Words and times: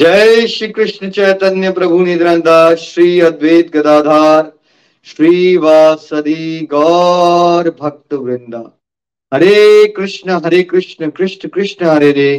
जय 0.00 0.46
श्री 0.46 0.68
कृष्ण 0.68 1.08
चैतन्य 1.10 1.70
प्रभु 1.70 1.98
निद्रंदा 2.00 2.74
श्री 2.74 3.20
अद्वैत 3.20 3.70
गदाधार, 3.72 4.50
श्री 5.06 5.56
वासदी 5.56 6.66
गौर 6.66 7.68
भक्त 7.80 8.14
वृंदा। 8.14 8.62
हरे 9.32 9.86
कृष्ण 9.86 10.40
हरे 10.44 10.62
कृष्ण 10.62 11.10
कृष्ण 11.10 11.48
कृष्ण, 11.48 11.86
हरे 11.86 12.10
रे 12.12 12.30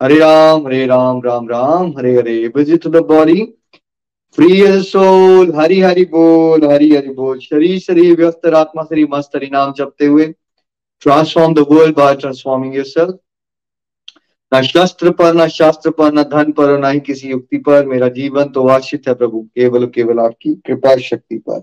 Hare 0.00 0.18
Ram 0.18 0.66
Hare 0.66 0.84
Ram 0.86 1.22
Ram 1.22 1.48
Ram, 1.48 1.90
Hare 1.98 2.14
Hare, 2.16 2.36
visit 2.56 2.86
the 2.86 3.04
body. 3.06 3.40
Free 4.38 4.82
soul 4.82 5.54
Hari 5.56 5.80
Hari 5.80 6.04
बोल, 6.04 6.70
हरि 6.72 6.94
हरि 6.94 7.14
बोल। 7.14 7.38
शरीर 7.40 7.78
शरीर 7.80 8.16
व्यस्त 8.16 8.46
आत्मा 8.46 8.82
शरीर 8.82 9.08
मस्त, 9.10 9.36
हरि 9.36 9.50
नाम 9.52 9.72
जपते 9.72 10.06
हुए। 10.06 10.32
Transform 11.02 11.54
the 11.54 11.66
world 11.70 11.96
by 11.96 12.14
transforming 12.14 12.76
yourself 12.76 13.18
न 14.54 14.62
शस्त्र 14.62 15.10
पर, 15.10 15.34
न 15.34 15.48
शास्त्र 15.48 15.90
पर, 15.90 16.12
न 16.12 16.22
धन 16.22 16.52
पर 16.52 16.78
न 16.78 16.92
ही 16.92 17.00
किसी 17.00 17.28
युक्ति 17.28 17.56
पर। 17.56 17.86
मेरा 17.86 18.08
जीवन 18.08 18.44
तो 18.44 18.64
वाशित 18.64 19.08
है 19.08 19.14
प्रभु, 19.14 19.40
केवल 19.40 19.86
केवल 19.86 20.18
आपकी 20.20 20.54
कृपा 20.54 20.96
शक्ति 20.96 21.38
पर। 21.38 21.58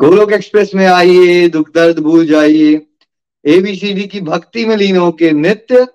गोलोक 0.00 0.32
एक्सप्रेस 0.32 0.74
में 0.74 0.86
आइए, 0.86 1.48
दुख 1.48 1.74
दर्द 1.74 1.98
भूल 1.98 2.26
जाइए। 2.26 2.86
एबीसीडी 3.46 4.06
की 4.06 4.20
भक्ति 4.20 4.64
में 4.64 4.76
लीन 4.76 4.96
होके 4.96 5.30
नित्य 5.32 5.86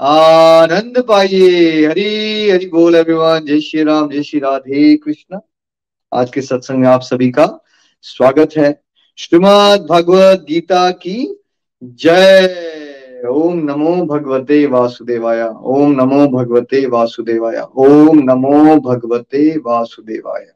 आनंद 0.00 1.04
पाइए। 1.08 1.86
हरी, 1.86 2.50
हरि 2.50 2.66
बोल 2.66 2.94
एवरीवन 2.94 3.44
जय 3.44 3.60
श्री 3.60 3.82
राम, 3.82 4.10
जय 4.10 4.22
श्री 4.22 4.40
राधे 4.40 4.96
कृष्ण। 4.96 5.38
आज 6.14 6.30
के 6.30 6.42
सत्संग 6.42 6.78
में 6.78 6.88
आप 6.88 7.00
सभी 7.00 7.30
का 7.30 7.64
स्वागत 8.02 8.50
है। 8.58 8.82
श्रीमद 9.16 9.86
भगवत 9.90 10.46
गीता 10.48 10.90
की 10.90 11.42
जय। 11.82 12.67
ओम 13.28 13.58
नमो 13.64 13.94
भगवते 14.06 14.66
वासुदेवाय, 14.66 15.42
ओम 15.42 15.92
नमो 15.92 16.26
भगवते 16.28 16.86
वासुदेवाय, 16.86 17.60
ओम 17.76 18.18
नमो 18.22 18.76
भगवते 18.80 19.50
वासुदेवाय। 19.58 20.46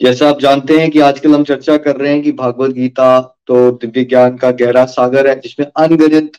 जैसा 0.00 0.28
आप 0.28 0.38
जानते 0.40 0.78
हैं 0.78 0.90
कि 0.90 1.00
आजकल 1.00 1.34
हम 1.34 1.44
चर्चा 1.44 1.76
कर 1.76 1.96
रहे 1.96 2.12
हैं 2.12 2.22
कि 2.22 2.32
भागवत 2.32 2.70
गीता 2.70 3.20
तो 3.46 3.70
दिव्य 3.72 4.04
ज्ञान 4.04 4.36
का 4.36 4.50
गहरा 4.50 4.84
सागर 4.84 5.28
है, 5.28 5.40
जिसमें 5.40 5.66
अनगिनत 5.66 6.32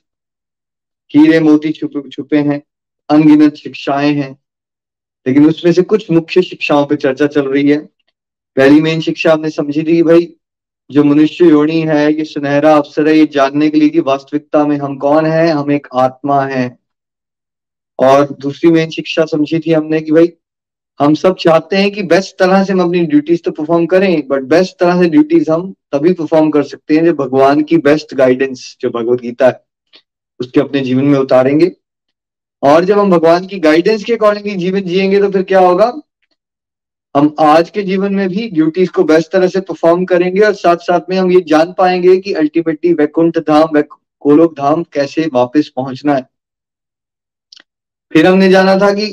हीरे 1.11 1.39
मोती 1.39 1.71
छुपे 1.71 2.09
छुपे 2.09 2.37
हैं, 2.37 2.61
अनगिनत 3.09 3.55
शिक्षाएँ 3.55 4.13
हैं, 4.13 4.31
लेकिन 5.27 5.47
उसमें 5.47 5.71
से 5.71 5.81
कुछ 5.81 6.09
मुख्य 6.11 6.41
शिक्षाओं 6.41 6.85
पर 6.85 6.95
चर्चा 6.95 7.27
चल 7.27 7.47
रही 7.47 7.69
है। 7.69 7.77
पहली 8.57 8.81
मेन 8.81 9.01
शिक्षा 9.01 9.33
हमने 9.33 9.49
समझी 9.49 9.79
थी 9.79 9.95
कि 9.95 10.03
भाई 10.03 10.35
जो 10.91 11.03
मनुष्य 11.03 11.45
योनि 11.45 11.81
है, 11.81 12.13
ये 12.13 12.25
सुनहरा 12.25 12.75
अवसर 12.75 13.07
है, 13.07 13.17
ये 13.17 13.25
जानने 13.25 13.69
के 13.69 13.79
लिए 13.79 13.89
कि 13.89 13.99
वास्तविकता 13.99 14.65
में 14.65 14.77
हम 14.77 14.97
कौन 14.97 15.25
है, 15.25 15.47
हम 15.47 15.71
एक 15.71 15.87
आत्मा 15.93 16.45
है। 16.45 16.79
और 17.99 18.37
दूसरी 18.39 18.71
मेन 18.71 18.89
शिक्षा 18.89 19.25
समझी 19.25 19.59
थी 19.59 19.73
हमने 19.73 20.01
कि 20.01 20.11
भाई, 20.11 20.33
हम 20.99 21.13
सब 21.13 21.35
चाहते 21.35 21.75
हैं 21.75 21.91
कि 21.91 22.03
बेस्ट 22.03 22.35
तरह 22.39 22.63
से 22.63 22.73
हम 22.73 22.79
अपनी 22.79 23.01
ड्यूटीज़ 23.01 23.41
तो 23.41 23.51
परफॉर्म 23.51 23.85
करें 23.85 24.27
बट 24.27 24.41
बेस्ट 24.41 24.79
तरह 24.79 25.01
से 25.03 25.09
ड्यूटीज़ 25.09 25.51
हम 25.51 25.75
तभी 25.91 26.13
परफॉर्म 26.13 26.49
कर 26.49 26.63
सकते 26.63 26.95
हैं 26.95 27.05
जब 27.05 27.15
भगवान 27.15 27.61
की 27.61 27.77
बेस्ट 27.77 28.13
गाइडेंस 28.13 28.77
जो 28.81 28.89
भगवत 28.89 29.21
गीता 29.21 29.47
है, 29.47 29.63
उसके 30.39 30.59
अपने 30.59 30.81
जीवन 30.81 31.05
में 31.05 31.19
उतारेंगे। 31.19 31.71
और 32.63 32.83
जब 32.83 32.99
हम 32.99 33.11
भगवान 33.11 33.47
की 33.47 33.59
गाइडेंस 33.59 34.03
के 34.03 34.13
अकॉर्डिंग 34.13 34.57
जीवन 34.57 34.81
जिएँगे 34.81 35.19
तो 35.19 35.31
फिर 35.31 35.43
क्या 35.43 35.59
होगा? 35.59 36.01
हम 37.15 37.35
आज 37.39 37.69
के 37.69 37.81
जीवन 37.83 38.13
में 38.15 38.27
भी 38.29 38.49
ड्यूटीज़ 38.49 38.89
को 38.91 39.03
बेस्ट 39.03 39.31
तरह 39.31 39.47
से 39.47 39.59
परफॉर्म 39.59 40.05
करेंगे 40.05 40.41
और 40.41 40.53
साथ 40.53 40.77
साथ 40.77 41.09
में 41.09 41.17
हम 41.17 41.31
ये 41.31 41.41
जान 41.47 41.73
पाएँगे 41.73 42.17
कि 42.17 42.33
अल्टीमेटली 42.33 42.93
वैकुंठ 42.93 43.37
धाम 43.39 43.81
कोलोक 44.21 44.53
धाम 44.53 44.83
कैसे 44.93 45.29
वापस 45.33 45.71
पहुँचना 45.75 46.15
है। 46.15 46.27
फिर 48.11 48.27
हमने 48.27 48.49
जाना 48.49 48.75
था 48.77 48.91
कि 48.93 49.05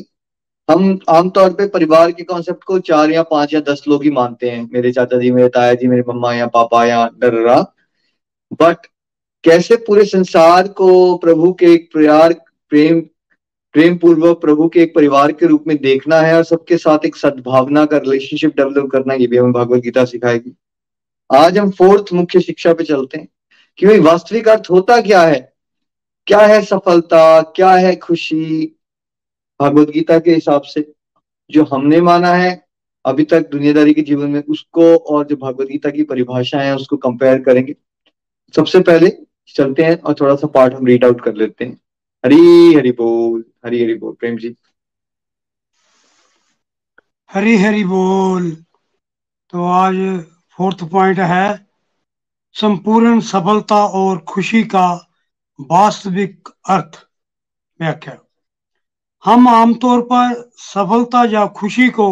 हम 0.69 0.99
आमतौर 1.09 1.53
पे 1.53 1.67
परिवार 1.69 2.13
के 2.13 2.23
कॉन्सेप्ट 2.23 2.65
को 2.65 2.79
चार 2.81 3.11
या 3.11 3.23
पाँच 3.23 3.55
या 3.55 3.61
दस 3.61 3.83
लोग 3.89 4.05
ही 4.05 4.11
मानते 4.11 4.51
हैं। 4.51 4.69
मेरे 4.73 4.93
चाचा 4.93 5.19
जी, 5.19 5.31
मेरे 5.31 5.49
ताया 5.49 5.75
जी, 5.75 5.87
मेरे 5.87 6.03
मम्मा 6.09 6.33
या 6.35 6.47
पापा 6.47 6.85
या 6.85 7.07
डर्रा 7.19 7.61
बट 8.61 8.87
कैसे 9.45 9.77
पूरे 9.77 10.05
संसार 10.05 10.69
को 10.69 11.17
प्रभु 11.19 11.53
के 11.53 11.67
एक 11.67 11.89
प्यार, 11.93 12.33
प्रेम 12.73 13.01
प्रेम 13.73 13.97
पूर्वक 13.99 14.41
प्रभु 14.41 14.69
के 14.69 14.81
एक 14.81 14.95
परिवार 14.95 15.33
के 15.33 15.47
रूप 15.47 15.65
में 15.67 15.77
देखना 15.77 16.17
है 16.17 16.37
और 16.37 16.45
सबके 16.45 16.77
साथ 16.77 16.99
एक 17.07 17.17
सद्भावना 17.17 17.85
का 17.85 17.97
रिलेशनशिप 17.97 18.57
डेवलप 18.57 18.91
करना 18.93 19.15
ये 19.15 19.27
भी 19.27 19.37
हमें 19.37 19.53
भगवत 19.53 19.81
गीता 19.81 20.05
सिखाएगी। 20.05 20.57
आज 21.35 21.59
हम 21.59 21.71
फोर्थ 21.71 22.13
मुख्य 22.13 22.41
शिक्षा 22.41 22.75
पे 22.75 22.85
चलते 22.85 23.19
हैं 23.19 23.29
कि 23.79 23.87
भाई 23.87 23.99
वास्तविक 23.99 24.49
अर्थ 24.49 24.63
होता 24.71 25.01
क्या 25.01 25.23
है? 25.23 25.53
क्या 26.27 26.39
है 26.39 26.63
सफलता? 26.63 27.43
क्या 27.43 27.71
है 27.71 27.97
खुशी? 27.97 28.77
भगवत 29.63 29.89
गीता 29.89 30.19
के 30.19 30.35
हिसाब 30.35 30.63
से 30.63 30.93
जो 31.51 31.65
हमने 31.65 32.01
माना 32.01 32.35
है, 32.35 32.67
अभी 33.05 33.25
तक 33.25 33.51
दुनियादारी 33.51 33.95
के 33.95 34.03
जीवन 34.03 34.31
में 34.31 34.43
उसको 34.45 34.97
और 34.97 35.27
जो 35.27 35.37
भगवत 35.37 35.67
गीता 35.67 35.91
की 35.91 36.03
परिभाषा 36.03 36.59
है, 36.59 36.77
उसको 36.77 36.97
कंपेयर 36.97 37.43
करेंगे। 37.43 37.77
सबसे 38.57 38.81
पहले 38.81 39.17
चलते 39.49 39.83
हैं 39.83 40.01
और 40.01 40.15
थोड़ा 40.21 40.35
सा 40.35 40.47
पार्ट 40.47 40.75
हम 40.75 40.87
रीड 40.87 41.05
आउट 41.05 41.21
कर 41.21 41.35
लेते 41.35 41.65
हैं। 41.65 41.81
हरी 42.25 42.75
हरी 42.75 42.93
बोल। 42.93 43.45
हरी 43.65 43.83
हरि 43.83 43.95
बोल, 43.95 44.13
प्रेम 44.13 44.37
जी। 44.39 44.55
हरी 47.31 47.57
हरी 47.57 47.85
बोल। 47.85 48.51
तो 49.53 49.65
आज 49.65 49.97
फोर्थ 50.57 50.83
पॉइंट 50.85 51.19
है, 51.19 51.67
संपूर्ण 52.53 53.21
सफलता 53.21 53.85
और 53.87 54.19
खुशी 54.19 54.63
का 54.65 54.89
वास्तविक 55.61 56.49
अर्थ 56.69 57.01
व्याख्या। 57.81 58.19
हम 59.25 59.49
आमतौर 59.49 60.03
पर 60.03 60.51
सफलता 60.57 61.25
या 61.25 61.47
खुशी 61.47 61.89
को 61.91 62.09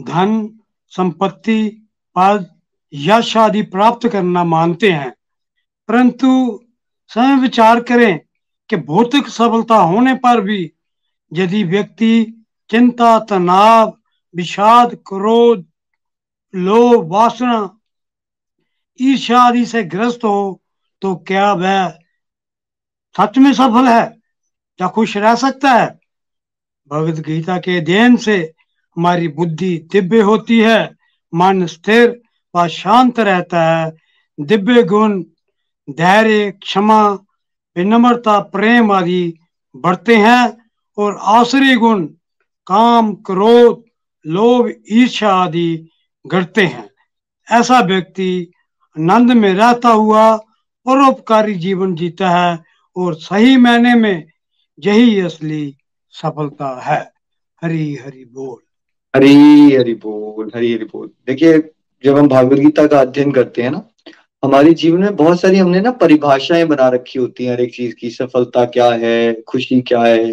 धन, 0.00 0.48
संपत्ति, 0.92 1.88
पद 2.16 2.50
यश 2.92 3.36
आदि 3.36 3.62
प्राप्त 3.62 4.08
करना 4.08 4.44
मानते 4.44 4.92
हैं, 4.92 5.10
परंतु 5.88 6.28
समय 7.10 7.36
विचार 7.36 7.80
करें 7.82 8.20
कि 8.68 8.76
भौतिक 8.76 9.28
सफलता 9.28 9.76
होने 9.76 10.14
पर 10.14 10.40
भी 10.40 10.72
यदि 11.32 11.64
व्यक्ति 11.64 12.44
चिंता, 12.70 13.18
तनाव, 13.18 13.98
विषाद, 14.36 14.94
क्रोध, 14.94 15.66
लोभ, 16.54 17.12
वासना 17.12 17.78
ईर्षा 19.00 19.42
आदि 19.42 19.66
से 19.66 19.82
ग्रस्त 19.82 20.24
हो 20.24 20.62
तो 21.02 21.14
क्या 21.16 21.52
वह 21.52 21.88
सच 23.16 23.38
में 23.38 23.52
सफल 23.52 23.88
है 23.88 24.18
या 24.80 24.88
खुश 24.88 25.16
रह 25.16 25.34
सकता 25.34 25.70
है? 25.70 26.00
भगवत 26.88 27.14
गीता 27.14 27.58
के 27.58 27.78
अध्ययन 27.78 28.16
से 28.16 28.36
हमारी 28.96 29.28
बुद्धि 29.28 29.88
दिव्य 29.92 30.20
होती 30.20 30.60
है, 30.60 30.96
मन 31.34 31.66
स्थिर 31.66 32.20
व 32.54 32.66
शांत 32.68 33.20
रहता 33.20 33.62
है। 33.76 33.92
दिव्य 34.40 34.82
गुण, 34.82 35.22
धैर्य, 35.90 36.50
क्षमा 36.50 37.18
विनम्रता, 37.76 38.40
प्रेम 38.40 38.92
आदि 38.92 39.34
बढ़ते 39.76 40.16
हैं 40.16 40.70
और 40.98 41.18
आश्रय 41.20 41.76
गुण, 41.76 42.06
काम, 42.66 43.14
क्रोध, 43.14 43.84
लोभ 44.26 44.72
ईर्षा 44.90 45.34
आदि 45.34 45.88
घटते 46.26 46.66
हैं। 46.66 46.90
ऐसा 47.50 47.80
व्यक्ति 47.80 48.52
आनंद 48.98 49.32
में 49.32 49.54
रहता 49.54 49.88
हुआ 49.88 50.36
परोपकारी 50.86 51.54
जीवन 51.54 51.94
जीता 51.94 52.30
है 52.30 52.64
और 52.96 53.14
सही 53.14 53.56
मायने 53.56 53.94
में 53.94 54.26
यही 54.78 55.20
असली 55.20 55.76
सफलता 56.10 56.80
है। 56.80 57.12
हरी 57.62 57.94
हरि 57.94 58.24
बोल। 58.24 58.58
हरी 59.16 59.76
हरि 59.76 59.94
बोल, 59.94 60.50
हरी 60.54 60.74
हरि 60.74 60.84
बोल। 60.84 61.10
देखिए, 61.26 61.58
जब 62.04 62.18
हम 62.18 62.28
भागवत 62.28 62.58
गीता 62.58 62.86
का 62.86 63.00
अध्ययन 63.00 63.32
करते 63.32 63.62
हैं 63.62 63.70
ना 63.70 63.88
हमारे 64.42 64.72
जीवन 64.74 65.00
में 65.00 65.16
बहुत 65.16 65.40
सारी 65.40 65.58
हमने 65.58 65.80
ना 65.80 65.90
परिभाषाएँ 65.90 66.64
बना 66.64 66.88
रखी 66.88 67.18
होती 67.18 67.44
हैं, 67.44 67.52
हर 67.52 67.60
एक 67.60 67.74
चीज़ 67.74 67.94
की, 67.94 68.10
सफलता 68.10 68.64
क्या 68.66 68.90
है, 68.92 69.32
खुशी 69.42 69.80
क्या 69.80 70.02
है। 70.02 70.32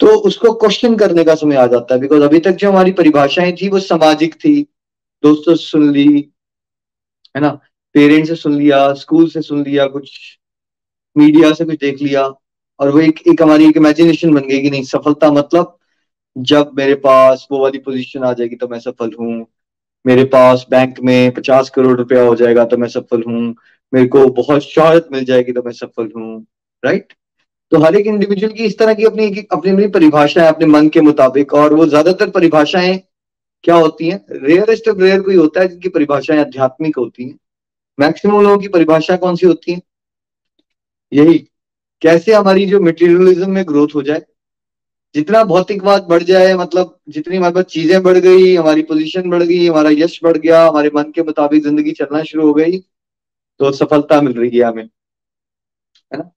तो 0.00 0.06
उसको 0.20 0.52
क्वेश्चन 0.52 0.96
करने 0.96 1.24
का 1.24 1.34
समय 1.34 1.56
आ 1.56 1.66
जाता 1.66 1.94
है 1.94 2.00
बिकॉज़ 2.00 2.22
अभी 2.22 2.38
तक 2.40 2.52
जो 2.52 2.70
हमारी 2.70 2.92
परिभाषाएँ 2.92 3.52
थी 3.52 3.68
वो 3.68 3.78
सामाजिक 3.80 4.34
थी। 4.34 4.60
दोस्तों 5.22 5.54
से 5.54 5.64
सुन 5.64 5.90
ली, 5.92 6.06
है 7.34 7.40
ना? 7.40 7.48
पेरेंट्स 7.94 8.28
से 8.28 8.36
सुन 8.36 8.56
लिया 8.58 8.92
स्कूल 8.94 9.28
से 9.28 9.42
सुन 9.42 9.62
लिया, 9.64 9.86
कुछ 9.86 10.38
मीडिया 11.16 11.52
से 11.52 11.64
कुछ 11.64 11.78
देख 11.80 12.02
लिया, 12.02 12.22
और 12.80 12.90
वो 12.90 13.00
एक 13.00 13.20
एक 13.28 13.42
हमारी 13.42 13.68
एक 13.68 13.76
इमेजिनेशन 13.76 14.34
बन 14.34 14.48
गई 14.48 14.60
कि 14.60 14.70
नहीं, 14.70 14.82
सफलता 14.84 15.30
मतलब 15.32 15.78
जब 16.36 16.70
मेरे 16.76 16.94
पास 16.94 17.46
वो 17.52 17.62
वाली 17.62 17.78
पोजीशन 17.78 18.24
आ 18.24 18.32
जाएगी 18.32 18.56
तो 18.56 18.68
मैं 18.68 18.78
सफल 18.80 19.10
हूँ। 19.20 19.46
मेरे 20.04 20.24
पास 20.24 20.66
बैंक 20.70 21.00
में 21.00 21.30
पचास 21.34 21.70
करोड़ 21.70 21.96
रुपया 21.98 22.22
हो 22.22 22.34
जाएगा 22.36 22.64
तो 22.64 22.76
मैं 22.76 22.88
सफल 22.88 23.22
हूँ। 23.26 23.54
मेरे 23.92 24.06
को 24.08 24.26
बहुत 24.34 24.62
शहरत 24.64 25.08
मिल 25.12 25.24
जाएगी 25.24 25.52
तो 25.52 25.62
मैं 25.62 25.72
सफल 25.72 26.10
हूँ 26.16 26.44
राइट 26.82 27.12
तो 27.72 27.78
हर 27.80 27.96
एक 27.96 28.06
इंडिविजुअल 28.06 28.52
की 28.52 28.64
इस 28.64 28.78
तरह 28.78 28.94
की 28.94 29.04
अपनी 29.04 29.26
अपनी 29.52 29.70
अपनी 29.70 29.86
परिभाषाएँ, 29.88 30.48
अपने 30.48 30.66
मन 30.66 30.88
के 30.88 31.00
मुताबिक 31.00 31.54
और 31.54 31.74
वो 31.74 31.86
ज़्यादातर 31.86 32.30
परिभाषाएँ 32.30 32.98
क्या 33.64 33.74
होती 33.74 34.08
हैं? 34.08 34.20
रेयरेस्ट 34.32 34.88
ऑफ़ 34.88 34.98
रेयर 34.98 35.20
कोई 35.22 35.36
होता 35.36 35.60
है 35.60 35.68
जिनकी 35.68 35.88
परिभाषाएँ 35.88 36.40
आध्यात्मिक 36.40 36.96
होती 36.98 37.24
हैं। 37.24 37.38
मैक्सिमम 37.98 38.40
लोगों 38.42 38.58
की 38.58 38.68
परिभाषा 38.68 39.16
कौन 39.16 39.36
सी 39.36 39.46
होती 39.46 39.72
है? 39.72 39.80
यही, 41.12 41.38
कैसे 42.02 42.32
हमारी 42.34 42.66
जो 42.66 42.80
मेटीरियलिज्म 42.80 43.50
में 43.50 43.64
ग्रोथ 43.68 43.94
हो 43.94 44.02
जाए 44.02 44.22
जितना 45.14 45.42
भौतिकवाद 45.44 46.06
बढ़ 46.08 46.22
जाए 46.22 46.54
मतलब 46.56 46.98
जितनी 47.08 47.36
हमारे 47.36 47.54
पास 47.54 47.64
चीज़ें 47.66 48.02
बढ़ 48.02 48.18
गई, 48.18 48.54
हमारी 48.56 48.82
पोजीशन 48.82 49.30
बढ़ 49.30 49.42
गई, 49.42 49.66
हमारा 49.66 49.90
यश 49.92 50.18
बढ़ 50.24 50.36
गया, 50.38 50.64
हमारे 50.66 50.90
मन 50.94 51.10
के 51.14 51.22
मुताबिक 51.22 51.62
ज़िंदगी 51.62 51.92
चलना 51.92 52.22
शुरू 52.24 52.46
हो 52.46 52.54
गई 52.54 52.78
तो 53.60 53.70
सफलता 53.72 54.20
मिल 54.20 54.32
रही 54.34 54.58
है 54.58 54.64
हमें, 54.64 54.88
है 56.12 56.18
ना? 56.18 56.30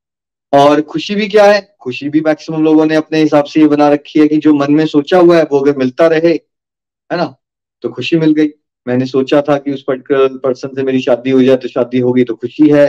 और 0.53 0.81
खुशी 0.83 1.15
भी 1.15 1.27
क्या 1.27 1.45
है? 1.45 1.61
खुशी 1.81 2.09
भी 2.09 2.21
मैक्सिमम 2.21 2.63
लोगों 2.63 2.85
ने 2.85 2.95
अपने 2.95 3.21
हिसाब 3.21 3.45
से 3.45 3.59
ये 3.61 3.67
बना 3.67 3.89
रखी 3.89 4.19
है 4.19 4.27
कि 4.27 4.37
जो 4.37 4.53
मन 4.53 4.71
में 4.71 4.85
सोचा 4.85 5.17
हुआ 5.19 5.37
है, 5.37 5.43
वो 5.43 5.59
अगर 5.59 5.77
मिलता 5.77 6.07
रहे, 6.07 6.33
है 7.09 7.17
ना? 7.17 7.25
तो 7.83 7.89
खुशी 7.89 8.17
मिल 8.17 8.33
गई। 8.33 8.49
मैंने 8.85 9.05
सोचा 9.05 9.41
था 9.41 9.57
कि 9.57 9.73
उस 9.73 9.83
पर्टिकुलर 9.83 10.37
पर्सन 10.37 10.75
से 10.75 10.83
मेरी 10.83 11.01
शादी 11.01 11.29
हो 11.29 11.41
जाए 11.43 11.57
तो 11.57 11.67
शादी 11.67 11.99
होगी 11.99 12.23
तो 12.23 12.35
खुशी 12.35 12.69
है, 12.69 12.85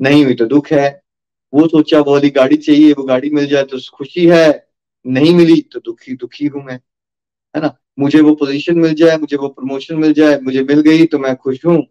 नहीं 0.00 0.24
हुई 0.24 0.34
तो 0.34 0.46
दुख 0.46 0.72
है। 0.72 0.88
वो 1.52 1.66
सोचा, 1.68 2.00
वो 2.00 2.12
वाली 2.12 2.30
गाड़ी 2.30 2.56
चाहिए, 2.56 2.92
वो 2.92 3.04
गाड़ी 3.04 3.30
मिल 3.30 3.46
जाए 3.46 3.64
तो 3.64 3.78
खुशी 3.94 4.26
है। 4.26 4.69
नहीं 5.04 5.34
मिली 5.34 5.60
तो 5.72 5.80
दुखी 5.80 6.14
दुखी 6.16 6.46
हूँ 6.46 6.62
मैं, 6.64 6.74
है 7.54 7.60
ना? 7.62 7.74
मुझे 7.98 8.20
वो 8.20 8.34
पोजीशन 8.34 8.78
मिल 8.78 8.94
जाए, 8.94 9.16
मुझे 9.18 9.36
वो 9.36 9.48
प्रमोशन 9.48 9.96
मिल 9.96 10.12
जाए, 10.12 10.38
मुझे 10.40 10.62
मिल 10.64 10.80
गई 10.82 11.06
तो 11.06 11.18
मैं 11.18 11.34
खुश 11.36 11.64
हूँ, 11.66 11.82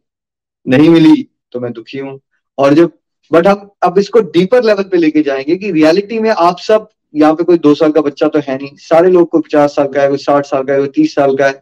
नहीं 0.65 0.89
मिली 0.89 1.27
तो 1.51 1.59
मैं 1.59 1.71
दुखी 1.73 1.99
हूँ। 1.99 2.19
और 2.57 2.73
जब 2.73 2.91
बट 3.31 3.47
हम 3.47 3.69
अब 3.83 3.97
इसको 3.99 4.19
डीपर 4.29 4.63
लेवल 4.63 4.83
पे 4.83 4.97
लेके 4.97 5.21
जाएँगे 5.23 5.55
कि 5.57 5.71
रियलिटी 5.71 6.19
में 6.19 6.29
आप 6.29 6.59
सब, 6.59 6.87
यहाँ 7.13 7.33
पे 7.35 7.43
कोई 7.43 7.57
दो 7.57 7.73
साल 7.75 7.91
का 7.91 8.01
बच्चा 8.01 8.27
तो 8.27 8.39
है 8.39 8.57
नहीं, 8.57 8.75
सारे 8.77 9.09
लोग 9.09 9.29
कोई 9.29 9.41
पचास 9.41 9.75
साल 9.75 9.87
का 9.87 10.01
है 10.01 10.07
कोई 10.09 10.17
साठ 10.19 10.45
साल 10.45 10.63
का 10.63 10.73
है 10.73 10.79
कोई 10.79 10.87
तीस 10.95 11.15
साल 11.15 11.35
का 11.37 11.47
है। 11.47 11.53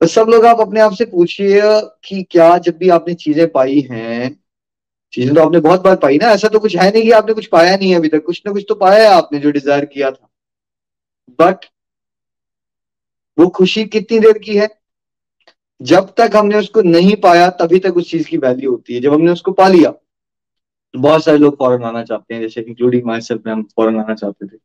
तो 0.00 0.06
सब 0.08 0.26
लोग 0.28 0.44
आप 0.46 0.60
अपने 0.60 0.80
आप 0.80 0.92
से 0.92 1.04
पूछिए 1.06 1.60
कि 2.04 2.22
क्या 2.30 2.56
जब 2.58 2.76
भी 2.78 2.88
आपने 2.90 3.14
चीज़ें 3.16 3.46
पाई 3.50 3.80
हैं, 3.90 4.36
चीज़ें 5.12 5.34
तो 5.34 5.40
आपने 5.40 5.60
बहुत 5.60 5.82
बार 5.82 5.96
पाई 5.96 6.18
ना, 6.18 6.28
ऐसा 6.28 6.48
तो 6.48 6.58
कुछ 6.58 6.76
है 6.76 6.90
नहीं 6.92 7.02
कि 7.02 7.10
आपने 7.12 7.34
कुछ 7.34 7.46
पाया 7.46 7.76
नहीं 7.76 7.90
है 7.90 7.96
अभी 7.96 8.08
तक, 8.08 8.24
कुछ 8.24 8.42
ना 8.46 8.52
कुछ 8.52 8.64
तो 8.68 8.74
पाया 8.76 9.02
है 9.02 9.14
आपने 9.14 9.38
जो 9.38 9.50
डिज़ायर 9.50 9.84
किया 9.84 10.10
था। 10.10 10.28
बट 11.40 11.64
वो 13.38 13.46
खुशी 13.48 13.84
कितनी 13.84 14.18
देर 14.20 14.38
की 14.38 14.56
है? 14.56 14.68
जब 15.82 16.12
तक 16.16 16.30
हमने 16.36 16.58
उसको 16.58 16.82
नहीं 16.82 17.16
पाया, 17.16 17.48
तभी 17.50 17.78
तक 17.78 17.96
उस 17.96 18.10
चीज़ 18.10 18.28
की 18.28 18.36
वैल्यू 18.36 18.70
होती 18.70 18.94
है। 18.94 19.00
जब 19.00 19.14
हमने 19.14 19.32
उसको 19.32 19.52
पा 19.52 19.68
लिया 19.68 19.90
तो 19.90 20.98
बहुत 20.98 21.24
सारे 21.24 21.38
लोग 21.38 21.58
फॉरन 21.58 21.84
आना 21.84 22.02
चाहते 22.04 22.34
हैं, 22.34 22.40
जैसे 22.42 22.60
इंक्लूडिंग 22.60 23.06
माई 23.06 23.20
सेल्फ 23.20 23.42
में 23.46 23.52
हम 23.52 23.62
फॉरन 23.76 24.00
आना 24.00 24.14
चाहते 24.14 24.46
थे। 24.46 24.56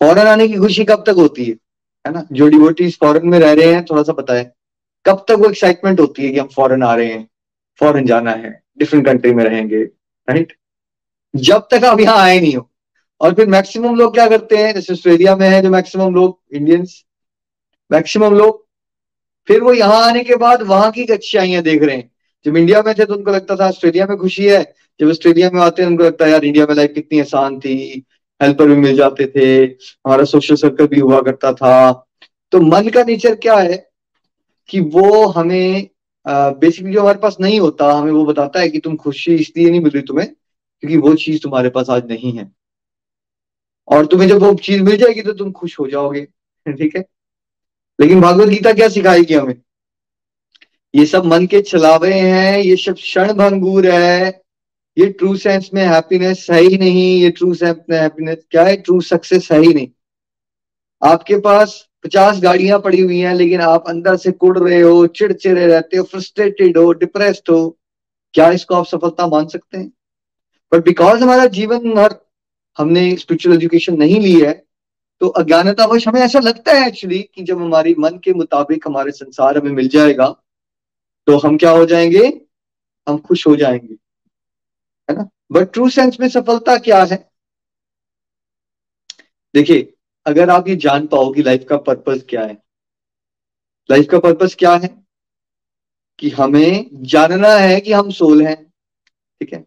फॉरन 0.00 0.26
आने 0.26 0.48
की 0.48 0.56
खुशी 0.56 0.84
कब 0.84 1.04
तक 1.06 1.14
होती 1.16 1.44
है? 1.44 1.54
है 2.04 2.12
ना? 2.12 2.26
जो 2.32 2.48
डिवोटीज 2.48 2.98
फॉरन 2.98 3.28
में 3.28 3.38
रह 3.38 3.52
रहे 3.52 3.72
हैं, 3.72 3.84
थोड़ा 3.84 4.02
सा 4.02 4.12
पता 4.12 4.34
है। 4.34 4.52
कब 5.04 5.24
तक 5.28 5.36
वो 5.38 5.48
एक्साइटमेंट 5.50 6.00
होती 6.00 6.22
है 6.22 6.32
कि 6.32 6.38
हम 6.38 6.46
फॉरन 6.46 6.82
आ 6.82 6.94
रहे 6.94 7.12
हैं 7.12 7.28
फॉरन 7.80 8.06
जाना 8.06 8.30
है 8.30 8.62
डिफरेंट 8.78 9.06
कंट्री 9.06 9.32
में 9.34 9.44
रहेंगे 9.44 9.82
राइट 10.28 10.56
जब 11.36 11.68
तक 11.70 11.84
आप 11.84 12.00
यहाँ 12.00 12.16
आए 12.16 12.40
नहीं 12.40 12.54
हो 12.54 12.70
और 13.20 13.34
फिर 13.34 13.46
मैक्सिमम 13.46 13.96
लोग 13.96 14.14
क्या 14.14 14.26
करते 14.28 14.56
हैं? 14.56 14.74
जैसे 14.74 14.92
ऑस्ट्रेलिया 14.92 15.36
में 15.36 15.48
है 15.48 15.62
जो 15.62 15.70
मैक्सिमम 15.70 16.14
लोग 16.14 16.38
इंडियंस 16.52 17.02
मैक्सिमम 17.90 18.34
लोग, 18.34 18.64
फिर 19.48 19.60
वो 19.60 19.72
यहाँ 19.72 20.02
आने 20.02 20.22
के 20.24 20.36
बाद 20.36 20.62
वहाँ 20.62 20.90
की 20.90 21.04
अच्छाइयाँ 21.04 21.62
देख 21.62 21.82
रहे 21.82 21.96
हैं। 21.96 22.10
जब 22.44 22.56
इंडिया 22.56 22.82
में 22.86 22.94
थे 22.94 23.04
तो 23.04 23.14
उनको 23.14 23.30
लगता 23.30 23.56
था 23.56 23.68
ऑस्ट्रेलिया 23.68 24.06
में 24.06 24.16
खुशी 24.18 24.44
है। 24.44 24.62
जब 25.00 25.08
ऑस्ट्रेलिया 25.08 25.50
में 25.50 25.60
आते 25.60 25.82
हैं, 25.82 25.88
उनको 25.88 26.04
लगता 26.04 26.24
है, 26.24 26.30
यार 26.30 26.44
इंडिया 26.44 26.66
में 26.66 26.74
लाइफ 26.74 26.92
कितनी 26.94 27.20
आसान 27.20 27.58
थी। 27.60 28.04
हेल्पर 28.40 28.68
भी 28.68 28.76
मिल 28.76 28.96
जाते 28.96 29.26
थे। 29.26 29.64
हमारा 29.64 30.24
सोशल 30.24 30.54
सर्कल 30.54 30.86
भी 30.86 31.00
हुआ 31.00 31.20
करता 31.20 31.52
था। 31.52 31.92
तो 32.52 32.60
मन 32.60 32.88
का 32.88 33.02
नेचर 33.04 33.34
क्या 33.34 33.54
है? 33.54 33.90
कि 34.68 34.80
वो 34.80 35.26
हमें 35.26 35.88
बेसिकली 36.26 36.92
जो 36.92 37.00
हमारे 37.00 37.18
पास 37.18 37.36
नहीं 37.40 37.60
होता, 37.60 37.92
हमें 37.92 38.12
वो 38.12 38.24
बताता 38.24 38.60
है 38.60 38.68
कि 38.68 38.78
तुम 38.78 38.96
खुशी 38.96 39.34
इसलिए 39.34 39.70
नहीं 39.70 39.80
मिल 39.80 39.92
रही 39.92 40.02
तुम्हें, 40.02 40.28
क्योंकि 40.80 40.96
वो 40.96 41.14
चीज़ 41.14 41.42
तुम्हारे 41.42 41.68
पास 41.68 41.90
आज 41.90 42.06
नहीं 42.08 42.32
है। 42.32 42.50
और 43.88 44.06
तुम्हें 44.06 44.28
जब 44.28 44.36
वो 44.36 44.54
चीज़ 44.54 44.82
मिल 44.82 44.96
जाएगी 44.96 45.22
तो 45.22 45.32
तुम 45.32 45.52
खुश 45.52 45.78
हो 45.80 45.88
जाओगे, 45.88 46.24
ठीक 46.68 46.96
है? 46.96 47.04
लेकिन 48.00 48.20
भागवत 48.20 48.48
गीता 48.48 48.72
क्या 48.72 48.88
सिखाएगी 48.88 49.34
हमें? 49.34 49.62
ये 50.94 51.06
सब 51.06 51.24
मन 51.24 51.46
के 51.46 51.60
चलावे 51.60 52.14
हैं, 52.14 52.58
ये 52.58 52.76
सब 52.76 52.94
क्षण 52.94 53.32
भंगूर 53.32 53.86
है, 53.86 54.42
ये 54.98 55.06
ट्रू 55.06 55.36
सेंस 55.36 55.70
में 55.74 55.86
हैप्पीनेस 55.86 56.46
है 56.50 56.60
ही 56.60 56.78
नहीं, 56.78 57.20
ये 57.20 57.30
ट्रू 57.30 57.54
सेंस 57.54 57.76
में 57.90 58.00
हैप्पीनेस 58.00 58.46
क्या 58.50 58.64
है? 58.64 58.76
ट्रू 58.76 59.00
सक्सेस 59.00 59.48
है 59.52 59.60
ही 59.60 59.74
नहीं। 59.74 59.88
आपके 61.04 61.36
पास 61.36 61.88
पचास 62.04 62.40
गाड़ियाँ 62.40 62.80
पड़ी 62.80 63.00
हुई 63.00 63.18
हैं, 63.18 63.34
लेकिन 63.34 63.60
आप 63.60 63.84
अंदर 63.88 64.16
से 64.16 64.32
कुड़ 64.32 64.58
रहे 64.58 64.80
हो, 64.80 65.06
चिड़चिड़े 65.06 65.66
रहते 65.66 65.96
हो 65.96 66.04
फ्रस्ट्रेटेड 66.04 66.78
हो 66.78 66.92
डिप्रेस्ड 66.92 67.50
हो, 67.50 67.78
क्या 68.32 68.50
इसको 68.50 68.74
आप 68.74 68.86
सफलता 68.86 69.26
मान 69.26 69.46
सकते 69.46 69.78
हैं? 69.78 69.92
बट 70.72 70.84
बिकॉज़ 70.84 71.22
हमारा 71.22 71.46
जीवन 71.46 71.98
हर 71.98 72.23
हमने 72.78 73.16
स्पिरिचुअल 73.16 73.56
एजुकेशन 73.56 73.96
नहीं 73.96 74.20
ली 74.20 74.40
है 74.40 74.52
तो 75.20 75.28
अज्ञानतावश 75.28 76.08
हमें 76.08 76.20
ऐसा 76.20 76.38
लगता 76.38 76.72
है 76.72 76.88
एक्चुअली 76.88 77.22
कि 77.34 77.42
जब 77.42 77.62
हमारी 77.62 77.94
मन 77.98 78.18
के 78.18 78.32
मुताबिक 78.32 78.86
हमारे 78.86 79.10
संसार 79.10 79.58
हमें 79.58 79.72
मिल 79.72 79.88
जाएगा 79.88 80.26
तो 81.26 81.38
हम 81.38 81.56
क्या 81.58 81.70
हो 81.70 81.86
जाएँगे? 81.86 82.46
हम 83.08 83.18
खुश 83.18 83.46
हो 83.46 83.56
जाएँगे, 83.56 83.94
है 85.10 85.16
ना? 85.16 85.28
बट 85.52 85.72
ट्रू 85.72 85.88
सेंस 85.88 86.16
में 86.20 86.28
सफलता 86.28 86.76
क्या 86.78 87.02
है? 87.04 87.30
देखिए, 89.54 89.94
अगर 90.26 90.50
आप 90.50 90.68
ये 90.68 90.76
जान 90.76 91.06
पाओ 91.06 91.32
कि 91.32 91.42
लाइफ 91.42 91.66
का 91.68 91.76
पर्पस 91.76 92.24
क्या 92.28 92.44
है 92.44 92.62
लाइफ 93.90 94.06
का 94.10 94.18
पर्पस 94.18 94.54
क्या 94.58 94.74
है? 94.74 95.04
कि 96.18 96.30
हमें 96.30 96.90
जानना 96.92 97.48
है 97.48 97.80
कि 97.80 97.92
हम 97.92 98.10
सोल 98.10 98.46
हैं, 98.46 98.64
ठीक 99.40 99.52
है? 99.52 99.64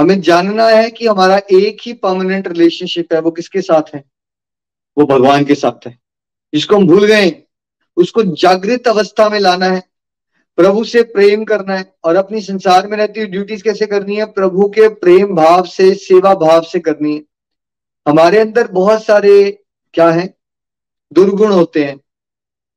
हमें 0.00 0.20
जानना 0.20 0.66
है 0.66 0.90
कि 0.90 1.06
हमारा 1.06 1.40
एक 1.52 1.78
ही 1.86 1.92
परमानेंट 1.92 2.48
रिलेशनशिप 2.48 3.12
है, 3.12 3.20
वो 3.20 3.30
किसके 3.30 3.60
साथ 3.60 3.94
है? 3.94 4.04
वो 4.98 5.06
भगवान 5.06 5.44
के 5.44 5.54
साथ 5.54 5.86
है। 5.86 5.98
जिसको 6.54 6.76
हम 6.76 6.86
भूल 6.86 7.06
गए। 7.06 7.42
उसको 7.96 8.22
जागृत 8.22 8.88
अवस्था 8.88 9.28
में 9.28 9.40
लाना 9.40 9.66
है। 9.66 9.82
प्रभु 10.56 10.84
से 10.84 11.02
प्रेम 11.02 11.44
करना 11.44 11.76
है 11.76 11.94
और 12.04 12.16
अपनी 12.16 12.40
संसार 12.40 12.86
में 12.86 12.98
रहती 12.98 13.20
हुई 13.20 13.28
ड्यूटीज़ 13.28 13.62
कैसे 13.62 13.86
करनी 13.86 14.16
है? 14.16 14.24
प्रभु 14.24 14.68
के 14.68 14.88
प्रेम 14.88 15.34
भाव 15.34 15.64
से, 15.64 15.94
सेवा 15.94 16.34
भाव 16.34 16.62
से 16.62 16.80
करनी 16.80 17.14
है। 17.16 17.22
हमारे 18.08 18.38
अंदर 18.38 18.68
बहुत 18.68 19.04
सारे 19.04 19.62
क्या 19.94 20.10
है? 20.10 20.34
दुर्गुण 21.12 21.52
होते 21.52 21.84
हैं। 21.84 22.00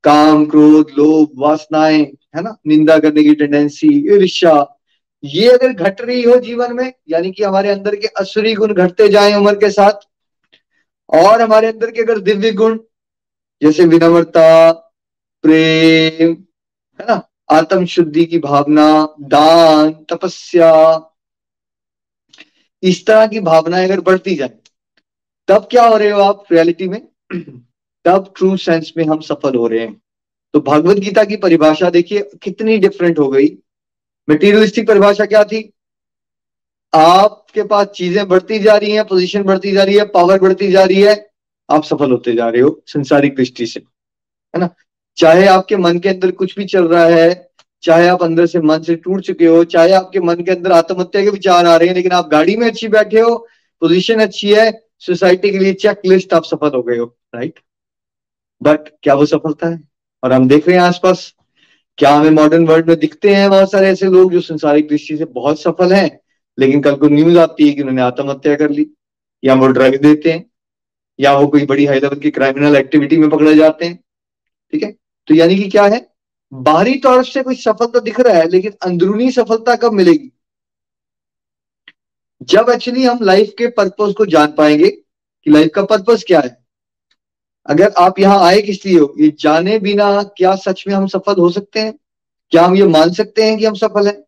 काम, 0.04 0.46
क्रोध, 0.46 0.86
लोभ, 0.98 1.30
वासनाएँ, 1.36 2.04
है 2.04 2.42
ना? 2.42 2.56
निंदा 2.66 2.98
करने 2.98 3.22
की 3.22 3.34
टेंडेंसी 3.34 4.14
ईर्ष्या 4.14 4.78
ये 5.24 5.48
अगर 5.48 5.72
घट 5.72 6.00
रही 6.00 6.22
हो 6.22 6.36
जीवन 6.36 6.72
में, 6.72 6.92
यानी 7.08 7.32
कि 7.32 7.44
हमारे 7.44 7.68
अंदर 7.68 7.96
के 7.96 8.06
असुरी 8.06 8.54
गुण 8.54 8.74
घटते 8.74 9.08
जाए 9.08 9.34
उम्र 9.34 9.54
के 9.54 9.70
साथ, 9.70 9.92
और 11.08 11.42
हमारे 11.42 11.66
अंदर 11.66 11.90
के 11.90 12.02
अगर 12.02 12.18
दिव्य 12.18 12.52
गुण, 12.52 12.78
जैसे 13.62 13.84
विनम्रता, 13.84 14.72
प्रेम, 15.42 16.32
है 17.00 17.06
ना 17.08 17.28
आत्म 17.50 17.86
शुद्धि 17.86 18.24
की 18.24 18.38
भावना, 18.38 19.14
दान, 19.20 19.92
तपस्या, 19.92 20.72
इस 22.82 23.06
तरह 23.06 23.26
की 23.26 23.40
भावनाएँ 23.40 23.84
अगर 23.84 24.00
बढ़ती 24.00 24.34
जाए, 24.34 24.50
तब 25.48 25.68
क्या 25.70 25.84
हो 25.84 25.96
रहे 25.96 26.10
हो 26.10 26.20
आप 26.20 26.44
रियलिटी 26.52 26.88
में? 26.88 27.08
तब 28.04 28.32
ट्रू 28.36 28.56
सेंस 28.56 28.92
में 28.96 29.04
हम 29.04 29.20
सफल 29.20 29.54
हो 29.54 29.66
रहे 29.66 29.80
हैं। 29.80 30.02
तो 30.52 30.60
भगवत 30.60 30.96
गीता 30.96 31.24
की 31.24 31.36
परिभाषा 31.36 31.90
देखिए, 31.90 32.30
कितनी 32.42 32.78
डिफरेंट 32.78 33.18
हो 33.18 33.28
गई। 33.28 33.46
मेटीरियलिस्टिक 34.28 34.86
परिभाषा 34.88 35.24
क्या 35.26 35.44
थी? 35.44 35.72
आपके 36.92 37.62
पास 37.62 37.86
चीज़ें 37.86 38.26
बढ़ती 38.28 38.58
जा 38.58 38.76
रही 38.76 38.90
हैं 38.92 39.04
पोजीशन 39.04 39.42
बढ़ती 39.42 39.72
जा 39.72 39.82
रही 39.82 39.96
है 39.96 40.04
पावर 40.06 40.40
बढ़ती 40.40 40.70
जा 40.72 40.84
रही 40.84 41.02
है, 41.02 41.14
आप 41.68 41.84
सफल 41.84 42.10
होते 42.10 42.32
जा 42.34 42.48
रहे 42.48 42.62
हो 42.62 42.82
संसारिक 42.86 43.36
दृष्टि 43.36 43.66
से, 43.66 43.80
है 43.80 44.60
ना? 44.60 44.68
चाहे 45.16 45.46
आपके 45.46 45.76
मन 45.76 45.98
के 45.98 46.08
अंदर 46.08 46.30
कुछ 46.32 46.54
भी 46.58 46.64
चल 46.64 46.88
रहा 46.88 47.04
है, 47.06 47.48
चाहे 47.82 48.08
आप 48.08 48.22
अंदर 48.22 48.46
से 48.46 48.60
मन 48.60 48.82
से 48.82 48.94
टूट 48.96 49.20
चुके 49.22 49.46
हो, 49.46 49.62
चाहे 49.66 49.92
आपके 49.92 50.20
मन 50.20 50.42
के 50.44 50.50
अंदर 50.50 50.72
आत्महत्या 50.72 51.22
के 51.22 51.30
विचार 51.30 51.66
आ 51.66 51.76
रहे 51.76 51.88
हैं, 51.88 51.94
लेकिन 51.94 52.12
आप 52.12 52.28
गाड़ी 52.28 52.56
में 52.56 52.66
अच्छी 52.66 52.88
बैठे 52.88 53.20
हो 53.20 53.36
पोजीशन 53.82 54.20
अच्छी 54.20 54.52
है 54.54 54.70
सोसाइटी 55.02 55.50
के 55.50 55.58
लिए 55.58 55.72
चेक 55.74 56.00
लिस्ट 56.06 56.34
आप 56.34 56.44
सफल 56.44 56.70
हो 56.74 56.82
गए 56.82 56.96
हो 56.98 57.04
राइट 57.34 57.60
बट 58.60 58.88
क्या 59.02 59.14
वो 59.14 59.26
सफलता 59.26 59.68
है? 59.68 59.82
और 60.22 60.32
हम 60.32 60.48
देख 60.48 60.68
रहे 60.68 60.76
हैं 60.76 60.82
आसपास 60.84 61.32
क्या 61.98 62.10
हमें 62.10 62.30
मॉडर्न 62.30 62.66
वर्ल्ड 62.66 62.88
में 62.88 62.98
दिखते 62.98 63.34
हैं 63.34 63.50
बहुत 63.50 63.72
सारे 63.72 63.88
ऐसे 63.88 64.06
लोग 64.06 64.32
जो 64.32 64.40
संसारिक 64.40 64.88
दृष्टि 64.88 65.16
से 65.16 65.24
बहुत 65.24 65.60
सफल 65.60 65.92
हैं, 65.92 66.20
लेकिन 66.58 66.82
कल 66.82 66.96
को 66.96 67.08
न्यूज़ 67.08 67.38
आती 67.38 67.68
है 67.68 67.74
कि 67.74 67.80
उन्होंने 67.80 68.02
आत्महत्या 68.02 68.56
कर 68.56 68.70
ली, 68.70 68.90
या 69.44 69.54
वो 69.54 69.66
ड्रग 69.66 70.02
देते 70.02 70.32
हैं, 70.32 70.50
या 71.20 71.38
वो 71.38 71.46
कोई 71.46 71.66
बड़ी 71.66 71.86
हाई 71.86 72.00
लेवल 72.00 72.16
की 72.16 72.30
क्राइमिनल 72.30 72.76
एक्टिविटी 72.76 73.16
में 73.16 73.30
पकड़े 73.30 73.54
जाते 73.54 73.84
हैं, 73.84 74.04
ठीक 74.72 74.82
है? 74.82 74.92
तो 75.26 75.34
यानी 75.34 75.56
कि 75.56 75.70
क्या 75.70 75.84
है? 75.84 76.08
बाहरी 76.52 76.94
तौर 76.94 77.24
से 77.24 77.42
कुछ 77.42 77.64
सफलता 77.64 77.98
दिख 77.98 78.20
रहा 78.20 78.34
है, 78.34 78.48
लेकिन 78.48 78.72
अंदरूनी 78.82 79.32
सफलता 79.32 79.76
कब 79.76 79.92
मिलेगी? 79.92 80.32
जब 82.42 82.66
एक्चुअली 82.70 83.04
हम 83.04 83.18
लाइफ 83.22 83.54
के 83.58 83.66
पर्पज 83.66 84.14
को 84.14 84.26
जान 84.26 84.52
पाएँगे 84.52 84.90
कि 85.42 85.50
लाइफ 85.50 85.70
का 85.74 85.82
पर्पज 85.84 86.24
क्या 86.24 86.40
है 86.40 86.61
अगर 87.66 87.92
आप 87.98 88.18
यहाँ 88.18 88.44
आए 88.44 88.62
किस 88.62 88.86
लिए 88.86 88.98
हो, 88.98 89.14
ये 89.20 89.36
जाने 89.40 89.78
बिना 89.78 90.22
क्या 90.22 90.54
सच 90.56 90.84
में 90.88 90.94
हम 90.94 91.06
सफल 91.06 91.34
हो 91.34 91.50
सकते 91.50 91.80
हैं? 91.80 91.94
क्या 92.50 92.64
हम 92.64 92.76
ये 92.76 92.86
मान 92.86 93.12
सकते 93.12 93.42
हैं 93.42 93.58
कि 93.58 93.64
हम 93.64 93.74
सफल 93.74 94.06
हैं? 94.06 94.24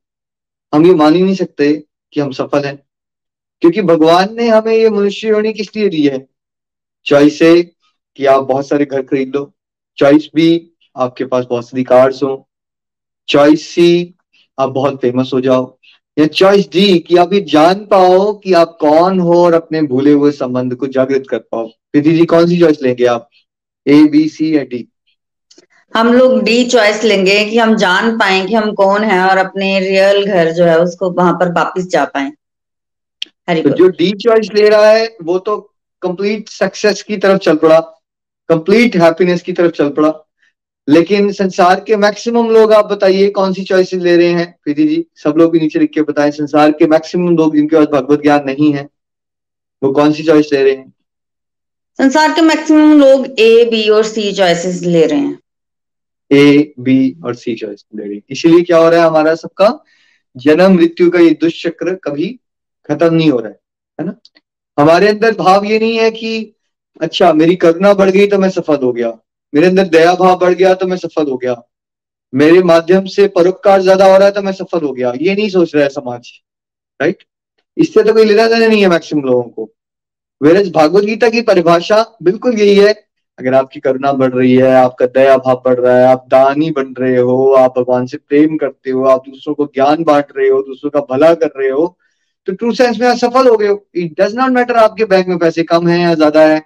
हम 0.74 0.86
ये 0.86 0.94
मान 0.94 1.14
ही 1.14 1.22
नहीं 1.22 1.34
सकते 1.34 1.84
कि 2.12 2.20
हम 2.20 2.30
सफल 2.30 2.64
हैं। 2.64 2.82
क्योंकि 3.60 3.82
भगवान 3.82 4.36
ने 4.36 4.48
हमें 4.48 4.76
ये 4.76 4.90
मनुष्य 4.90 5.28
योनि 5.28 5.52
किस 5.52 5.76
लिए 5.76 5.88
दी 5.88 6.06
है? 6.06 6.28
चॉइस 7.06 7.42
है 7.42 7.62
कि 8.16 8.26
आप 8.26 8.44
बहुत 8.44 8.68
सारे 8.68 8.84
घर 8.84 9.02
खरीद 9.02 9.36
लो। 9.36 9.52
चॉइस 9.98 10.30
बी 10.34 10.70
आपके 10.96 11.24
पास 11.24 11.46
बहुत 11.50 11.68
सारी 11.68 11.84
कार्स 11.84 12.22
हो। 12.22 12.48
चॉइस 13.28 13.68
सी 13.68 14.14
आप 14.58 14.68
बहुत 14.68 15.00
फ़ेमस 15.00 15.30
हो 15.34 15.40
जाओ। 15.40 15.78
या 16.18 16.26
चॉइस 16.26 16.68
डी 16.68 16.98
कि 16.98 17.16
आप 17.16 17.32
ये 17.32 17.40
जान 17.40 17.84
पाओ 17.86 18.32
कि 18.32 18.52
आप 18.52 18.78
कौन 18.80 19.20
हो 19.20 19.44
और 19.44 19.54
अपने 19.54 19.82
भूले 19.82 20.12
हुए 20.12 20.32
संबंध 20.32 20.74
को 20.74 20.86
जागृत 20.86 21.24
कर 21.30 21.38
पाओ। 21.38 21.70
प्रीति 21.94 22.12
जी 22.12 22.24
कौन 22.26 22.46
सी 22.46 22.58
चॉइस 22.60 22.82
लेंगे 22.82 23.04
आप? 23.06 23.28
ए 23.86 24.02
बी 24.04 24.28
सी 24.28 24.56
या 24.56 24.62
डी 24.64 24.86
हम 25.94 26.12
लोग 26.12 26.42
डी 26.42 26.64
चॉइस 26.70 27.02
लेंगे 27.04 27.44
कि 27.44 27.58
हम 27.58 27.74
जान 27.76 28.16
पाए 28.18 28.44
कि 28.46 28.54
हम 28.54 28.72
कौन 28.74 29.04
है 29.04 29.20
और 29.28 29.38
अपने 29.38 29.78
रियल 29.80 30.24
घर 30.24 30.50
जो 30.52 30.64
है 30.64 30.78
उसको 30.78 31.10
वहाँ 31.10 31.32
पर 31.32 31.52
वापिस 31.52 31.88
जा 31.88 32.04
पाए। 32.04 32.30
तो 33.62 33.70
जो 33.70 33.88
डी 33.88 34.10
चॉइस 34.22 34.48
ले 34.54 34.68
रहा 34.68 34.90
है 34.90 35.06
वो 35.24 35.38
तो 35.38 35.56
कंप्लीट 36.02 36.48
सक्सेस 36.48 37.02
की 37.02 37.16
तरफ़ 37.16 37.38
चल 37.38 37.56
पड़ा 37.56 37.78
कंप्लीट 38.48 38.96
हैप्पीनेस 38.96 39.42
की 39.42 39.52
तरफ़ 39.52 39.72
चल 39.72 39.88
पड़ा। 39.90 40.12
लेकिन 40.88 41.30
संसार 41.32 41.80
के 41.80 41.96
मैक्सिमम 41.96 42.50
लोग 42.50 42.72
आप 42.72 42.84
बताइए 42.86 43.28
कौन 43.30 43.52
सी 43.52 43.64
चॉइसेस 43.64 44.02
ले 44.02 44.16
रहे 44.16 44.32
हैं? 44.32 44.50
प्रीति 44.64 44.86
जी 44.88 45.04
सब 45.16 45.34
लोग 45.38 45.52
भी 45.52 45.60
नीचे 45.60 45.78
लिख 45.78 45.90
के 45.94 46.02
बताएँ 46.02 46.30
संसार 46.30 46.72
के 46.72 46.86
मैक्सिमम 46.86 47.36
लोग 47.36 47.54
जिनके 47.56 47.76
पास 47.76 47.86
भगवत 47.92 48.22
ज्ञान 48.22 48.44
नहीं 48.46 48.72
है 48.74 48.88
वो 49.82 49.92
कौन 49.92 50.12
सी 50.12 50.22
चॉइस 50.22 50.52
ले 50.52 50.62
रहे 50.62 50.74
हैं? 50.74 50.93
संसार 51.98 52.32
के 52.34 52.40
मैक्सिमम 52.42 52.98
लोग 53.00 53.26
ए 53.40 53.64
बी 53.70 53.88
और 53.88 54.04
सी 54.04 54.32
चॉइसेस 54.32 54.80
ले 54.84 55.04
रहे 55.06 55.18
हैं। 55.18 55.38
ए 56.30 56.72
बी 56.80 57.16
और 57.24 57.34
सी 57.34 57.54
चॉइस 57.54 57.84
ले 57.94 58.02
रहे 58.02 58.14
हैं। 58.14 58.22
इसीलिए 58.30 58.62
क्या 58.62 58.78
हो 58.78 58.88
रहा 58.88 59.00
है 59.00 59.06
हमारा 59.06 59.34
सबका? 59.34 59.68
जन्म, 60.36 60.72
मृत्यु 60.72 61.10
का 61.10 61.18
ये 61.18 61.30
दुष्चक्र 61.40 61.94
कभी 62.04 62.28
खत्म 62.88 63.14
नहीं 63.14 63.30
हो 63.30 63.38
रहा 63.38 63.48
है 63.48 63.58
है 63.98 64.06
ना? 64.06 64.14
हमारे 64.78 65.08
अंदर 65.08 65.34
भाव 65.34 65.64
ये 65.64 65.78
नहीं 65.78 65.98
है 65.98 66.10
कि 66.10 66.54
अच्छा 67.00 67.32
मेरी 67.32 67.56
करुणा 67.56 67.92
बढ़ 67.94 68.10
गई 68.10 68.26
तो 68.26 68.38
मैं 68.38 68.50
सफल 68.50 68.78
हो 68.82 68.92
गया। 68.92 69.12
मेरे 69.52 69.66
अंदर 69.66 69.88
दया 69.88 70.14
भाव 70.14 70.38
बढ़ 70.38 70.54
गया 70.54 70.74
तो 70.74 70.86
मैं 70.86 70.96
सफल 70.96 71.30
हो 71.30 71.36
गया। 71.36 71.54
मेरे 72.32 72.62
माध्यम 72.64 73.04
से 73.06 73.26
परोपकार 73.30 73.82
ज़्यादा 73.82 74.04
हो 74.04 74.16
रहा 74.16 74.26
है 74.26 74.32
तो 74.32 74.42
मैं 74.42 74.52
सफल 74.54 74.84
हो 74.84 74.92
गया। 74.92 75.12
ये 75.20 75.34
नहीं 75.34 75.48
सोच 75.48 75.74
रहा 75.74 75.84
है 75.84 75.90
समाज 75.90 76.30
राइट 77.00 77.24
इससे 77.76 78.02
तो 78.02 78.12
कोई 78.14 78.24
लेना 78.24 78.46
देना 78.48 78.66
नहीं 78.66 78.82
है 78.82 78.88
मैक्सिमम 78.88 79.22
लोगों 79.22 79.42
को। 79.44 79.70
वेरज 80.40 80.70
भागवत 80.72 81.04
गीता 81.04 81.28
की 81.30 81.40
परिभाषा 81.42 82.04
बिल्कुल 82.22 82.58
यही 82.58 82.76
है। 82.76 82.92
अगर 83.38 83.54
आपकी 83.54 83.80
करुणा 83.80 84.12
बढ़ 84.12 84.32
रही 84.32 84.54
है, 84.54 84.74
आपका 84.74 85.06
दया 85.08 85.36
भाव 85.38 85.62
बढ़ 85.64 85.78
रहा 85.78 85.96
है, 85.96 86.06
आप 86.06 86.24
दानी 86.28 86.70
बन 86.70 86.92
रहे 86.98 87.16
हो, 87.18 87.52
आप 87.54 87.78
भगवान 87.78 88.06
से 88.06 88.16
प्रेम 88.18 88.56
करते 88.56 88.90
हो, 88.90 89.04
आप 89.06 89.22
दूसरों 89.28 89.54
को 89.54 89.64
ज्ञान 89.66 90.04
बांट 90.04 90.26
रहे 90.36 90.48
हो, 90.48 90.60
दूसरों 90.62 90.90
का 90.90 91.00
भला 91.10 91.32
कर 91.34 91.50
रहे 91.56 91.70
हो 91.70 91.96
तो 92.48 92.52
ट्रू 92.54 92.72
सेंस 92.74 92.98
में 93.00 93.06
आप 93.08 93.16
सफल 93.16 93.48
हो 93.48 93.56
गए 93.56 93.68
हो। 93.68 93.84
इट 93.96 94.20
डज 94.20 94.34
नॉट 94.36 94.50
मैटर 94.52 94.76
आपके 94.76 95.04
बैंक 95.04 95.26
में 95.28 95.38
पैसे 95.38 95.62
कम 95.64 95.86
है 95.88 96.00
या 96.00 96.14
ज़्यादा 96.14 96.40
है, 96.42 96.60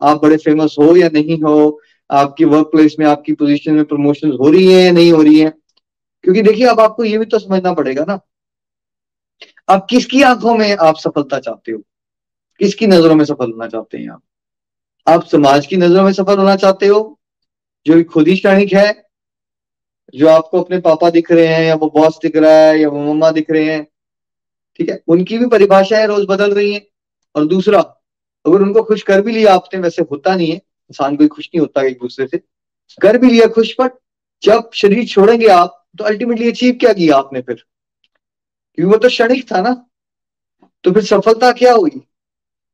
आप 0.00 0.22
बड़े 0.22 0.36
फ़ेमस 0.36 0.74
हो 0.78 0.96
या 0.96 1.08
नहीं 1.08 1.40
हो, 1.42 1.80
आपकी 2.10 2.44
वर्क 2.44 2.66
प्लेस 2.66 2.96
में, 2.98 3.06
आपकी 3.06 3.32
पोजीशन 3.34 3.74
में 3.74 3.84
प्रमोशन 3.84 4.32
हो 4.32 4.50
रही 4.50 4.72
है 4.72 4.82
या 4.82 4.92
नहीं 4.92 5.12
हो 5.12 5.22
रही 5.22 5.38
है। 5.38 5.50
क्योंकि 6.24 6.42
देखिए, 6.42 6.66
अब 6.66 6.80
आपको 6.80 7.04
ये 7.04 7.18
भी 7.18 7.24
तो 7.24 7.38
समझना 7.38 7.72
पड़ेगा 7.72 8.04
ना। 8.08 8.18
अब 9.68 9.86
किसकी 9.90 10.22
आँखों 10.22 10.54
में 10.54 10.76
आप 10.76 10.96
सफलता 10.96 11.38
चाहते 11.38 11.72
हो? 11.72 11.82
किसकी 12.62 12.86
नज़रों 12.86 13.14
में 13.14 13.24
सफल 13.24 13.52
होना 13.52 13.66
चाहते 13.66 13.98
हैं 13.98 14.10
आप? 14.10 14.22
आप 15.08 15.24
समाज 15.24 15.66
की 15.66 15.76
नज़रों 15.76 16.04
में 16.04 16.12
सफल 16.12 16.38
होना 16.38 16.56
चाहते 16.56 16.86
हो? 16.86 17.20
जो 17.86 18.04
खुद 18.04 18.28
ही 18.28 18.36
क्षणिक 18.36 18.72
है, 18.72 19.08
जो 20.14 20.28
आपको 20.28 20.62
अपने 20.62 20.80
पापा 20.80 21.10
दिख 21.10 21.32
रहे 21.32 21.46
हैं, 21.46 21.64
या 21.64 21.74
वो 21.74 21.90
बॉस 21.94 22.18
दिख 22.22 22.36
रहा 22.36 22.52
है, 22.52 22.80
या 22.80 22.88
वो 22.88 23.12
मम्मा 23.12 23.30
दिख 23.30 23.50
रहे 23.50 23.64
हैं, 23.64 23.86
ठीक 24.78 24.88
है? 24.88 25.02
उनकी 25.08 25.38
भी 25.38 25.46
परिभाषाएँ 25.46 26.06
रोज 26.06 26.26
बदल 26.28 26.54
रही 26.54 26.74
हैं। 26.74 26.86
और 27.36 27.46
दूसरा, 27.46 27.80
अगर 28.46 28.62
उनको 28.62 28.82
खुश 28.82 29.02
कर 29.02 29.20
भी 29.20 29.32
लिया 29.32 29.54
आपने, 29.54 29.80
वैसे 29.80 30.02
होता 30.02 30.36
नहीं 30.36 30.48
है। 30.48 30.56
इंसान 30.56 31.16
कोई 31.16 31.28
खुश 31.28 31.46
नहीं 31.46 31.60
होता 31.60 31.82
एक 31.82 31.98
दूसरे 31.98 32.26
से। 32.26 32.38
कर 33.02 33.18
भी 33.18 33.26
लिया 33.26 33.46
खुश 33.46 33.76
बट 33.80 33.92
जब 34.42 34.70
शरीर 34.74 35.06
छोड़ेंगे 35.06 35.46
आप 35.46 35.86
तो 35.98 36.04
अल्टीमेटली 36.04 36.50
अचीव 36.50 36.74
क्या 36.74 36.92
किया 36.92 37.16
आपने 37.16 37.40
फिर? 37.40 37.64
क्योंकि 38.74 38.92
वो 38.92 38.98
तो 38.98 39.08
क्षणिक 39.08 39.52
था 39.52 39.62
ना। 39.62 39.86
तो 40.84 40.92
फिर 40.92 41.04
सफलता 41.04 41.52
क्या 41.52 41.72
हुई? 41.72 42.06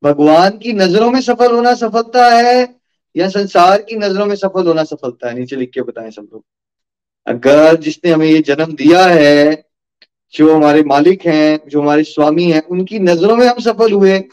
भगवान 0.05 0.51
की 0.51 0.73
नज़रों 0.73 1.11
में 1.11 1.21
सफल 1.21 1.53
होना 1.53 1.75
सफलता 1.75 2.31
है 2.31 2.75
या 3.17 3.29
संसार 3.29 3.83
की 3.83 3.97
नज़रों 3.97 4.27
में 4.27 4.37
सफल 4.37 4.67
होना 4.67 4.85
सफलता 4.85 5.29
है? 5.29 5.39
नीचे 5.39 5.57
लिख 5.57 5.71
के 5.71 5.83
बताएँ 5.83 6.11
सब 6.11 6.29
लोग। 6.33 6.45
अगर 7.27 7.77
जिसने 7.77 8.11
हमें 8.11 8.27
ये 8.27 8.41
जन्म 8.41 8.75
दिया 8.75 9.07
है, 9.07 9.65
जो 10.35 10.57
हमारे 10.57 10.83
मालिक 10.83 11.27
हैं, 11.27 11.69
जो 11.69 11.83
हमारे 11.83 12.03
स्वामी 12.03 12.45
हैं, 12.45 12.67
उनकी 12.67 12.99
नज़रों 12.99 13.37
में 13.37 13.47
हम 13.47 13.59
सफल 13.59 13.93
हुए, 13.93 14.25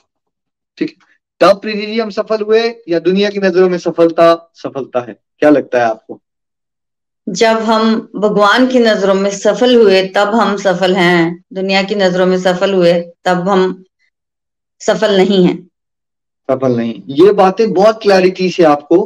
ठीक? 0.78 0.98
तब 1.40 1.62
प्रीति 1.62 1.86
जी 1.86 2.00
हम 2.00 2.10
सफल 2.10 2.42
हुए 2.42 2.76
या 2.90 3.00
दुनिया 3.00 3.30
की 3.30 3.40
नज़रों 3.40 3.70
में 3.70 3.78
सफलता 3.78 4.52
सफलता 4.56 5.00
है? 5.00 5.20
क्या 5.40 5.50
लगता 5.50 5.80
है 5.80 5.86
आपको? 5.86 6.22
जब 7.30 7.58
हम 7.58 8.12
भगवान 8.16 8.68
की 8.68 8.80
नज़रों 8.80 9.14
में 9.14 9.32
सफल 9.32 9.76
हुए, 9.76 10.08
तब 10.08 10.28
हम 10.28 10.58
सफल 10.58 10.96
हैं। 10.96 11.44
दुनिया 11.54 11.84
की 11.84 11.96
नज़रों 11.96 12.26
में 12.26 12.40
सफल 12.40 12.74
हुए, 12.74 12.94
तब 13.26 13.50
हम 13.50 13.84
सफल 14.88 15.18
नहीं 15.18 15.46
है। 15.46 15.56
सफल 16.50 16.76
नहीं। 16.78 17.02
ये 17.10 17.32
बातें 17.34 17.72
बहुत 17.74 18.02
क्लैरिटी 18.02 18.50
से 18.50 18.64
आपको 18.64 18.98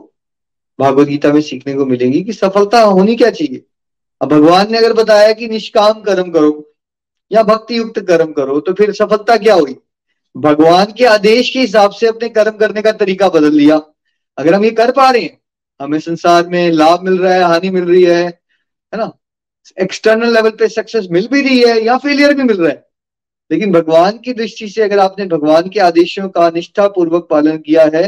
भागवत 0.79 1.07
गीता 1.07 1.31
में 1.33 1.41
सीखने 1.41 1.73
को 1.73 1.85
मिलेगी 1.85 2.21
कि 2.21 2.33
सफलता 2.33 2.81
होनी 2.81 3.15
क्या 3.15 3.29
चाहिए। 3.29 3.65
अब 4.21 4.29
भगवान 4.29 4.71
ने 4.71 4.77
अगर 4.77 4.93
बताया 4.93 5.33
कि 5.33 5.47
निष्काम 5.47 6.01
कर्म 6.01 6.31
करो 6.31 6.73
या 7.31 7.43
भक्ति 7.43 7.77
युक्त 7.77 7.99
कर्म 7.99 8.31
करो 8.31 8.59
तो 8.59 8.73
फिर 8.73 8.91
सफलता 8.93 9.37
क्या 9.37 9.55
हुई? 9.55 9.75
भगवान 10.35 10.85
के 10.97 11.05
आदेश 11.05 11.49
के 11.49 11.59
हिसाब 11.59 11.91
से 11.91 12.07
अपने 12.07 12.29
कर्म 12.29 12.57
करने 12.57 12.81
का 12.81 12.91
तरीका 12.91 13.29
बदल 13.29 13.53
लिया 13.53 13.81
अगर 14.37 14.53
हम 14.53 14.63
ये 14.65 14.71
कर 14.71 14.91
पा 14.91 15.09
रहे 15.09 15.21
हैं, 15.21 15.37
हमें 15.79 15.99
संसार 15.99 16.47
में 16.47 16.71
लाभ 16.71 17.03
मिल 17.03 17.17
रहा 17.19 17.33
है, 17.33 17.43
हानि 17.43 17.69
मिल 17.69 17.83
रही 17.83 18.03
है 18.03 18.23
है 18.93 18.97
ना? 18.97 19.11
एक्सटर्नल 19.81 20.33
लेवल 20.33 20.49
पे 20.49 20.67
सक्सेस 20.67 21.07
मिल 21.11 21.27
भी 21.27 21.41
रही 21.41 21.59
है 21.59 21.83
या 21.85 21.97
फेलियर 21.97 22.33
भी 22.33 22.43
मिल 22.43 22.57
रहा 22.57 22.69
है। 22.69 22.88
लेकिन 23.51 23.71
भगवान 23.71 24.17
की 24.17 24.33
दृष्टि 24.33 24.67
से 24.69 24.81
अगर 24.81 24.99
आपने 24.99 25.25
भगवान 25.25 25.69
के 25.69 25.79
आदेशों 25.79 26.27
का 26.29 26.49
निष्ठा 26.49 26.87
पूर्वक 26.87 27.27
पालन 27.29 27.57
किया 27.57 27.89
है 27.95 28.07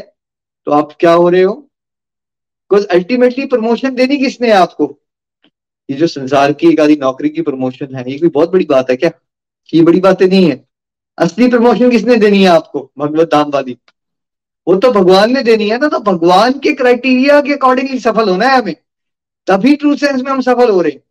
तो 0.68 0.72
आप 0.72 0.96
क्या 1.00 1.12
हो 1.12 1.30
रहे 1.30 1.42
हो? 1.42 1.54
बिकॉज़ 1.54 2.86
अल्टीमेटली 2.88 3.46
प्रमोशन 3.46 3.96
देनी 3.96 4.18
किसने 4.18 4.48
है 4.48 4.54
आपको? 4.54 4.98
ये 5.90 5.98
जो 5.98 6.08
संसार 6.08 6.54
की 6.54 6.68
एक 6.68 6.80
आधी 6.80 6.96
नौकरी 6.96 7.30
की 7.30 7.42
प्रमोशन 7.42 7.96
है, 7.96 8.12
ये 8.12 8.18
कोई 8.20 8.30
बहुत 8.30 8.52
बड़ी 8.52 8.66
बात 8.66 8.90
है 8.90 8.96
क्या? 8.96 9.12
ये 9.74 9.82
बड़ी 9.82 10.00
बातें 10.00 10.28
नहीं 10.28 10.50
है। 10.50 10.64
असली 11.18 11.48
प्रमोशन 11.48 11.90
किसने 11.90 12.16
देनी 12.16 12.42
है 12.44 12.50
आपको? 12.50 12.92
भगवत 12.98 13.32
धाम 13.32 13.50
वाली। 13.50 13.78
वो 14.68 14.76
तो 14.76 14.92
भगवान 14.92 15.34
ने 15.34 15.42
देनी 15.44 15.70
है 15.70 15.78
ना 15.78 15.88
तो 15.88 16.00
भगवान 16.02 16.60
के 16.60 16.74
क्राइटेरिया 16.74 17.40
के 17.42 17.54
अकॉर्डिंगली 17.54 18.00
सफल 18.00 18.30
होना 18.30 18.48
है 18.48 18.58
हमें। 18.58 18.76
तभी 19.48 19.76
ट्रू 19.76 19.96
सेंस 19.96 20.22
में 20.22 20.32
हम 20.32 20.42
सफल 20.42 20.70
हो 20.70 20.82
रहे 20.82 20.92
हैं। 20.92 21.02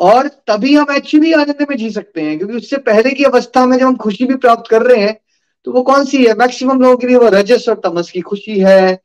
और 0.00 0.28
तभी 0.46 0.74
हम 0.74 0.86
एक्चुअली 0.92 1.32
आनंद 1.32 1.66
में 1.70 1.76
जी 1.76 1.90
सकते 1.90 2.20
हैं, 2.20 2.36
क्योंकि 2.38 2.56
उससे 2.56 2.76
पहले 2.78 3.10
की 3.10 3.24
अवस्था 3.24 3.64
में 3.66 3.76
जब 3.78 3.86
हम 3.86 3.96
खुशी 3.96 4.24
भी 4.26 4.34
प्राप्त 4.36 4.70
कर 4.70 4.82
रहे 4.82 5.02
हैं 5.02 5.18
तो 5.66 5.72
वो 5.72 5.82
कौन 5.82 6.04
सी 6.04 6.24
है? 6.26 6.34
मैक्सिमम 6.34 6.80
लोगों 6.82 6.96
के 6.96 7.06
लिए 7.06 7.16
वो 7.16 7.28
रजस 7.28 7.68
और 7.68 7.80
तमस 7.84 8.10
की 8.10 8.20
खुशी 8.20 8.58
है, 8.60 8.98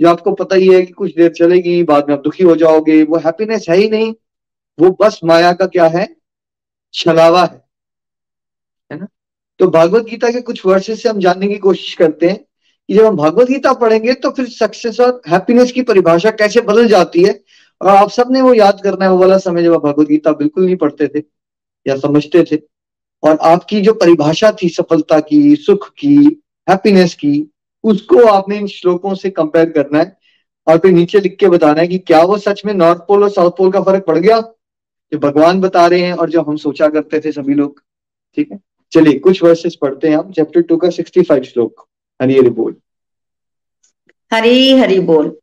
जो 0.00 0.08
आपको 0.08 0.32
पता 0.32 0.56
ही 0.56 0.68
है 0.68 0.82
कि 0.82 0.92
कुछ 0.92 1.14
देर 1.14 1.30
चलेगी, 1.30 1.82
बाद 1.82 2.08
में 2.08 2.14
आप 2.16 2.22
दुखी 2.22 2.44
हो 2.44 2.56
जाओगे, 2.56 3.02
वो 3.02 3.18
हैप्पीनेस 3.18 3.66
है 3.68 3.76
ही 3.76 3.88
नहीं। 3.90 4.12
वो 4.78 4.90
बस 5.00 5.20
माया 5.24 5.52
का 5.52 5.66
क्या 5.66 5.86
है? 5.86 6.06
छलावा 6.94 7.42
है। 7.42 7.64
है 8.90 8.98
ना? 9.00 9.06
तो 9.60 9.68
भागवत 9.70 10.04
गीता 10.04 10.30
के 10.30 10.40
कुछ 10.40 10.64
वर्सेस 10.66 11.02
से 11.02 11.08
हम 11.08 11.18
जानने 11.18 11.48
की 11.48 11.58
कोशिश 11.58 11.94
करते 11.94 12.28
हैं 12.28 12.36
कि 12.88 12.94
जब 12.94 13.04
हम 13.06 13.16
भागवत 13.16 13.48
गीता 13.48 13.72
पढ़ेंगे 13.72 14.14
तो 14.14 14.30
फिर 14.30 14.46
सक्सेस 14.48 15.00
और 15.00 15.20
हैप्पीनेस 15.28 15.72
की 15.72 15.82
परिभाषा 15.82 16.30
कैसे 16.30 16.60
बदल 16.60 16.88
जाती 16.88 17.22
है 17.22 17.32
आप 17.88 18.10
सबने 18.10 18.40
वो 18.40 18.52
याद 18.54 18.80
करना 18.84 19.04
है, 19.04 19.10
वो 19.10 19.18
वाला 19.18 19.38
समय 19.38 19.62
जब 19.62 19.74
आप 19.74 19.82
भगवत 19.82 20.08
गीता 20.08 20.32
बिल्कुल 20.32 20.64
नहीं 20.64 20.76
पढ़ते 20.76 21.08
थे 21.08 21.22
या 21.86 21.96
समझते 21.96 22.44
थे 22.52 22.56
और 23.22 23.38
आपकी 23.42 23.80
जो 23.80 23.92
परिभाषा 23.94 24.50
थी 24.62 24.68
सफलता 24.68 25.20
की, 25.20 25.56
सुख 25.56 25.88
की 25.88 26.16
हैप्पीनेस 26.68 27.14
की, 27.14 27.50
उसको 27.84 28.24
आपने 28.26 28.58
इन 28.58 28.66
श्लोकों 28.66 29.14
से 29.14 29.30
कंपेयर 29.30 29.70
करना 29.70 29.98
है 29.98 30.16
और 30.66 30.78
फिर 30.78 30.92
नीचे 30.92 31.20
लिख 31.20 31.36
के 31.40 31.48
बताना 31.48 31.80
है 31.80 31.86
कि 31.88 31.98
क्या 31.98 32.22
वो 32.22 32.38
सच 32.38 32.62
में 32.66 32.72
नॉर्थ 32.74 33.00
पोल 33.08 33.22
और 33.22 33.30
साउथ 33.30 33.50
पोल 33.50 33.72
का 33.72 33.82
फ़र्क 33.82 34.04
पड़ 34.04 34.18
गया? 34.18 34.40
जो 35.12 35.18
भगवान 35.18 35.60
बता 35.60 35.86
रहे 35.86 36.00
हैं 36.00 36.12
और 36.12 36.30
जो 36.30 36.42
हम 36.42 36.56
सोचा 36.56 36.88
करते 36.88 37.20
थे 37.20 37.32
सभी 37.32 37.54
लोग, 37.54 37.82
ठीक 38.36 38.52
है? 38.52 38.58
चलिए, 38.92 39.18
कुछ 39.18 39.42
वर्सेस 39.42 39.74
पढ़ते 39.74 40.08
हैं 40.08 40.16
हम 40.16 40.30
चैप्टर 40.32 40.62
टू 40.62 40.76
का 40.76 40.90
सिक्सटी 40.90 41.22
फाइव 41.22 41.42
श्लोक 41.42 41.86
हरी 42.20 42.38
हरि 42.38 42.50
बोल 42.50 42.74
हरी 44.32 44.76
हरि 44.78 44.98
बोल। 45.00 45.36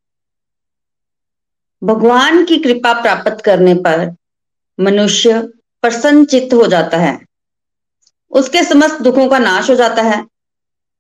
भगवान 1.83 2.45
की 2.45 2.57
कृपा 2.57 3.01
प्राप्त 3.01 3.41
करने 3.45 3.73
पर 3.73 4.15
मनुष्य 4.79 5.41
प्रसन्न 5.81 6.25
चित्त 6.25 6.53
हो 6.53 6.67
जाता 6.67 6.97
है। 6.97 7.25
उसके 8.31 8.63
समस्त 8.63 9.01
दुखों 9.01 9.29
का 9.29 9.39
नाश 9.39 9.69
हो 9.69 9.75
जाता 9.75 10.01
है 10.01 10.27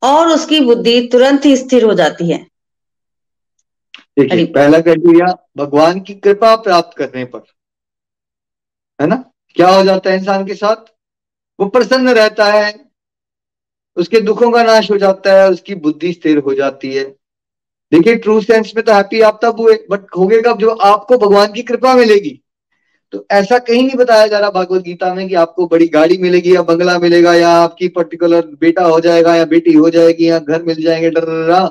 और 0.01 0.27
उसकी 0.27 0.59
बुद्धि 0.59 1.09
तुरंत 1.11 1.45
ही 1.45 1.57
स्थिर 1.57 1.83
हो 1.83 1.93
जाती 1.93 2.29
है। 2.29 2.47
देखिए 4.19 4.45
पहला 4.45 4.79
क्राइटेरिया 4.79 5.47
भगवान 5.57 5.99
की 5.99 6.13
कृपा 6.13 6.55
प्राप्त 6.55 6.97
करने 6.97 7.25
पर। 7.25 7.43
है 8.99 9.07
ना? 9.07 9.15
क्या 9.47 9.69
हो 9.69 9.83
जाता 9.83 10.09
है 10.09 10.17
इंसान 10.17 10.45
के 10.45 10.55
साथ? 10.55 10.75
वो 11.59 11.67
प्रसन्न 11.67 12.09
रहता 12.09 12.45
है 12.45 12.91
उसके 13.97 14.21
दुखों 14.21 14.51
का 14.51 14.63
नाश 14.63 14.91
हो 14.91 14.97
जाता 14.97 15.41
है 15.41 15.49
उसकी 15.49 15.75
बुद्धि 15.75 16.13
स्थिर 16.13 16.37
हो 16.37 16.53
जाती 16.53 16.95
है। 16.95 17.20
देखिए 17.91 18.15
ट्रू 18.15 18.41
सेंस 18.41 18.73
में 18.75 18.85
तो 18.85 18.93
हैप्पी 18.93 19.21
आप 19.21 19.39
तब 19.43 19.59
हुए 19.59 19.79
बट 19.91 20.05
होगे 20.17 20.41
कब? 20.41 20.57
जो 20.57 20.69
आपको 20.69 21.17
भगवान 21.17 21.53
की 21.53 21.61
कृपा 21.61 21.93
मिलेगी। 21.93 22.41
तो 23.11 23.27
ऐसा 23.31 23.57
कहीं 23.57 23.87
नहीं 23.87 23.97
बताया 23.97 24.27
जा 24.27 24.39
रहा 24.39 24.49
भागवत 24.49 24.81
गीता 24.81 25.13
में 25.13 25.27
कि 25.27 25.35
आपको 25.35 25.67
बड़ी 25.67 25.87
गाड़ी 25.87 26.17
मिलेगी 26.17 26.55
या 26.55 26.61
बंगला 26.61 26.99
मिलेगा 26.99 27.33
या 27.33 27.49
आपकी 27.49 27.87
पर्टिकुलर 27.87 28.45
बेटा 28.45 28.83
हो 28.83 28.99
जाएगा 28.99 29.35
या 29.35 29.45
बेटी 29.45 29.73
हो 29.73 29.89
जाएगी 29.89 30.29
या 30.29 30.39
घर 30.39 30.63
मिल 30.63 30.83
जाएँगे 30.83 31.09
डर 31.09 31.69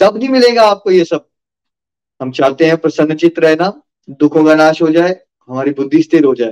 तब 0.00 0.16
नहीं 0.16 0.28
मिलेगा 0.28 0.62
आपको 0.62 0.90
ये 0.90 1.04
सब। 1.04 1.28
हम 2.22 2.30
चाहते 2.30 2.64
हैं 2.64 2.76
प्रसन्न 2.76 3.14
चित्त 3.14 3.38
रहना, 3.38 3.82
दुखों 4.10 4.44
का 4.44 4.54
नाश 4.54 4.82
हो 4.82 4.90
जाए, 4.90 5.20
हमारी 5.48 5.70
बुद्धि 5.70 6.02
स्थिर 6.02 6.24
हो 6.24 6.34
जाए। 6.34 6.50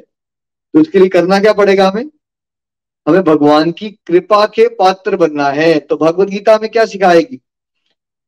तो 0.74 0.80
उसके 0.80 0.98
लिए 0.98 1.08
करना 1.08 1.40
क्या 1.40 1.52
पड़ेगा 1.52 1.88
हमें? 1.88 2.10
हमें 3.08 3.24
भगवान 3.24 3.72
की 3.72 3.90
कृपा 3.90 4.46
के 4.46 4.68
पात्र 4.68 5.16
बनना 5.16 5.48
है। 5.48 5.78
तो 5.78 5.96
भगवत 5.96 6.28
गीता 6.28 6.58
में 6.62 6.70
क्या 6.70 6.84
सिखाएगी? 6.84 7.41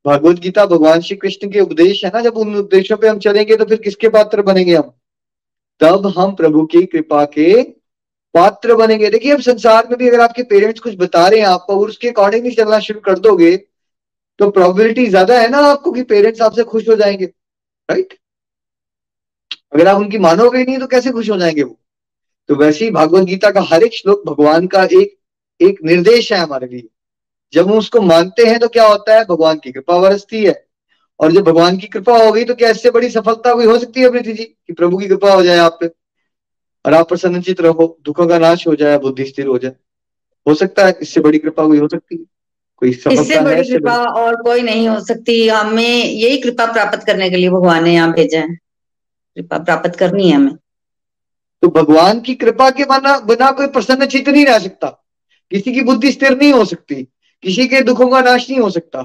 भगवत 0.05 0.39
गीता 0.39 0.65
भगवान 0.67 1.01
श्री 1.01 1.17
कृष्ण 1.17 1.51
के 1.51 1.61
उपदेश 1.61 2.05
है 2.05 2.11
ना, 2.15 2.21
जब 2.21 2.37
उन 2.37 2.57
उपदेशों 2.57 2.97
पे 2.97 3.09
हम 3.09 3.19
चलेंगे 3.19 3.57
तो 3.57 3.65
फिर 3.65 3.79
किसके 3.81 4.09
पात्र 4.11 4.43
बनेंगे 4.43 4.75
हम? 4.75 4.93
तब 5.81 6.07
हम 6.17 6.35
प्रभु 6.35 6.65
की 6.67 6.83
कृपा 6.87 7.25
के 7.27 7.63
पात्र 8.35 8.75
बनेंगे। 8.77 9.11
देखिए, 9.11 9.33
अब 9.33 9.41
संसार 9.41 9.87
में 9.89 9.99
भी 9.99 10.09
अगर 10.09 10.21
आपके 10.21 10.43
पेरेंट्स 10.45 10.81
कुछ 10.81 10.97
बता 10.99 11.27
रहे 11.29 11.41
हैं 11.41 11.47
आपको 11.47 11.81
और 11.81 11.89
उसके 11.89 12.09
अकॉर्डिंग 12.09 12.45
ही 12.47 12.51
चलना 12.53 12.79
शुरू 12.81 13.01
कर 13.01 13.19
दोगे 13.19 13.57
तो 14.41 14.51
प्रोबेबिलिटी 14.51 15.07
ज़्यादा 15.07 15.39
है 15.41 15.49
ना 15.51 15.59
आपको 15.67 15.93
कि 15.93 16.03
पेरेंट्स 16.05 16.41
आपसे 16.43 16.63
खुश 16.65 16.89
हो 16.89 16.95
जाएँगे 16.97 17.27
राइट 17.89 18.15
अगर 19.75 19.89
आप 19.89 20.01
उनकी 20.01 20.19
मानोगे 20.19 20.65
नहीं 20.65 20.79
तो 20.79 20.87
कैसे 20.87 21.11
खुश 21.11 21.31
हो 21.31 21.37
जाएँगे 21.39 21.63
वो? 21.63 21.79
तो 22.49 22.55
वैसे 22.57 22.85
ही 22.85 22.91
भागवत 22.91 23.25
गीता 23.25 23.51
का 23.51 23.61
हर 23.65 23.83
एक 23.83 23.95
श्लोक 23.95 24.23
भगवान 24.27 24.67
का 24.67 24.85
एक 24.93 25.17
एक 25.61 25.79
निर्देश 25.85 26.33
है 26.33 26.39
हमारे 26.39 26.67
लिए। 26.67 26.89
जब 27.55 27.69
हम 27.69 27.79
उसको 27.79 28.01
मानते 28.01 28.47
हैं 28.47 28.59
तो 28.59 28.69
क्या 28.69 28.87
होता 28.87 29.15
है? 29.15 29.25
भगवान 29.25 29.59
की 29.59 29.73
कृपा 29.73 29.99
बरसती 29.99 30.45
है। 30.45 30.65
और 31.21 31.33
जब 31.33 31.45
भगवान 31.45 31.77
की 31.77 31.87
कृपा 31.87 32.17
हो 32.25 32.33
गई 32.33 32.45
तो 32.45 32.55
क्या 32.55 32.71
इससे 32.71 32.91
बड़ी 32.91 33.09
सफलता 33.11 33.55
कोई 33.55 33.67
हो 33.67 33.79
सकती 33.79 34.01
है 34.01 34.11
प्रीति 34.11 34.33
जी? 34.33 34.45
कि 34.45 34.73
प्रभु 34.73 34.99
की 34.99 35.09
कृपा 35.09 35.33
हो 35.33 35.43
जाए 35.43 35.59
आप 35.59 35.79
पे। 35.81 35.87
और 36.85 36.95
आप 36.95 37.09
प्रसन्नचित 37.09 37.61
रहो 37.61 37.99
दुखों 38.05 38.27
का 38.27 38.39
नाश 38.39 38.67
हो 38.67 38.75
जाए 38.75 38.99
बुद्धि 38.99 39.25
स्थिर 39.25 39.47
हो 39.47 39.59
जाए। 39.59 39.73
हो 40.47 40.55
सकता 40.55 40.87
है 40.87 40.99
इससे 41.03 41.21
बड़ी 41.21 41.39
कृपा 41.39 41.67
कोई 41.67 41.79
हो 41.79 41.89
सकती 41.89 42.17
है। 42.17 42.25
कोई 42.77 42.91
इससे 42.91 43.41
बड़ी 43.41 43.69
कृपा 43.69 43.97
और 43.97 44.37
कोई 44.43 44.63
नहीं 44.63 44.89
हो 44.89 45.01
सकती। 45.01 45.49
हमें 45.49 46.05
यही 46.05 46.39
कृपा 46.39 46.67
प्राप्त 46.73 47.07
करने 47.07 47.31
के 47.31 47.37
लिए 47.37 47.51
भगवान 47.51 47.85
ने 47.85 47.95
यहाँ 47.95 48.13
भेजा 48.13 48.41
है। 48.41 48.55
कृपा 49.37 49.59
प्राप्त 49.59 49.97
करनी 49.97 50.29
है 50.29 50.37
हमें। 50.37 50.55
तो 51.63 51.69
भगवान 51.69 52.21
की 52.21 52.35
कृपा 52.35 52.71
के 52.71 52.85
बिना 52.85 53.19
बिना 53.19 53.51
कोई 53.51 53.67
प्रसन्न 53.67 54.07
चित्त 54.07 54.29
नहीं 54.29 54.47
रह 54.47 54.59
सकता। 54.59 54.89
किसी 55.51 55.73
की 55.73 55.81
बुद्धि 55.81 56.13
स्थिर 56.13 56.37
नहीं 56.39 56.53
हो 56.53 56.65
सकती। 56.65 57.09
किसी 57.45 57.67
के 57.69 57.81
दुखों 57.83 58.09
का 58.09 58.21
नाश 58.23 58.49
नहीं 58.51 58.61
हो 58.61 58.71
सकता। 58.71 59.05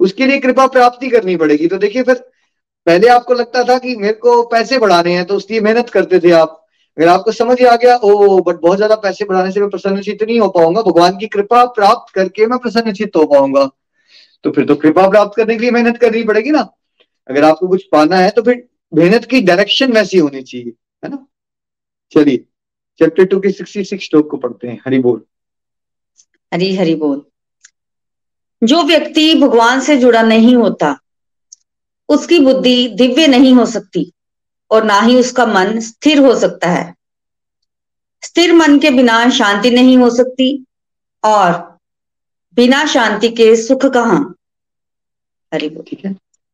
उसके 0.00 0.26
लिए 0.26 0.38
कृपा 0.40 0.66
प्राप्ति 0.68 1.08
करनी 1.10 1.36
पड़ेगी। 1.36 1.66
तो 1.66 1.78
देखिए 1.78 2.02
फिर, 2.02 2.14
पहले 2.86 3.08
आपको 3.08 3.34
लगता 3.34 3.62
था 3.64 3.78
कि 3.78 3.94
मेरे 3.96 4.12
को 4.14 4.42
पैसे 4.46 4.78
बढ़ाने 4.78 5.12
हैं 5.14 5.24
तो 5.24 5.36
उसकी 5.36 5.60
मेहनत 5.60 5.90
करते 5.90 6.20
थे 6.20 6.30
आप। 6.32 6.58
अगर 6.96 7.08
आपको 7.08 7.32
समझ 7.32 7.62
आ 7.62 7.74
गया, 7.76 7.96
ओ 7.96 8.40
बट 8.40 8.60
बहुत 8.60 8.76
ज़्यादा 8.76 8.96
पैसे 8.96 9.24
बढ़ाने 9.24 9.52
से 9.52 9.60
मैं 9.60 9.68
प्रसन्नचित 9.70 10.22
नहीं 10.22 10.38
हो 10.40 10.48
पाऊँगा। 10.48 10.82
भगवान 10.82 11.16
की 11.18 11.26
कृपा 11.28 11.64
प्राप्त 11.72 12.12
करके 12.14 12.46
मैं 12.46 12.58
प्रसन्नचित 12.58 13.16
हो 13.16 13.24
पाऊँगा। 13.26 13.64
तो 14.44 14.50
फिर 14.50 14.64
तो 14.64 14.74
कृपा 14.76 15.08
प्राप्त 15.08 15.36
करने 15.36 15.54
के 15.54 15.60
लिए 15.60 15.70
मेहनत 15.70 15.98
करनी 15.98 16.22
पड़ेगी 16.24 16.50
ना। 16.50 16.68
अगर 17.28 17.44
आपको 17.44 17.68
कुछ 17.68 17.84
पाना 17.92 18.16
है 18.16 18.30
तो 18.30 18.42
फिर 18.42 18.62
मेहनत 18.92 19.24
की 19.24 19.40
डायरेक्शन 19.40 19.92
वैसी 19.92 20.18
होनी 20.18 20.42
चाहिए, 20.42 20.72
है 21.02 21.10
ना? 21.10 21.26
चलिए 22.12 22.44
चैप्टर 23.00 23.24
टू 23.24 23.40
के 23.40 23.50
सिक्सटी 23.50 23.84
सिक्स 23.84 24.04
श्लोक 24.04 24.30
को 24.30 24.36
पढ़ते 24.36 24.68
हैं। 24.68 24.80
हरि 24.86 24.98
बोल। 24.98 25.22
हरी, 26.52 26.74
हरि 26.76 26.94
बोल। 26.94 27.24
जो 28.64 28.82
व्यक्ति 28.82 29.34
भगवान 29.34 29.80
से 29.80 29.96
जुड़ा 29.96 30.22
नहीं 30.22 30.56
होता, 30.56 30.98
उसकी 32.08 32.38
बुद्धि 32.38 32.88
दिव्य 32.88 33.26
नहीं 33.26 33.54
हो 33.54 33.66
सकती 33.66 34.12
और 34.70 34.84
ना 34.84 35.00
ही 35.00 35.16
उसका 35.16 35.46
मन 35.46 35.80
स्थिर 35.80 36.18
हो 36.18 36.38
सकता 36.38 36.68
है। 36.68 36.94
स्थिर 38.22 38.52
मन 38.52 38.78
के 38.78 38.90
बिना 38.90 39.30
शांति 39.30 39.70
नहीं 39.70 39.98
हो 39.98 40.10
सकती 40.10 40.64
और 41.24 41.78
बिना 42.54 42.86
शांति 42.86 43.28
के 43.28 43.56
सुख 43.56 43.86
कहा? 43.86 44.34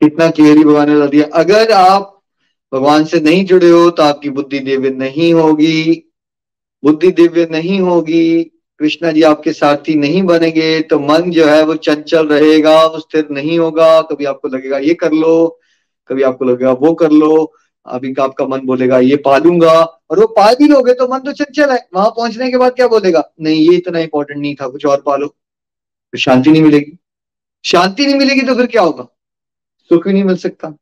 इतना 0.03 0.31
क्लियरली 0.31 0.65
भगवान 0.65 0.91
ने 0.91 0.97
बता 0.97 1.07
दिया। 1.07 1.27
अगर 1.35 1.73
आप 1.73 2.23
भगवान 2.75 3.05
से 3.05 3.21
नहीं 3.21 3.45
जुड़े 3.45 3.71
हो 3.71 3.91
तो 3.91 4.03
आपकी 4.03 4.31
बुद्धि 4.31 4.59
दिव्य 4.59 4.91
नहीं 4.91 5.35
होगी। 5.35 6.05
बुद्धि 6.85 7.11
दिव्य 7.11 7.49
नहीं 7.51 7.81
होगी। 7.81 8.58
कृष्णा 8.81 9.13
जी 9.13 9.23
आपके 9.23 9.53
साथी 9.53 9.95
नहीं 9.95 10.23
बनेंगे 10.23 10.81
तो 10.81 10.99
मन 10.99 11.31
जो 11.31 11.47
है 11.47 11.65
वो 11.65 11.75
चंचल 11.75 12.27
रहेगा, 12.29 12.87
वो 12.87 12.99
स्थिर 12.99 13.29
नहीं 13.31 13.59
होगा। 13.59 14.01
कभी 14.03 14.25
आपको 14.25 14.49
लगेगा, 14.49 14.79
ये 14.79 14.95
कर 14.95 15.13
लो। 15.13 15.61
कभी 16.09 16.23
आपको 16.23 16.45
लगेगा, 16.45 16.73
वो 16.73 16.95
कर 16.95 17.11
लो। 17.11 17.53
अभी 17.87 18.13
का 18.15 18.25
आपका 18.25 18.47
मन 18.47 18.61
बोलेगा, 18.61 18.99
ये 18.99 19.17
पालूँगा। 19.17 19.83
और 19.83 20.21
वो 20.21 20.27
पाल 20.27 20.55
भी 20.55 20.69
लोगे 20.69 20.95
तो 20.95 21.09
मन 21.09 21.19
तो 21.19 21.33
चंचल 21.33 21.71
है। 21.71 21.89
वहाँ 21.95 22.11
पहुँचने 22.11 22.51
के 22.51 22.57
बाद 22.57 22.73
क्या 22.73 22.89
बोलेगा? 22.89 23.33
नहीं, 23.41 23.71
ये 23.71 23.77
इतना 23.77 23.99
इंपॉर्टेंट 23.99 24.41
नहीं 24.41 24.55
था, 24.55 24.69
कुछ 24.69 24.87
और 24.87 25.03
पालो। 25.07 25.27
तो 25.27 26.19
शांति 26.19 26.51
नहीं 26.51 26.63
मिलेगी। 26.63 26.99
शांति 27.65 28.07
नहीं 28.07 28.15
मिलेगी 28.15 28.41
तो 28.41 28.55
फिर 28.55 28.67
क्या 28.67 28.83
होगा? 28.83 29.07
सुख 29.91 30.07
ही 30.07 30.13
नहीं 30.13 30.25
मिल 30.25 30.37
सकता। 30.37 30.75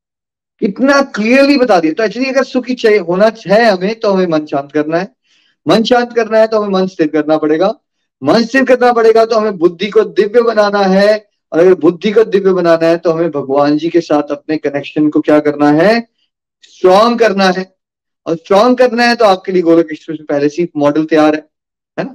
इतना 0.63 1.03
क्लियरली 1.03 1.57
बता 1.57 1.81
दिया। 1.81 1.93
तो 1.93 2.03
एक्चुअली 2.03 2.29
अगर 2.29 2.43
सुखी 2.43 2.75
चाहिए, 2.75 2.99
होना 2.99 3.33
है 3.47 3.65
हमें 3.65 4.01
तो 4.01 4.13
हमें 4.13 4.27
मन 4.27 4.47
शांत 4.47 4.73
करना 4.73 4.99
है। 4.99 5.15
मन 5.69 5.83
शांत 5.83 6.13
करना 6.13 6.39
है 6.39 6.47
तो 6.47 6.61
हमें 6.61 6.81
मन 6.81 6.87
स्थिर 6.87 7.07
करना 7.07 7.37
पड़ेगा। 7.39 7.75
मन 8.22 8.44
स्थिर 8.44 8.64
करना 8.64 8.92
पड़ेगा 8.92 9.24
तो 9.24 9.38
हमें 9.38 9.57
बुद्धि 9.59 9.90
को 9.90 10.05
दिव्य 10.05 10.42
बनाना 10.42 10.79
है। 10.81 11.16
और 11.52 11.59
अगर 11.59 11.74
बुद्धि 11.74 12.11
को 12.12 12.24
दिव्य 12.24 12.52
बनाना 12.52 12.87
है 12.87 12.96
तो 12.98 13.11
हमें 13.11 13.31
भगवान 13.31 13.76
जी 13.79 13.88
के 13.88 14.00
साथ 14.00 14.31
अपने 14.31 14.57
कनेक्शन 14.57 15.09
को 15.09 15.20
क्या 15.20 15.38
करना 15.40 15.70
है? 15.72 16.00
स्ट्रॉन्ग 16.62 17.18
करना 17.18 17.50
है। 17.50 17.74
और 18.26 18.37
स्ट्रॉन्ग 18.37 18.79
करना 18.79 19.05
है 19.05 19.14
तो 19.16 19.24
आपके 19.24 19.52
लिए 19.52 19.62
गोलक 19.62 19.88
एक्सप्रेस 19.92 20.18
में 20.20 20.26
पहले 20.26 20.48
से 20.48 20.68
मॉडल 20.76 21.05
तैयार 21.05 21.35
है। 21.35 21.40
है 21.98 22.05
ना? 22.05 22.12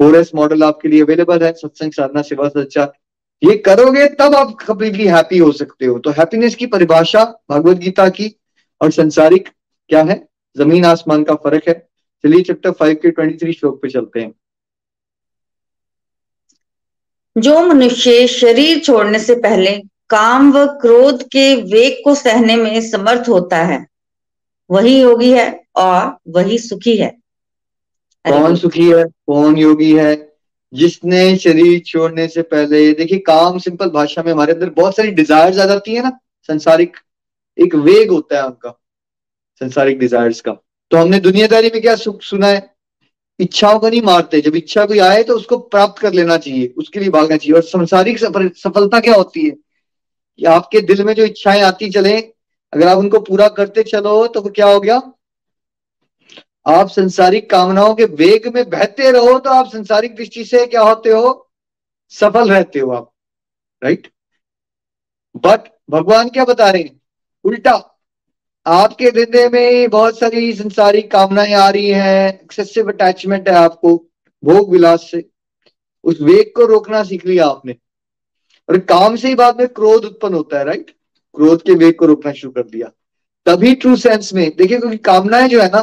फोर 0.00 0.16
एस 0.16 0.30
मॉडल 0.34 0.62
आपके 0.62 0.88
लिए 0.88 1.02
अवेलेबल 1.02 1.42
है। 1.42 1.52
सत्संग, 1.52 1.92
साधना, 1.92 2.22
सेवा 2.22 2.48
सच्चा 2.48 2.92
ये 3.42 3.56
करोगे 3.58 4.06
तब 4.14 4.34
आप 4.34 4.52
कंप्लीटली 4.60 5.06
हैप्पी 5.06 5.38
हो 5.38 5.50
सकते 5.52 5.86
हो। 5.86 5.98
तो 5.98 6.10
हैप्पीनेस 6.10 6.54
की 6.54 6.66
परिभाषा 6.66 7.24
भगवत 7.50 7.76
गीता 7.76 8.08
की 8.08 8.34
और 8.80 8.90
संसारिक 8.90 9.48
क्या 9.90 10.02
है? 10.02 10.26
ज़मीन 10.56 10.84
आसमान 10.84 11.22
का 11.24 11.34
फ़र्क 11.34 11.68
है। 11.68 11.74
चलिए 12.24 12.42
चैप्टर 12.42 12.70
फाइव 12.70 12.98
के 13.02 13.10
ट्वेंटी 13.10 13.36
थ्री 13.36 13.52
श्लोक 13.52 13.80
पे 13.82 13.88
चलते 13.88 14.20
हैं। 14.20 14.32
जो 17.38 17.60
मनुष्य 17.60 18.26
शरीर 18.26 18.78
छोड़ने 18.78 19.18
से 19.18 19.34
पहले 19.34 19.76
काम 20.10 20.52
व 20.52 20.66
क्रोध 20.80 21.22
के 21.22 21.54
वेग 21.62 22.00
को 22.04 22.14
सहने 22.14 22.56
में 22.56 22.80
समर्थ 22.80 23.28
होता 23.28 23.56
है। 23.56 23.86
वही 24.70 25.00
योगी 25.00 25.30
है 25.32 25.64
और 25.76 26.16
वही 26.28 26.58
सुखी 26.58 26.96
है। 26.96 27.10
कौन 28.24 28.56
सुखी 28.56 28.88
है? 28.90 29.04
कौन 29.04 29.56
योगी 29.58 29.92
है? 29.92 30.28
जिसने 30.72 31.36
शरीर 31.36 31.78
छोड़ने 31.80 32.28
से 32.28 32.42
पहले 32.42 32.92
देखिए 32.92 33.18
काम 33.18 33.58
सिंपल 33.58 33.90
भाषा 33.90 34.22
में 34.22 34.32
हमारे 34.32 34.52
अंदर 34.52 34.70
बहुत 34.70 34.96
सारी 34.96 35.10
डिज़ायर 35.10 35.60
आ 35.60 35.66
जाती 35.66 35.94
है 35.94 36.02
ना 36.02 36.10
संसारिक 36.48 36.96
एक 37.58 37.74
वेग 37.74 38.10
होता 38.10 38.36
है 38.36 38.46
उनका 38.46 38.70
संसारिक 39.60 39.98
डिजायर्स 39.98 40.40
का। 40.40 40.52
तो 40.90 40.96
हमने 40.96 41.20
दुनियादारी 41.20 41.70
में 41.74 41.80
क्या 41.82 41.94
सुख 41.96 42.22
सुना 42.22 42.46
है? 42.46 42.77
इच्छाओं 43.40 43.78
को 43.78 43.88
नहीं 43.88 44.00
मारते। 44.02 44.40
जब 44.40 44.56
इच्छा 44.56 44.84
कोई 44.86 44.98
आए 44.98 45.22
तो 45.22 45.34
उसको 45.36 45.58
प्राप्त 45.58 46.00
कर 46.02 46.12
लेना 46.12 46.36
चाहिए, 46.38 46.66
उसके 46.78 47.00
लिए 47.00 47.10
भागना 47.10 47.36
चाहिए। 47.36 47.54
और 47.54 47.62
संसारिक 47.62 48.18
सफलता 48.56 49.00
क्या 49.00 49.14
होती 49.14 49.44
है? 49.44 49.50
कि 49.50 50.44
आपके 50.46 50.80
दिल 50.80 51.04
में 51.04 51.12
जो 51.14 51.24
इच्छाएँ 51.24 51.62
आती 51.62 51.90
चले, 51.90 52.18
अगर 52.72 52.88
आप 52.88 52.98
उनको 52.98 53.20
पूरा 53.20 53.48
करते 53.50 53.82
चलो 53.82 54.26
तो 54.26 54.42
क्या 54.42 54.66
हो 54.66 54.80
गया? 54.80 55.00
आप 56.66 56.88
संसारिक 56.88 57.48
कामनाओं 57.50 57.94
के 57.94 58.04
वेग 58.04 58.46
में 58.54 58.68
बहते 58.70 59.10
रहो 59.10 59.38
तो 59.38 59.50
आप 59.50 59.68
संसारिक 59.68 60.14
दृष्टि 60.16 60.44
से 60.44 60.64
क्या 60.66 60.82
होते 60.82 61.10
हो? 61.10 61.50
सफल 62.12 62.50
रहते 62.50 62.78
हो 62.78 62.90
आप 62.92 63.10
राइट 63.82 64.10
बट 65.36 65.68
भगवान 65.90 66.28
क्या 66.28 66.44
बता 66.44 66.70
रहे 66.70 66.82
हैं? 66.82 67.00
उल्टा। 67.44 67.76
आपके 68.68 69.04
हृदय 69.04 69.48
में 69.48 69.90
बहुत 69.90 70.18
सारी 70.18 70.52
संसारिक 70.52 71.10
कामनाएँ 71.10 71.52
आ 71.52 71.68
रही 71.68 71.88
हैं 71.88 72.40
एक्सेसिव 72.40 72.88
अटैचमेंट 72.88 73.48
है 73.48 73.54
आपको, 73.54 74.06
भोग 74.44 74.70
विलास 74.70 75.08
से। 75.10 75.28
उस 76.04 76.20
वेग 76.20 76.52
को 76.56 76.66
रोकना 76.66 77.02
सीख 77.02 77.26
लिया 77.26 77.46
आपने। 77.46 77.76
और 78.68 78.78
काम 78.78 79.16
से 79.16 79.28
ही 79.28 79.34
बाद 79.34 79.58
में 79.58 79.68
क्रोध 79.68 80.04
उत्पन्न 80.04 80.34
होता 80.34 80.58
है 80.58 80.64
राइट 80.64 80.90
क्रोध 81.34 81.62
के 81.62 81.72
वेग 81.72 81.98
को 81.98 82.06
रोकना 82.06 82.32
शुरू 82.32 82.52
कर 82.52 82.62
दिया। 82.62 82.90
तभी 83.46 83.74
ट्रू 83.74 83.96
सेंस 83.96 84.34
में, 84.34 84.56
देखिए, 84.56 84.78
क्योंकि 84.78 84.96
कामनाएँ 84.96 85.48
जो 85.48 85.62
है 85.62 85.68
ना, 85.68 85.82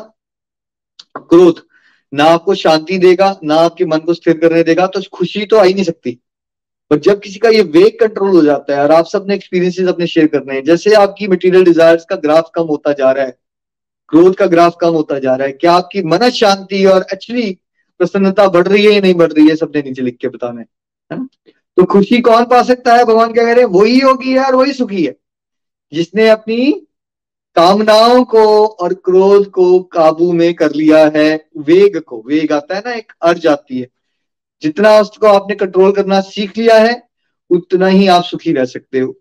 क्रोध 1.17 1.65
ना 2.13 2.23
आपको 2.23 2.55
शांति 2.55 2.97
देगा, 2.97 3.39
ना 3.43 3.55
आपके 3.55 3.85
मन 3.85 3.97
को 3.97 4.13
स्थिर 4.13 4.37
करने 4.37 4.63
देगा 4.63 4.87
तो 4.87 5.01
खुशी 5.13 5.45
तो 5.45 5.57
आ 5.57 5.63
ही 5.63 5.73
नहीं 5.73 5.83
सकती। 5.83 6.19
पर 6.91 6.99
जब 6.99 7.19
किसी 7.19 7.39
का 7.39 7.49
ये 7.49 7.61
वेग 7.63 7.99
कंट्रोल 7.99 8.29
हो 8.29 8.41
जाता 8.43 8.75
है 8.75 8.83
और 8.83 8.91
आप 8.91 9.05
सबने 9.05 9.35
एक्सपीरियंसेस 9.35 9.87
अपने 9.87 10.07
शेयर 10.07 10.27
करने 10.27 10.53
हैं, 10.53 10.63
जैसे 10.63 10.93
आपकी 10.95 11.27
मटेरियल 11.27 11.63
डिजायर्स 11.65 12.05
का 12.05 12.15
ग्राफ 12.17 12.49
कम 12.55 12.63
होता 12.65 12.93
जा 12.93 13.11
रहा 13.11 13.25
है 13.25 13.37
क्रोध 14.09 14.35
का 14.35 14.45
ग्राफ 14.45 14.75
कम 14.81 14.93
होता 14.93 15.19
जा 15.19 15.35
रहा 15.35 15.47
है, 15.47 15.53
क्या 15.53 15.73
आपकी 15.73 16.03
मन 16.03 16.29
शांति 16.31 16.85
और 16.85 17.05
एक्चुअली 17.13 17.51
प्रसन्नता 17.99 18.47
बढ़ 18.49 18.67
रही 18.67 18.85
है 18.85 18.91
या 18.93 19.01
नहीं 19.01 19.13
बढ़ 19.15 19.31
रही 19.31 19.47
है, 19.47 19.55
सबने 19.55 19.81
नीचे 19.81 20.01
लिख 20.01 20.17
के 20.21 20.27
बताना 20.27 20.59
है 20.61 21.25
तो 21.77 21.83
खुशी 21.85 22.19
कौन 22.21 22.45
पा 22.45 22.61
सकता 22.63 22.95
है? 22.95 23.05
भगवान 23.05 23.33
क्या 23.33 23.43
कह 23.43 23.51
रहे 23.51 23.63
हैं, 23.63 23.71
वही 23.71 23.99
होगी 23.99 24.31
है 24.31 24.43
और 24.45 24.55
वही 24.55 24.73
सुखी 24.73 25.03
है। 25.05 25.15
जिसने 25.93 26.27
अपनी 26.29 26.71
कामनाओं 27.55 28.23
को 28.25 28.65
और 28.65 28.93
क्रोध 28.95 29.49
को 29.51 29.79
काबू 29.91 30.31
में 30.33 30.53
कर 30.55 30.73
लिया 30.73 31.05
है, 31.15 31.35
वेग 31.59 31.99
को, 31.99 32.21
वेग 32.27 32.51
आता 32.53 32.75
है 32.75 32.81
ना, 32.85 32.93
एक 32.93 33.11
अर्ज़ 33.21 33.47
आती 33.47 33.79
है। 33.79 33.87
जितना 34.61 34.99
उसको 34.99 35.27
आपने 35.27 35.55
कंट्रोल 35.55 35.91
करना 35.91 36.21
सीख 36.21 36.57
लिया 36.57 36.77
है, 36.77 37.01
उतना 37.49 37.87
ही 37.87 38.07
आप 38.07 38.23
सुखी 38.23 38.53
रह 38.53 38.65
सकते 38.65 38.99
हो। 38.99 39.15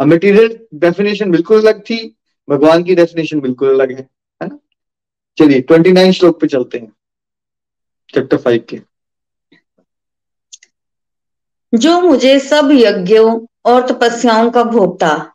अब 0.00 0.06
मटेरियल 0.06 0.58
डेफिनेशन 0.74 1.30
बिल्कुल 1.30 1.60
अलग 1.60 1.80
थी, 1.80 2.16
भगवान 2.48 2.82
की 2.82 2.94
डेफिनेशन 2.94 3.40
बिल्कुल 3.40 3.74
अलग 3.74 3.92
है 3.92 4.08
है 4.42 4.48
ना? 4.48 4.58
चलिए 5.38 5.60
ट्वेंटी 5.60 5.92
नाइन 5.92 6.12
श्लोक 6.12 6.40
पे 6.40 6.46
चलते 6.46 6.78
हैं 6.78 6.92
चैप्टर 8.14 8.36
फाइव 8.36 8.64
के। 8.68 8.80
जो 11.72 12.00
मुझे 12.00 12.38
सब 12.40 12.68
यज्ञों 12.72 13.46
और 13.64 13.86
तपस्याओं 13.86 14.50
का 14.50 14.62
भोगता 14.64 15.32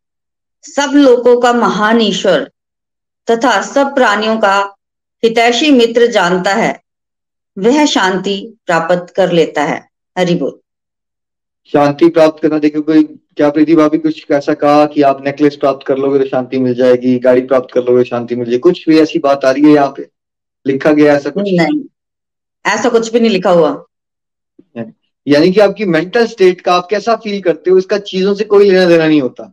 सब 0.66 0.92
लोगों 0.96 1.40
का 1.42 1.54
महान 1.54 2.02
ईश्वर 2.02 2.52
तथा 3.28 3.62
सब 3.62 3.96
प्राणियों 3.96 4.38
का 4.38 4.76
हितैषी 5.24 5.72
मित्र 5.72 6.08
जानता 6.08 6.54
है 6.54 6.72
वह 7.58 7.86
शांति 7.86 8.54
प्राप्त 8.66 9.14
कर 9.16 9.32
लेता 9.32 9.64
है। 9.64 9.90
हरि 10.18 10.36
बोल। 10.36 10.60
शांति 11.74 12.10
प्राप्त 12.10 12.42
करना 12.44 12.60
देखो 12.60 12.82
कोई 12.82 13.04
क्या 13.04 13.50
प्रीति 13.50 13.76
भाभी 13.76 13.98
कुछ 13.98 14.26
ऐसा 14.32 14.54
कहा 14.54 14.86
कि 14.86 15.02
आप 15.02 15.24
नेकलेस 15.26 15.56
प्राप्त 15.56 15.86
कर 15.88 15.98
लोगे 15.98 16.20
तो 16.20 16.26
शांति 16.26 16.60
मिल 16.60 16.74
जाएगी 16.74 17.20
गाड़ी 17.20 17.42
प्राप्त 17.42 17.74
कर 17.74 17.84
लोगे 17.84 18.04
शांति 18.04 18.36
मिल 18.36 18.46
जाएगी? 18.46 18.60
कुछ 18.60 18.90
भी 18.90 19.00
ऐसी 19.00 19.20
बात 19.20 19.46
आ 19.46 19.52
रही 19.52 19.64
है 19.64 19.72
यहाँ 19.72 19.94
पे? 19.98 20.08
लिखा 20.68 20.92
गया 20.92 21.14
ऐसा 21.14 21.30
कुछ? 21.30 21.44
नहीं। 21.44 21.82
ऐसा 22.66 22.90
कुछ 22.90 23.12
भी 23.14 23.20
नहीं 23.20 23.30
लिखा 23.30 23.50
हुआ। 23.50 23.86
यानी 25.28 25.52
कि 25.52 25.60
आपकी 25.60 25.86
मेंटल 25.86 26.26
स्टेट 26.26 26.62
का 26.62 26.74
आप 26.74 26.88
कैसा 26.90 27.16
फील 27.16 27.42
करते 27.42 27.72
हो 27.72 27.78
इसका 27.78 27.98
चीज़ों 27.98 28.34
से 28.34 28.44
कोई 28.44 28.70
लेना 28.70 28.86
देना 28.86 29.08
नहीं 29.08 29.22
होता। 29.22 29.44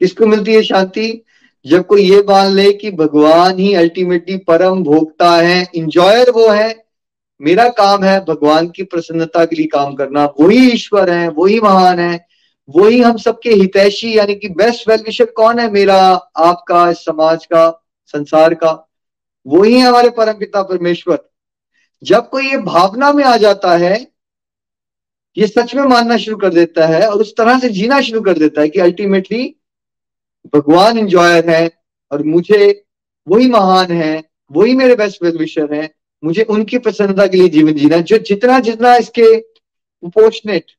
किसको 0.00 0.26
मिलती 0.26 0.54
है 0.54 0.62
शांति? 0.62 1.24
जब 1.66 1.86
कोई 1.86 2.02
ये 2.02 2.22
मान 2.28 2.52
ले 2.52 2.72
कि 2.72 2.90
भगवान 2.90 3.58
ही 3.58 3.74
अल्टीमेटली 3.74 4.36
परम 4.36 4.82
भोगता 4.82 5.30
है 5.36 5.66
इंजॉयर 5.74 6.30
वो 6.30 6.48
है 6.48 6.83
मेरा 7.44 7.68
काम 7.68 8.04
है 8.04 8.24
भगवान 8.24 8.68
की 8.68 8.82
प्रसन्नता 8.82 9.44
के 9.44 9.56
लिए 9.56 9.66
काम 9.66 9.94
करना। 9.94 10.24
वही 10.40 10.72
ईश्वर 10.72 11.10
है, 11.10 11.28
वही 11.28 11.60
महान 11.60 11.98
है, 11.98 12.26
वही 12.76 13.00
हम 13.00 13.16
सबके 13.16 13.50
हितैषी, 13.50 14.18
यानी 14.18 14.34
कि 14.34 14.48
बेस्ट 14.48 14.88
वेल 14.88 15.00
विशर 15.00 15.24
कौन 15.24 15.58
है? 15.58 15.70
मेरा, 15.70 16.00
आपका 16.36 16.92
समाज 16.92 17.46
का, 17.46 17.84
संसार 18.06 18.54
का। 18.54 18.90
वही 19.46 19.74
है 19.74 19.86
हमारे 19.86 20.10
परम 20.10 20.32
पिता 20.32 20.62
परमेश्वर। 20.62 21.18
जब 22.02 22.28
कोई 22.28 22.50
ये 22.50 22.56
भावना 22.56 23.12
में 23.12 23.24
आ 23.24 23.36
जाता 23.36 23.76
है, 23.76 24.06
ये 25.38 25.46
सच 25.46 25.74
में 25.74 25.82
मानना 25.82 26.16
शुरू 26.16 26.36
कर 26.36 26.48
देता 26.48 26.86
है 26.86 27.08
और 27.08 27.20
उस 27.20 27.36
तरह 27.36 27.58
से 27.58 27.68
जीना 27.68 28.00
शुरू 28.00 28.20
कर 28.20 28.38
देता 28.38 28.60
है 28.60 28.68
कि 28.68 28.80
अल्टीमेटली 28.80 29.56
भगवान 30.54 30.98
इंजॉयर 30.98 31.50
है 31.50 31.70
और 32.12 32.22
मुझे 32.22 32.84
वही 33.28 33.48
महान 33.48 33.92
है, 33.92 34.24
वही 34.52 34.74
मेरे 34.74 34.96
बेस्ट 34.96 35.22
वेल 35.22 35.38
विशर 35.38 35.74
है। 35.74 36.03
मुझे 36.24 36.42
उनकी 36.42 36.78
प्रसन्नता 36.78 37.26
के 37.26 37.36
लिए 37.36 37.48
जीवन 37.48 37.72
जीना 37.72 37.98
जो 37.98 38.18
जितना 38.18 38.60
जितना 38.60 38.96
इसके 38.96 39.40
प्रोपोर्शनेट 39.40 40.72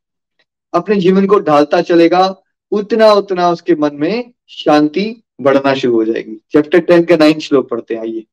अपने 0.74 0.96
जीवन 0.96 1.26
को 1.28 1.40
ढालता 1.40 1.82
चलेगा, 1.82 2.44
उतना 2.72 3.14
उतना 3.14 3.50
उसके 3.50 3.76
मन 3.76 3.92
में 3.94 4.34
शांति 4.48 5.24
बढ़ना 5.42 5.74
शुरू 5.74 5.96
हो 5.96 6.06
जाएगी। 6.06 6.36
चैप्टर 6.52 6.80
टेन 6.80 7.04
का 7.04 7.16
नाइन 7.16 7.40
श्लोक 7.40 7.70
पढ़ते 7.70 7.94
हैं, 7.94 8.02
आइए। 8.02 8.26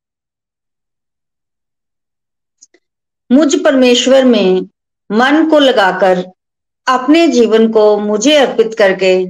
मुझ 3.32 3.64
परमेश्वर 3.64 4.24
में 4.24 4.60
मन 5.12 5.50
को 5.50 5.58
लगाकर 5.58 6.26
अपने 6.86 7.28
जीवन 7.28 7.72
को 7.72 7.98
मुझे 7.98 8.36
अर्पित 8.36 8.74
करके 8.78 9.24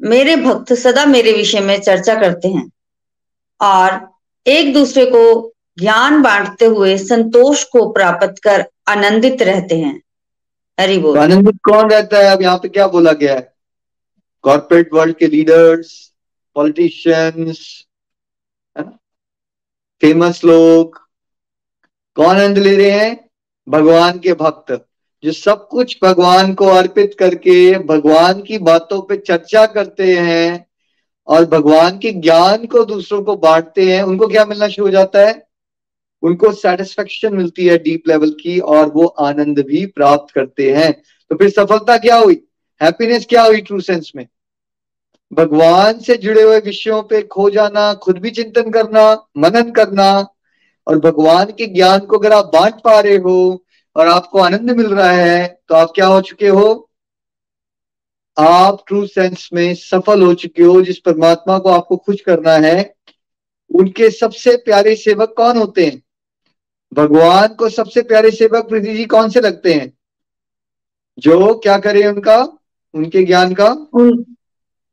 मेरे 0.00 0.36
भक्त 0.36 0.72
सदा 0.72 1.04
मेरे 1.06 1.32
विषय 1.32 1.60
में 1.60 1.80
चर्चा 1.80 2.14
करते 2.14 2.48
हैं 2.48 2.70
और 3.60 4.14
एक 4.46 4.74
दूसरे 4.74 5.06
को 5.06 5.53
ज्ञान 5.78 6.22
बांटते 6.22 6.64
हुए 6.64 6.98
संतोष 6.98 7.64
को 7.64 7.92
प्राप्त 7.92 8.34
कर 8.42 8.64
आनंदित 8.88 9.42
रहते 9.42 9.78
हैं। 9.78 10.02
हरि 10.80 10.98
बोल। 10.98 11.18
आनंदित 11.18 11.58
कौन 11.64 11.90
रहता 11.90 12.18
है? 12.18 12.24
अब 12.24 12.42
यहाँ 12.42 12.58
पे 12.58 12.68
क्या 12.68 12.86
बोला 12.86 13.12
गया 13.12 13.34
है? 13.34 13.54
कॉर्पोरेट 14.42 14.90
वर्ल्ड 14.92 15.16
के 15.16 15.26
लीडर्स 15.26 16.12
पॉलिटिशियंस 16.54 17.86
है 18.78 18.84
ना? 18.84 18.98
फ़ेमस 20.00 20.44
लोग, 20.44 21.08
कौन 22.14 22.36
आनंद 22.36 22.58
ले 22.58 22.76
रहे 22.76 22.90
हैं? 22.90 23.30
भगवान 23.68 24.18
के 24.18 24.32
भक्त, 24.32 24.86
जो 25.24 25.32
सब 25.32 25.68
कुछ 25.68 25.98
भगवान 26.02 26.54
को 26.54 26.66
अर्पित 26.66 27.16
करके 27.18 27.78
भगवान 27.78 28.42
की 28.42 28.58
बातों 28.58 29.02
पे 29.02 29.16
चर्चा 29.16 29.66
करते 29.66 30.16
हैं 30.16 30.66
और 31.26 31.44
भगवान 31.44 31.98
के 31.98 32.12
ज्ञान 32.12 32.66
को 32.66 32.84
दूसरों 32.84 33.22
को 33.22 33.36
बांटते 33.36 33.96
हैं, 33.96 34.02
उनको 34.02 34.26
क्या 34.26 34.44
मिलना 34.44 34.68
शुरू 34.68 34.86
हो 34.86 34.92
जाता 34.92 35.18
है? 35.18 35.53
उनको 36.24 36.52
सेटिस्फेक्शन 36.52 37.34
मिलती 37.34 37.66
है 37.66 37.76
डीप 37.78 38.08
लेवल 38.08 38.30
की 38.42 38.58
और 38.58 38.88
वो 38.88 39.06
आनंद 39.06 39.58
भी 39.60 39.84
प्राप्त 39.86 40.34
करते 40.34 40.70
हैं। 40.74 40.92
तो 41.30 41.36
फिर 41.36 41.50
सफलता 41.50 41.96
क्या 41.98 42.16
हुई? 42.16 42.40
हैप्पीनेस 42.80 43.26
क्या 43.26 43.42
हुई 43.42 43.60
ट्रू 43.60 43.80
सेंस 43.80 44.12
में? 44.16 44.26
भगवान 45.32 45.98
से 45.98 46.16
जुड़े 46.16 46.42
हुए 46.42 46.60
विषयों 46.60 47.02
पे 47.02 47.22
खो 47.22 47.48
जाना, 47.50 47.92
खुद 47.94 48.18
भी 48.18 48.30
चिंतन 48.30 48.70
करना, 48.70 49.12
मनन 49.36 49.70
करना 49.70 50.10
और 50.86 50.98
भगवान 50.98 51.52
के 51.58 51.66
ज्ञान 51.66 51.98
को 51.98 52.18
अगर 52.18 52.32
आप 52.32 52.50
बांट 52.54 52.74
पा 52.74 52.98
रहे 53.00 53.16
हो 53.16 53.64
और 53.96 54.08
आपको 54.08 54.38
आनंद 54.38 54.70
मिल 54.70 54.86
रहा 54.86 55.10
है 55.10 55.46
तो 55.68 55.74
आप 55.74 55.92
क्या 55.94 56.06
हो 56.06 56.20
चुके 56.20 56.48
हो? 56.48 56.90
आप 58.38 58.82
ट्रू 58.86 59.06
सेंस 59.06 59.48
में 59.52 59.74
सफल 59.74 60.22
हो 60.22 60.34
चुके 60.34 60.62
हो, 60.62 60.80
जिस 60.82 60.98
परमात्मा 60.98 61.58
को 61.58 61.68
आपको 61.68 61.96
खुश 61.96 62.20
करना 62.20 62.52
है, 62.58 62.94
उनके 63.70 64.10
सबसे 64.10 64.56
प्यारे 64.56 64.94
सेवक 64.96 65.34
कौन 65.36 65.56
होते 65.56 65.86
हैं? 65.86 66.02
भगवान 66.94 67.48
को 67.48 67.68
सबसे 67.68 68.02
प्यारे 68.02 68.30
सेवक 68.30 68.68
प्रीति 68.68 68.94
जी 68.94 69.04
कौन 69.04 69.30
से 69.30 69.40
लगते 69.40 69.74
हैं? 69.74 69.92
जो 71.18 71.54
क्या 71.54 71.78
करें 71.78 72.06
उनका? 72.06 72.58
उनके 72.94 73.24
ज्ञान 73.24 73.54
का? 73.54 73.68
उन, 73.92 74.36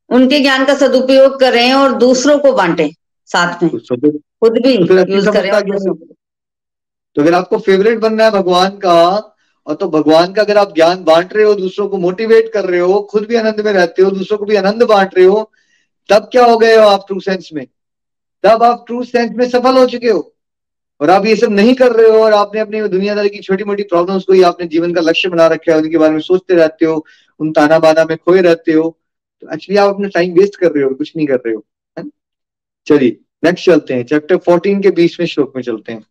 उनके 0.10 0.40
ज्ञान 0.40 0.66
का 0.66 0.74
सदुपयोग 0.74 1.40
करें 1.40 1.74
और 1.74 1.94
दूसरों 1.94 2.40
को 2.40 2.54
बांटे 2.54 2.92
साथ 3.26 3.64
में। 3.64 3.72
खुद 4.18 4.52
भी 4.52 4.76
यूज़ 5.14 5.26
तो 5.26 5.32
करें 5.32 5.52
तो 7.16 7.22
अगर 7.22 7.34
आपको 7.34 7.58
फेवरेट 7.58 8.00
बनना 8.00 8.24
है 8.24 8.32
भगवान 8.32 8.70
का 8.70 9.04
और 9.68 9.76
तो 9.76 9.90
भगवान 9.90 10.34
का 10.34 10.42
अगर 10.42 10.58
आप 10.58 10.76
ज्ञान 10.76 11.04
बांट 11.04 11.34
रहे 11.34 11.46
हो 11.46 11.54
दूसरों 11.54 11.88
को 11.90 11.98
मोटिवेट 11.98 12.52
कर 12.54 12.66
रहे 12.66 12.80
हो 12.80 13.02
खुद 13.02 13.26
भी 13.26 13.36
आनंद 13.36 13.62
में 13.62 13.74
रहते 13.74 14.04
हो 14.04 14.12
दूसरों 14.12 14.38
को 14.38 14.46
भी 14.46 14.56
आनंद 14.56 14.84
बांट 14.84 15.16
रहे 15.18 15.26
हो 15.26 15.52
तब 16.10 16.30
क्या 16.32 16.46
हो 16.46 16.58
गए 16.58 16.76
हो 16.76 16.82
आप 16.82 17.06
ट्रू 17.08 17.20
सेंस 17.20 17.50
में? 17.54 17.68
तब 18.44 18.64
आप 18.64 18.84
ट्रू 18.88 19.04
सेंस 19.04 19.32
में 19.36 19.50
सफल 19.50 19.78
हो 19.78 19.86
चुके 19.86 20.08
हो। 20.08 20.34
और 21.02 21.10
आप 21.10 21.26
ये 21.26 21.36
सब 21.36 21.52
नहीं 21.52 21.74
कर 21.76 21.92
रहे 21.92 22.10
हो 22.10 22.24
और 22.24 22.34
आपने 22.34 22.60
अपनी 22.62 22.82
दुनियादारी 22.88 23.30
की 23.30 23.40
छोटी 23.40 23.64
मोटी 23.64 23.84
प्रॉब्लम्स 23.86 24.24
को 24.24 24.34
ही 24.34 24.42
आपने 24.44 24.68
जीवन 24.68 24.94
का 24.94 25.02
लक्ष्य 25.02 25.30
बना 25.30 25.48
रखा 25.48 25.72
है, 25.72 25.78
उनके 25.78 25.98
बारे 25.98 26.14
में 26.14 26.20
सोचते 26.22 26.54
रहते 26.56 26.86
हो, 26.86 27.06
उन 27.40 27.52
ताना 27.52 27.80
बाना 27.80 28.04
में 28.06 28.18
खोए 28.18 28.42
रहते 28.42 28.72
हो 28.74 28.98
तो 29.44 29.54
एक्चुअली 29.54 29.78
आप 29.80 29.94
अपना 29.94 30.08
टाइम 30.10 30.34
वेस्ट 30.34 30.56
कर 30.56 30.72
रहे 30.72 30.84
हो, 30.84 30.90
कुछ 30.92 31.12
नहीं 31.18 31.28
कर 31.28 31.42
रहे 31.46 31.54
हो 31.54 31.64
चलिए 32.88 33.18
नेक्स्ट 33.44 33.66
चलते 33.66 33.94
हैं 33.94 34.04
चैप्टर 34.06 34.38
फोर्टीन 34.38 34.82
के 34.82 34.90
बीसवें 34.92 35.28
श्लोक 35.28 35.54
में 35.56 35.64
चलते 35.64 35.92
हैं। 35.92 36.06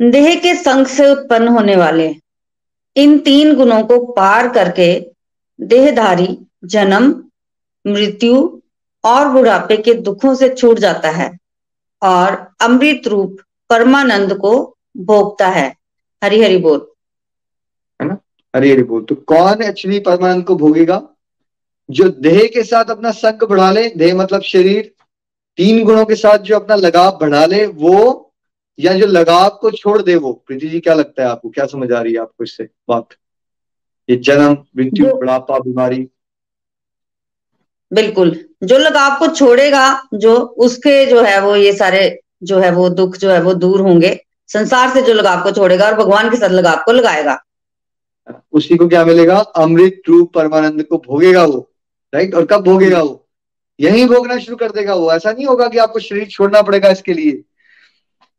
देह 0.00 0.34
के 0.40 0.54
संग 0.54 0.86
से 0.86 1.10
उत्पन्न 1.10 1.48
होने 1.48 1.76
वाले 1.76 2.14
इन 2.96 3.18
तीन 3.20 3.54
गुणों 3.56 3.82
को 3.84 3.98
पार 4.12 4.48
करके 4.48 4.88
देहधारी 5.58 6.36
जन्म, 6.66 7.14
मृत्यु 7.84 8.36
और 9.04 9.28
बुढ़ापे 9.28 9.76
के 9.76 9.94
दुखों 9.96 10.34
से 10.34 10.48
छूट 10.50 10.78
जाता 10.78 11.10
है। 11.10 11.28
और 12.02 12.48
अमृत 12.60 13.02
रूप 13.06 13.36
परमानंद 13.70 14.34
को 14.34 14.76
भोगता 14.96 15.48
है। 15.48 15.76
हरि 16.24 16.42
हरि 16.42 16.56
बोल। 16.56 16.86
है 18.02 18.08
ना? 18.08 18.18
हरि 18.56 18.70
हरि 18.70 18.82
बोल। 18.82 19.02
तो 19.02 19.14
कौन 19.14 19.62
एक्चुअली 19.62 19.98
परमानंद 20.00 20.44
को 20.44 20.56
भोगेगा? 20.56 21.08
जो 21.90 22.08
देह 22.08 22.50
के 22.54 22.62
साथ 22.62 22.84
अपना 22.84 23.10
संग 23.10 23.48
बढ़ा 23.48 23.70
ले 23.72 23.88
देह 23.88 24.14
मतलब 24.16 24.40
शरीर 24.42 24.94
तीन 25.56 25.84
गुणों 25.84 26.04
के 26.04 26.14
साथ 26.14 26.38
जो 26.38 26.56
अपना 26.56 26.74
लगाव 26.74 27.18
बढ़ा 27.20 27.46
ले 27.46 27.66
वो 27.66 28.32
या 28.78 28.92
जो 28.92 29.06
लगाव 29.06 29.48
को 29.60 29.70
छोड़ 29.70 30.02
दे 30.02 30.16
वो। 30.16 30.32
प्रीति 30.46 30.68
जी 30.68 30.80
क्या 30.80 30.94
लगता 30.94 31.22
है 31.22 31.28
आपको? 31.28 31.48
क्या 31.48 31.66
समझ 31.66 31.92
आ 31.92 32.00
रही 32.00 32.12
है 32.12 32.18
आपको 32.18 32.44
इससे 32.44 32.68
बात? 32.88 33.08
ये 34.10 34.16
जन्म 34.16 34.52
मृत्यु 34.76 35.06
बुढ़ापा 35.06 35.58
बीमारी 35.58 36.08
बिल्कुल। 37.92 38.34
जो 38.62 38.78
लगाव 38.78 39.18
को 39.18 39.26
छोड़ेगा, 39.28 40.02
जो 40.14 40.36
उसके 40.36 41.04
जो 41.06 41.22
है 41.22 41.40
वो 41.40 41.56
ये 41.56 41.72
सारे 41.72 42.18
जो 42.42 42.58
है 42.58 42.70
वो 42.70 42.88
दुख 42.90 43.16
जो 43.16 43.30
है 43.30 43.40
वो 43.42 43.54
दूर 43.54 43.80
होंगे, 43.80 44.18
संसार 44.48 44.90
से 44.90 45.02
जो 45.02 45.12
लगाव 45.12 45.42
को 45.42 45.50
छोड़ेगा 45.50 45.86
और 45.86 45.94
भगवान 45.94 46.30
के 46.30 46.36
साथ 46.36 46.50
लगाव 46.50 46.82
को 46.84 46.92
लगाएगा। 46.92 47.38
उसी 48.52 48.76
को 48.76 48.88
क्या 48.88 49.04
मिलेगा? 49.04 49.36
अमृत 49.36 50.02
रूप 50.08 50.32
परमानंद 50.34 50.82
को 50.82 50.96
भोगेगा 50.98 51.44
वो 51.44 51.58
राइट 52.12 52.34
और 52.34 52.46
कब 52.46 52.64
भोगेगा 52.64 53.02
वो? 53.02 53.26
यही 53.80 54.04
भोगना 54.04 54.38
शुरू 54.38 54.56
कर 54.56 54.70
देगा 54.70 54.94
वो। 54.94 55.12
ऐसा 55.12 55.32
नहीं 55.32 55.46
होगा 55.46 55.68
कि 55.68 55.78
आपको 55.78 56.00
शरीर 56.00 56.26
छोड़ना 56.26 56.62
पड़ेगा 56.62 56.90
इसके 56.90 57.12
लिए 57.12 57.42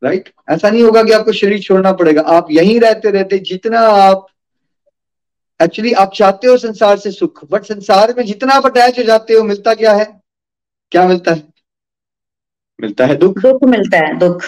राइट 0.01 0.29
ऐसा 0.49 0.69
नहीं 0.69 0.83
होगा 0.83 1.03
कि 1.03 1.11
आपको 1.11 1.31
शरीर 1.31 1.59
छोड़ना 1.59 1.91
पड़ेगा। 1.93 2.21
आप 2.21 2.47
यहीं 2.51 2.79
रहते 2.79 3.11
रहते 3.11 3.37
जितना 3.39 3.79
आप 3.79 4.25
एक्चुअली 5.63 5.93
आप 5.93 6.11
चाहते 6.15 6.47
हो 6.47 6.57
संसार 6.57 6.97
से 6.97 7.11
सुख 7.11 7.45
बट 7.45 7.63
संसार 7.63 8.13
में 8.17 8.25
जितना 8.25 8.53
आप 8.53 8.65
अटैच 8.65 8.99
हो 8.99 9.03
जाते 9.03 9.33
हो 9.33 9.43
मिलता 9.43 9.73
क्या 9.73 9.93
है? 9.93 10.21
क्या 10.91 11.07
मिलता 11.07 11.31
है? 11.31 11.53
मिलता 12.81 13.05
है 13.05 13.15
दुख? 13.15 13.39
दुख 13.39 13.63
मिलता 13.63 13.97
है 13.97 14.17
दुख। 14.19 14.41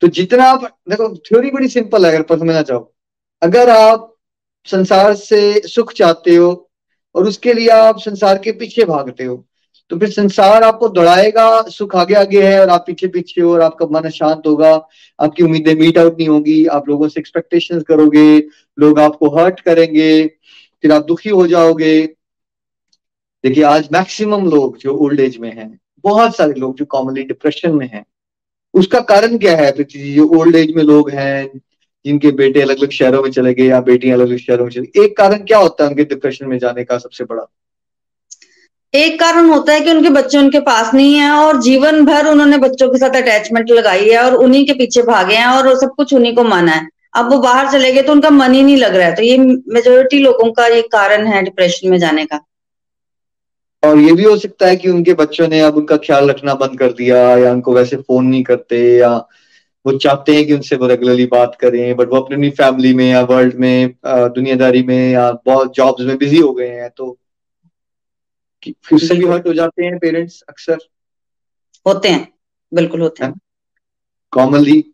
तो 0.00 0.06
जितना 0.06 0.44
आप 0.44 0.78
देखो 0.88 1.16
थ्योरी 1.16 1.50
बड़ी 1.50 1.68
सिंपल 1.68 2.06
है 2.06 2.16
अगर 2.16 2.38
समझना 2.38 2.62
चाहो। 2.62 2.94
अगर 3.42 3.70
आप 3.70 4.16
संसार 4.64 5.14
से 5.14 5.68
सुख 5.68 5.92
चाहते 5.92 6.36
हो 6.36 6.70
और 7.14 7.28
उसके 7.28 7.52
लिए 7.52 7.68
आप 7.68 7.98
संसार 7.98 8.38
के 8.38 8.52
पीछे 8.52 8.84
भागते 8.84 9.24
हो 9.24 9.46
तो 9.90 9.98
फिर 9.98 10.10
संसार 10.10 10.62
आपको 10.62 10.88
दौड़ाएगा, 10.88 11.62
सुख 11.62 11.94
आगे 11.96 12.14
आगे 12.14 12.42
है 12.42 12.60
और 12.60 12.68
आप 12.68 12.84
पीछे 12.86 13.06
पीछे 13.06 13.40
हो 13.40 13.52
और 13.52 13.60
आपका 13.60 13.86
मन 13.86 14.08
शांत 14.08 14.42
होगा। 14.46 14.70
आपकी 15.18 15.42
उम्मीदें 15.42 15.74
मीट 15.74 15.98
आउट 15.98 16.18
नहीं 16.18 16.28
होगी, 16.28 16.64
आप 16.66 16.88
लोगों 16.88 17.08
से 17.08 17.20
एक्सपेक्टेशंस 17.20 17.82
करोगे, 17.82 18.38
लोग 18.78 18.98
आपको 19.00 19.36
हर्ट 19.36 19.60
करेंगे, 19.60 20.26
फिर 20.84 20.92
आप 20.92 21.04
दुखी 21.04 21.30
हो 21.30 21.46
जाओगे। 21.46 22.00
देखिए, 23.44 23.64
आज 23.64 23.88
मैक्सिमम 23.92 24.46
लोग 24.46 24.78
जो 24.78 24.94
ओल्ड 24.96 25.20
एज 25.20 25.36
में 25.38 25.50
हैं, 25.52 25.78
बहुत 26.04 26.36
सारे 26.36 26.52
लोग 26.52 26.76
जो 26.76 26.84
कॉमनली 26.84 27.22
डिप्रेशन 27.22 27.74
में 27.74 27.86
हैं, 27.86 28.04
उसका 28.74 29.00
कारण 29.00 29.38
क्या 29.38 29.56
है? 29.56 29.70
पृथ्वी 29.72 30.02
जी 30.02 30.14
जो 30.14 30.26
ओल्ड 30.38 30.56
एज 30.56 30.74
में 30.76 30.82
लोग 30.82 31.10
हैं, 31.10 31.60
जिनके 32.04 32.30
बेटे 32.32 32.60
अलग 32.60 32.78
अलग 32.78 32.90
शहरों 32.90 33.22
में 33.22 33.30
चले 33.30 33.54
गए 33.54 33.64
या 33.64 33.80
बेटियाँ 33.80 34.16
अलग 34.18 34.28
अलग 34.28 34.38
शहरों 34.38 34.64
में 34.64 34.70
चले 34.72 35.04
एक 35.04 35.16
कारण 35.16 35.44
क्या 35.44 35.58
होता 35.58 35.84
है 35.84 35.90
उनके 35.90 36.04
डिप्रेशन 36.04 36.46
में 36.46 36.58
जाने 36.58 36.84
का 36.84 36.98
सबसे 36.98 37.24
बड़ा? 37.24 37.46
एक 38.94 39.18
कारण 39.20 39.48
होता 39.50 39.72
है 39.72 39.80
कि 39.80 39.90
उनके 39.90 40.10
बच्चे 40.10 40.38
उनके 40.38 40.60
पास 40.60 40.92
नहीं 40.94 41.14
है 41.14 41.30
और 41.32 41.60
जीवन 41.62 42.04
भर 42.04 42.26
उन्होंने 42.26 42.58
बच्चों 42.58 42.88
के 42.90 42.98
साथ 42.98 43.16
अटैचमेंट 43.16 43.70
लगाई 43.70 44.08
है 44.08 44.18
और 44.22 44.34
उन्हीं 44.36 44.64
के 44.66 44.72
पीछे 44.78 45.02
भागे 45.02 45.34
हैं 45.34 45.46
और 45.48 45.74
सब 45.80 45.94
कुछ 45.96 46.14
उन्हीं 46.14 46.34
को 46.36 46.44
माना 46.44 46.72
है। 46.72 46.88
अब 47.14 47.30
वो 47.32 47.38
बाहर 47.40 47.70
चले 47.72 47.92
गए 47.92 48.02
तो 48.02 48.12
उनका 48.12 48.30
मन 48.30 48.54
ही 48.54 48.62
नहीं 48.62 48.76
लग 48.76 48.94
रहा 48.96 49.06
है। 49.06 49.14
तो 49.14 49.22
ये 49.22 49.38
मेजोरिटी 49.38 50.18
लोगों 50.18 50.50
का 50.52 50.66
ये 50.66 50.82
कारण 50.92 51.26
है 51.26 51.42
डिप्रेशन 51.44 51.90
में 51.90 51.98
जाने 51.98 52.24
का। 52.24 52.40
और 53.82 53.98
ये 53.98 54.12
भी 54.12 54.24
हो 54.24 54.36
सकता 54.36 54.66
है 54.66 54.76
कि 54.76 54.88
उनके 54.88 55.14
बच्चों 55.14 55.48
ने 55.48 55.60
अब 55.60 55.76
उनका 55.76 55.96
ख्याल 55.98 56.28
रखना 56.30 56.54
बंद 56.54 56.78
कर 56.78 56.92
दिया 56.92 57.18
या 57.38 57.52
उनको 57.52 57.72
वैसे 57.74 57.96
फ़ोन 57.96 58.26
नहीं 58.26 58.42
करते 58.44 58.80
या 58.96 59.14
वो 59.84 59.96
चाहते 59.98 60.34
हैं 60.34 60.46
कि 60.46 60.52
उनसे 60.54 60.76
वो 60.76 60.86
रेगुलरली 60.86 61.26
बात 61.26 61.56
करें 61.60 61.96
बट 61.96 62.08
वो 62.08 62.20
अपनी 62.20 62.50
फैमिली 62.58 62.92
में 62.94 63.08
या 63.10 63.20
वर्ल्ड 63.30 63.54
में 63.56 63.94
दुनियादारी 64.04 64.82
में 64.82 65.10
या 65.10 65.30
बहुत 65.46 65.74
जॉब्स 65.76 66.04
में 66.06 66.16
बिज़ी 66.18 66.38
हो 66.38 66.52
गए 66.52 66.68
हैं 66.70 66.90
तो 66.96 67.16
फिर 68.64 68.98
से 68.98 69.14
भी 69.14 69.26
हर्ट 69.26 69.46
हो 69.46 69.52
जाते 69.52 69.84
हैं 69.84 69.98
पेरेंट्स 69.98 70.40
अक्सर? 70.48 70.78
होते 71.86 72.08
हैं 72.08 72.32
बिल्कुल 72.72 73.00
होते 73.00 73.24
हैं। 73.24 73.34
कॉमनली 74.32 74.84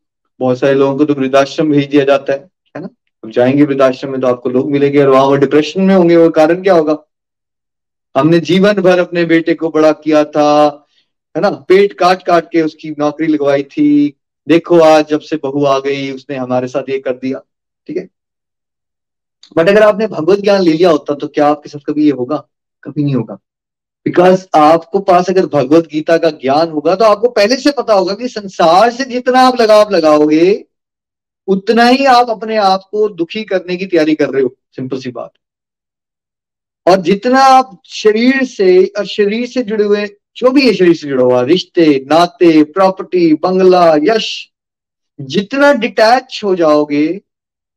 बहुत 0.40 0.58
सारे 0.58 0.74
लोगों 0.74 0.96
को 0.98 1.04
तो 1.04 1.14
वृद्धाश्रम 1.14 1.70
भेज 1.72 1.86
दिया 1.90 2.04
जाता 2.04 2.32
है 2.32 2.38
है 2.76 2.80
ना? 2.82 2.88
अब 3.24 3.30
जाएँगे 3.30 3.64
वृद्धाश्रम 3.64 4.10
में 4.10 4.20
तो 4.20 4.26
आपको 4.26 4.50
लोग 4.50 4.70
मिलेंगे 4.70 5.02
और 5.02 5.08
वहाँ 5.08 5.24
वो 5.24 5.36
डिप्रेशन 5.36 5.82
में 5.82 5.94
होंगे 5.94 6.16
वो 6.16 6.30
कारण 6.30 6.62
क्या 6.62 6.74
होगा? 6.74 6.96
हमने 8.14 8.40
जीवन 8.40 8.80
भर 8.80 8.98
अपने 8.98 9.24
बेटे 9.24 9.54
को 9.54 9.70
बड़ा 9.70 9.92
किया 9.92 10.24
था 10.24 10.86
है 11.34 11.42
ना? 11.42 11.50
पेट 11.50 11.92
काट 11.92 12.22
काट 12.22 12.50
के 12.52 12.62
उसकी 12.62 12.90
नौकरी 12.90 13.26
लगवाई 13.26 13.62
थी। 13.62 14.16
देखो 14.48 14.78
आज 14.80 15.06
जब 15.08 15.20
से 15.20 15.36
बहू 15.36 15.64
आ 15.64 15.78
गई 15.78 16.10
उसने 16.12 16.36
हमारे 16.36 16.68
साथ 16.68 16.88
ये 16.88 16.98
कर 16.98 17.12
दिया 17.12 17.42
ठीक 17.86 17.96
है? 17.96 18.08
बट 19.56 19.68
अगर 19.68 19.82
आपने 19.82 20.06
भगवत 20.06 20.38
ज्ञान 20.38 20.60
ले 20.62 20.72
लिया 20.72 20.90
होता 20.90 21.14
तो 21.14 21.28
क्या 21.28 21.48
आपके 21.48 21.68
साथ 21.68 21.80
कभी 21.86 22.04
ये 22.04 22.10
होगा? 22.10 22.36
कभी 22.82 23.04
नहीं 23.04 23.14
होगा। 23.14 23.38
बिकॉज़ 24.06 24.44
आपको 24.54 24.98
पास 25.00 25.28
अगर 25.30 25.46
भगवत 25.46 25.86
गीता 25.86 26.16
का 26.18 26.30
ज्ञान 26.32 26.70
होगा 26.70 26.94
तो 26.94 27.04
आपको 27.04 27.28
पहले 27.28 27.56
से 27.56 27.70
पता 27.70 27.94
होगा 27.94 28.14
कि 28.14 28.28
संसार 28.28 28.90
से 28.90 29.04
जितना 29.04 29.40
आप 29.40 29.60
लगाव 29.60 29.90
लगाओगे, 29.90 30.64
उतना 31.48 31.86
ही 31.86 32.04
आप 32.04 32.30
अपने 32.30 32.56
आप 32.56 32.88
को 32.90 33.08
दुखी 33.08 33.42
करने 33.44 33.76
की 33.76 33.86
तैयारी 33.86 34.14
कर 34.14 34.30
रहे 34.30 34.42
हो 34.42 34.54
सिंपल 34.76 34.98
सी 34.98 35.10
बात। 35.10 35.32
और 36.86 37.00
जितना 37.02 37.40
आप 37.40 37.80
शरीर 37.86 38.44
से 38.44 38.84
और 38.88 39.06
शरीर 39.06 39.46
से 39.46 39.62
जुड़े 39.62 39.84
हुए, 39.84 40.06
जो 40.36 40.50
भी 40.50 40.66
है 40.66 40.74
शरीर 40.74 40.94
से 40.94 41.08
जुड़ा 41.08 41.24
हुआ, 41.24 41.42
रिश्ते, 41.42 42.04
नाते 42.10 42.62
प्रॉपर्टी 42.64 43.32
बंगला 43.34 43.94
यश, 44.02 44.28
जितना 45.18 45.72
डिटैच 45.74 46.40
हो 46.44 46.54
जाओगे 46.56 47.20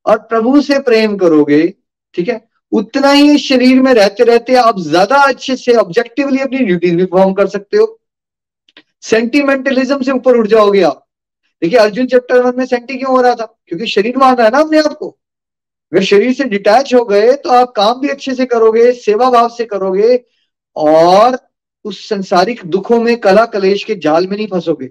और 0.06 0.18
प्रभु 0.20 0.62
से 0.62 0.80
प्रेम 0.80 1.18
करोगे, 1.18 1.68
ठीक 2.15 2.30
है 2.30 2.49
उतना 2.71 3.12
ही 3.12 3.38
शरीर 3.38 3.82
में 3.82 3.93
रहते 3.93 4.23
रहते 4.23 4.55
आप 4.55 4.79
ज़्यादा 4.79 5.17
अच्छे 5.23 5.55
से 5.55 5.73
ऑब्जेक्टिवली 5.75 6.39
अपनी 6.39 6.60
ड्यूटीज़ 6.60 6.95
भी 6.95 7.05
परफॉर्म 7.05 7.34
कर 7.34 7.47
सकते 7.47 7.77
हो। 7.77 7.95
सेंटिमेंटलिज्म 9.03 10.01
से 10.01 10.12
ऊपर 10.12 10.38
उठ 10.38 10.47
जाओगे 10.47 10.82
आप। 10.82 11.05
देखिए, 11.62 11.79
अर्जुन 11.79 12.08
चैप्टर 12.08 12.41
वन 12.41 12.58
में 12.58 12.65
सेंटी 12.65 12.97
क्यों 12.97 13.12
हो 13.12 13.21
रहा 13.21 13.36
था? 13.36 13.45
क्योंकि 13.67 13.88
शरीर 13.88 14.17
मान 14.17 14.36
रहा 14.36 14.45
है 14.45 14.51
ना 14.51 14.60
अपने 14.60 14.79
आप 14.79 14.93
को। 14.93 15.10
अगर 15.91 16.03
शरीर 16.03 16.34
से 16.34 16.43
डिटैच 16.43 16.93
हो 16.93 17.03
गए 17.05 17.34
तो 17.34 17.49
आप 17.49 17.71
काम 17.75 17.99
भी 18.01 18.10
अच्छे 18.10 18.34
से 18.36 18.45
करोगे, 18.45 18.91
सेवा 18.93 19.29
भाव 19.32 19.49
से 19.49 19.65
करोगे, 19.65 20.23
और 20.75 21.38
उस 21.86 22.08
संसारिक 22.10 22.62
दुखों 22.65 22.99
में, 23.01 23.15
कला 23.17 23.45
कलेश 23.45 23.84
के 23.84 23.95
जाल 23.95 24.27
में 24.27 24.36
नहीं 24.38 24.47
फंसोगे। 24.47 24.88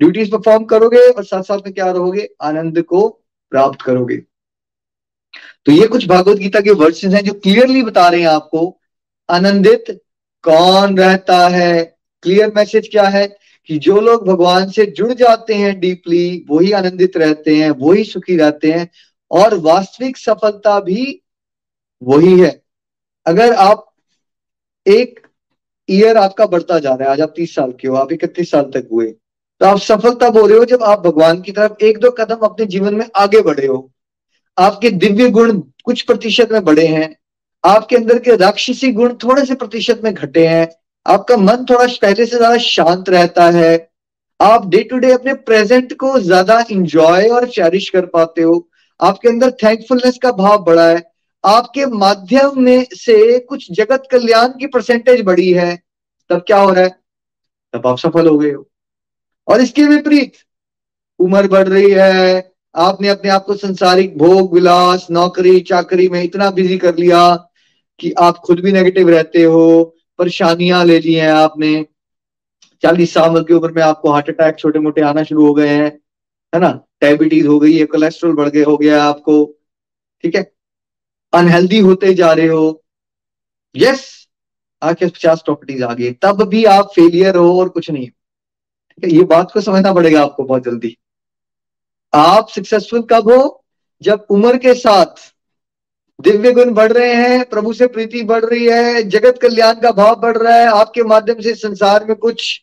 ड्यूटीज़ 0.00 0.30
परफॉर्म 0.30 0.64
करोगे, 0.64 1.08
और 1.08 1.24
साथ 1.24 1.42
साथ 1.42 1.58
में 1.58 1.72
क्या 1.74 1.90
रहोगे? 1.90 2.28
आनंद 2.42 2.82
को 2.82 3.08
प्राप्त 3.52 3.82
करोगे। 3.82 4.22
तो 5.66 5.72
ये 5.72 5.86
कुछ 5.86 6.06
भागवत 6.08 6.36
गीता 6.36 6.60
के 6.60 6.70
वर्सेस 6.70 7.14
हैं 7.14 7.22
जो 7.24 7.32
क्लियरली 7.32 7.82
बता 7.82 8.08
रहे 8.08 8.20
हैं 8.20 8.28
आपको। 8.28 8.80
आनंदित 9.28 9.84
कौन 10.44 10.98
रहता 10.98 11.46
है? 11.48 11.82
क्लियर 12.22 12.52
मैसेज 12.56 12.88
क्या 12.88 13.08
है? 13.08 13.26
कि 13.68 13.78
जो 13.78 14.00
लोग 14.00 14.26
भगवान 14.28 14.70
से 14.70 14.86
जुड़ 14.86 15.12
जाते 15.12 15.54
हैं 15.54 15.78
डीपली, 15.80 16.44
वही 16.50 16.72
आनंदित 16.72 17.16
रहते 17.16 17.56
हैं, 17.56 17.70
वही 17.70 18.04
सुखी 18.04 18.36
रहते 18.36 18.72
हैं 18.72 18.88
और 19.30 19.54
वास्तविक 19.58 20.16
सफलता 20.16 20.78
भी 20.80 21.22
वही 22.02 22.38
है। 22.40 22.62
अगर 23.26 23.52
आप 23.52 23.84
एक 24.86 25.20
ईयर 25.88 26.16
आपका 26.16 26.46
बढ़ता 26.46 26.78
जा 26.78 26.94
रहा 26.94 27.04
है, 27.04 27.12
आज 27.12 27.20
आप 27.20 27.32
तीस 27.36 27.54
साल 27.54 27.72
के 27.72 27.88
हो, 27.88 27.94
आप 27.94 28.12
इकतीस 28.12 28.50
साल 28.50 28.70
तक 28.74 28.88
हुए 28.92 29.06
तो 29.60 29.66
आप 29.66 29.78
सफलता 29.78 30.28
बोल 30.30 30.48
रहे 30.50 30.58
हो 30.58 30.64
जब 30.64 30.82
आप 30.82 31.00
भगवान 31.00 31.40
की 31.42 31.52
तरफ़ 31.52 31.84
एक 31.84 31.98
दो 31.98 32.10
कदम 32.10 32.36
अपने 32.36 32.66
जीवन 32.66 32.94
में 32.94 33.06
आगे 33.16 33.40
बढ़े 33.42 33.66
हो। 33.66 33.90
आपके 34.60 34.90
दिव्य 34.90 35.28
गुण 35.30 35.60
कुछ 35.84 36.02
प्रतिशत 36.02 36.48
में 36.52 36.64
बढ़े 36.64 36.86
हैं, 36.86 37.14
आपके 37.64 37.96
अंदर 37.96 38.18
के 38.18 38.36
राक्षसी 38.36 38.90
गुण 38.92 39.14
थोड़े 39.14 39.44
से 39.44 39.54
प्रतिशत 39.54 40.00
में 40.04 40.12
घटे 40.14 40.46
हैं, 40.46 40.68
आपका 41.06 41.36
मन 41.36 41.64
थोड़ा 41.70 41.86
पहले 41.86 42.26
से 42.26 42.36
ज़्यादा 42.36 42.56
शांत 42.58 43.08
रहता 43.08 43.50
है, 43.50 43.88
आप 44.40 44.66
डे 44.68 44.82
टू 44.82 44.98
डे 44.98 45.12
अपने 45.12 45.34
प्रेजेंट 45.34 45.92
को 45.92 46.18
ज़्यादा 46.20 46.64
इंजॉय 46.70 47.28
और 47.28 47.48
चेरिश 47.48 47.88
कर 47.88 48.06
पाते 48.06 48.42
हो, 48.42 48.68
आपके 49.00 49.28
अंदर 49.28 49.50
थैंकफुलनेस 49.62 50.18
का 50.22 50.32
भाव 50.32 50.64
बढ़ा 50.64 50.88
है, 50.88 51.02
आपके 51.44 51.86
माध्यम 51.86 52.60
में 52.62 52.86
से 52.94 53.38
कुछ 53.38 53.70
जगत 53.72 54.02
कल्याण 54.10 54.48
की 54.58 54.66
परसेंटेज 54.66 55.20
बढ़ी 55.24 55.50
है, 55.52 55.74
तब 56.30 56.42
क्या 56.46 56.58
हो 56.58 56.70
रहा 56.70 56.84
है? 56.84 56.98
तब 57.74 57.86
आप 57.86 57.98
सफल 57.98 58.28
हो 58.28 58.36
गए 58.38 58.50
हो। 58.50 58.66
और 59.48 59.60
इसके 59.60 59.84
विपरीत, 59.84 60.32
उम्र 61.20 61.48
बढ़ 61.48 61.68
रही 61.68 61.90
है 61.90 62.40
आपने 62.74 63.08
अपने 63.08 63.30
आप 63.30 63.44
को 63.44 63.54
संसारिक 63.54 64.16
भोग, 64.18 64.52
विलास, 64.54 65.06
नौकरी, 65.10 65.60
चाकरी 65.60 66.08
में 66.08 66.22
इतना 66.22 66.50
बिज़ी 66.50 66.78
कर 66.78 66.96
लिया 66.96 67.22
कि 68.00 68.12
आप 68.12 68.36
खुद 68.36 68.60
भी 68.60 68.72
नेगेटिव 68.72 69.08
रहते 69.08 69.42
हो, 69.42 69.96
परेशानियाँ 70.18 70.84
ले 70.84 70.98
ली 70.98 71.14
हैं 71.14 71.30
आपने। 71.30 71.84
चालीस 72.82 73.14
साल 73.14 73.42
की 73.44 73.54
उम्र 73.54 73.72
में 73.72 73.82
आपको 73.82 74.10
हार्ट 74.10 74.28
अटैक 74.28 74.58
छोटे 74.58 74.78
मोटे 74.78 75.00
आना 75.00 75.22
शुरू 75.22 75.46
हो 75.46 75.54
गए 75.54 75.68
हैं, 75.68 75.90
है 76.52 76.60
ना? 76.60 76.70
डायबिटीज़ 77.02 77.46
हो 77.46 77.58
गई 77.60 77.76
है 77.76 77.84
कोलेस्ट्रॉल 77.86 78.34
बढ़ 78.36 78.48
गए, 78.48 78.62
हो 78.62 78.76
गया 78.76 79.02
आपको, 79.04 79.44
ठीक 80.24 80.36
है? 80.36 80.42
अनहेल्दी 81.32 81.78
होते 81.78 82.14
जा 82.14 82.32
रहे 82.32 82.46
हो। 82.46 82.82
यस 83.74 84.08
आपके 84.82 85.06
पचास 85.06 85.42
प्रॉपर्टीज़ 85.44 85.82
आ 85.84 85.92
गई 85.94 86.12
तब 86.12 86.42
भी 86.48 86.64
आप 86.64 86.90
फेलियर 86.94 87.36
हो 87.36 87.58
और 87.60 87.68
कुछ 87.68 87.90
नहीं 87.90 88.06
ठीक 88.06 89.04
है, 89.04 89.10
ये 89.10 89.24
बात 89.24 89.50
को 89.52 89.60
समझना 89.60 89.92
पड़ेगा 89.92 90.22
आपको 90.22 90.44
बहुत 90.44 90.64
जल्दी। 90.64 90.96
आप 92.14 92.48
सक्सेसफुल 92.48 93.02
कब 93.02 93.30
हो? 93.30 93.64
जब 94.02 94.26
उम्र 94.30 94.56
के 94.56 94.74
साथ 94.74 95.34
दिव्य 96.20 96.52
गुण 96.52 96.70
बढ़ 96.70 96.92
रहे 96.92 97.14
हैं, 97.14 97.44
प्रभु 97.44 97.72
से 97.72 97.86
प्रीति 97.86 98.22
बढ़ 98.22 98.44
रही 98.44 98.66
है, 98.66 99.02
जगत 99.02 99.38
कल्याण 99.42 99.74
का 99.74 99.90
भाव 99.90 100.16
बढ़ 100.16 100.36
रहा 100.36 100.54
है, 100.54 100.66
आपके 100.66 101.02
माध्यम 101.02 101.40
से 101.40 101.54
संसार 101.54 102.04
में 102.04 102.16
कुछ 102.16 102.62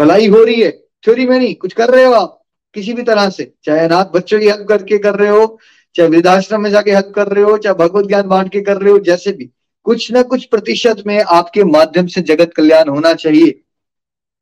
भलाई 0.00 0.28
हो 0.28 0.44
रही 0.44 0.60
है। 0.60 0.70
थ्योरी 0.70 1.26
में 1.26 1.38
नहीं, 1.38 1.54
कुछ 1.54 1.72
कर 1.72 1.88
रहे 1.88 2.04
हो 2.04 2.12
आप, 2.12 2.42
किसी 2.74 2.92
भी 2.92 3.02
तरह 3.02 3.30
से। 3.30 3.54
चाहे 3.64 3.80
अनाथ 3.80 4.04
बच्चों 4.04 4.40
की 4.40 4.46
हेल्प 4.46 4.66
करके 4.68 4.98
कर 4.98 5.14
रहे 5.14 5.28
हो, 5.28 5.58
चाहे 5.94 6.08
वृद्धाश्रम 6.08 6.62
में 6.62 6.70
जाके 6.70 6.90
हेल्प 6.90 7.12
कर 7.16 7.26
रहे 7.26 7.44
हो, 7.44 7.58
चाहे 7.58 7.74
भगवत 7.74 8.06
ज्ञान 8.06 8.28
बांट 8.28 8.52
के 8.52 8.60
कर 8.60 8.76
रहे 8.76 8.92
हो, 8.92 8.98
जैसे 8.98 9.32
भी। 9.32 9.50
कुछ 9.84 10.12
ना 10.12 10.22
कुछ 10.22 10.44
प्रतिशत 10.44 11.02
में 11.06 11.20
आपके 11.20 11.64
माध्यम 11.64 12.06
से 12.06 12.20
जगत 12.20 12.52
कल्याण 12.56 12.88
होना 12.88 13.14
चाहिए। 13.14 13.60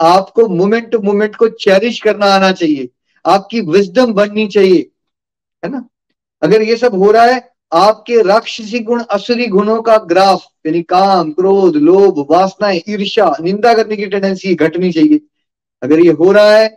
आपको 0.00 0.48
मोमेंट 0.48 0.90
टू 0.90 0.98
मोमेंट 0.98 1.36
को 1.36 1.48
चेरिश 1.48 2.00
करना 2.00 2.26
आना 2.26 2.52
चाहिए। 2.52 2.88
आपकी 3.24 3.61
विजडम 3.62 4.12
बननी 4.14 4.46
चाहिए, 4.48 4.90
है 5.62 5.70
ना? 5.70 5.85
अगर 6.42 6.62
ये 6.62 6.76
सब 6.76 6.94
हो 6.94 7.11
रहा 7.11 7.24
है, 7.24 7.48
आपके 7.72 8.22
राक्षसी 8.22 8.78
गुण, 8.80 9.02
असुरी 9.02 9.46
गुणों 9.46 9.80
का 9.83 9.96
ग्राफ, 10.04 10.44
यानी 10.66 10.83
काम, 10.85 11.30
क्रोध, 11.33 11.76
लोभ, 11.78 12.26
वासनाएँ 12.30 12.80
ईर्षा 12.88 13.35
निंदा 13.40 13.74
करने 13.74 13.96
की 13.96 14.06
टेंडेंसी 14.06 14.54
घटनी 14.56 14.92
चाहिए। 14.92 15.20
अगर 15.83 16.00
ये 16.00 16.12
हो 16.12 16.33
रहा 16.33 16.50
है 16.50 16.68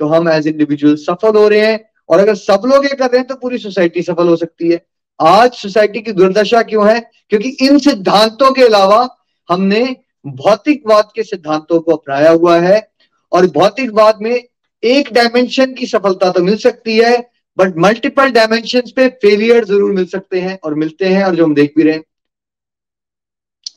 तो 0.00 0.06
हम 0.06 0.28
एज 0.28 0.46
इंडिविजुअल 0.46 0.96
सफल 0.96 1.36
हो 1.36 1.46
रहे 1.48 1.60
हैं, 1.60 1.78
और 2.08 2.18
अगर 2.20 2.34
सब 2.36 2.62
लोग 2.66 2.84
ये 2.84 2.94
कर 2.94 3.10
रहे 3.10 3.18
हैं 3.18 3.26
तो 3.26 3.34
पूरी 3.34 3.58
सोसाइटी 3.58 4.02
सफल 4.02 4.28
हो 4.28 4.36
सकती 4.36 4.70
है। 4.70 4.80
आज 5.20 5.52
सोसाइटी 5.52 6.00
की 6.00 6.12
दुर्दशा 6.12 6.62
क्यों 6.62 6.88
है? 6.88 6.98
क्योंकि 7.30 7.48
इन 7.60 7.78
सिद्धांतों 7.78 8.50
के 8.52 8.62
अलावा 8.62 9.08
हमने 9.48 9.84
भौतिकवाद 10.24 11.08
के 11.14 11.22
सिद्धांतों 11.22 11.80
को 11.80 11.92
अपनाया 11.92 12.30
हुआ 12.30 12.58
है, 12.60 12.88
और 13.32 13.46
भौतिकवाद 13.48 14.18
में 14.22 14.42
एक 14.88 15.12
डायमेंशन 15.12 15.72
की 15.74 15.86
सफलता 15.86 16.30
तो 16.30 16.42
मिल 16.42 16.56
सकती 16.56 16.96
है 16.96 17.16
बट 17.58 17.76
मल्टीपल 17.78 18.30
डायमेंशन 18.30 18.82
पे 18.96 19.08
फेलियर 19.22 19.64
ज़रूर 19.64 19.92
मिल 19.92 20.06
सकते 20.06 20.40
हैं 20.40 20.58
और 20.64 20.74
मिलते 20.74 21.06
हैं 21.06 21.24
और 21.24 21.34
जो 21.36 21.44
हम 21.44 21.54
देख 21.54 21.72
भी 21.76 21.82
रहे 21.82 21.94
हैं। 21.94 22.04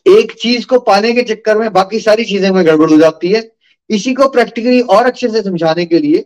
एक 0.10 0.32
चीज़ 0.32 0.66
को 0.66 0.80
पाने 0.80 1.14
के 1.14 1.24
चक्कर 1.24 1.58
में 1.58 1.72
बाकी 1.74 2.00
सारी 2.00 2.24
चीज़ें 2.24 2.50
में 2.52 2.66
गड़बड़ 2.66 2.90
हो 2.90 2.98
जाती 2.98 3.32
है। 3.32 3.42
इसी 3.90 4.14
को 4.14 4.28
प्रैक्टिकली 4.30 4.82
और 4.82 5.06
अच्छे 5.06 5.30
से 5.30 5.42
समझाने 5.42 5.86
के 5.86 6.00
लिए 6.00 6.26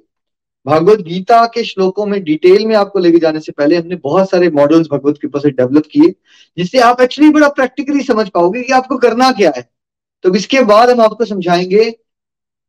भगवत 0.65 1.00
गीता 1.00 1.46
के 1.46 1.63
श्लोकों 1.63 2.06
में 2.06 2.24
डिटेल 2.24 2.65
में 2.65 2.76
आपको 2.76 3.00
लेके 3.00 3.19
जाने 3.19 3.39
से 3.39 3.52
पहले 3.52 3.76
हमने 3.76 3.96
बहुत 3.96 4.30
सारे 4.30 4.50
मॉडल्स 4.50 4.88
भगवत 4.91 5.17
कृपा 5.22 5.39
से 5.39 5.50
डेवलप 5.50 5.84
किए, 5.91 6.13
जिससे 6.58 6.80
आप 6.80 7.02
एक्चुअली 7.02 7.32
बड़ा 7.32 7.48
प्रैक्टिकली 7.50 8.04
समझ 8.04 8.28
पाओगे 8.30 8.62
कि 8.63 8.74
आपको 8.74 8.98
करना 8.98 9.32
क्या 9.32 9.52
है। 9.58 9.67
तो 10.24 10.34
इसके 10.36 10.62
बाद 10.63 10.89
हम 10.89 11.02
आपको 11.02 11.26
समझाएँगे 11.26 11.89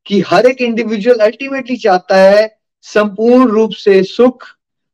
कि 0.07 0.21
हर 0.21 0.47
एक 0.47 0.61
इंडिविजुअल 0.63 1.19
अल्टीमेटली 1.19 1.77
चाहता 1.77 2.17
है 2.17 2.49
संपूर्ण 2.87 3.49
रूप 3.49 3.71
से 3.73 4.03
सुख, 4.03 4.45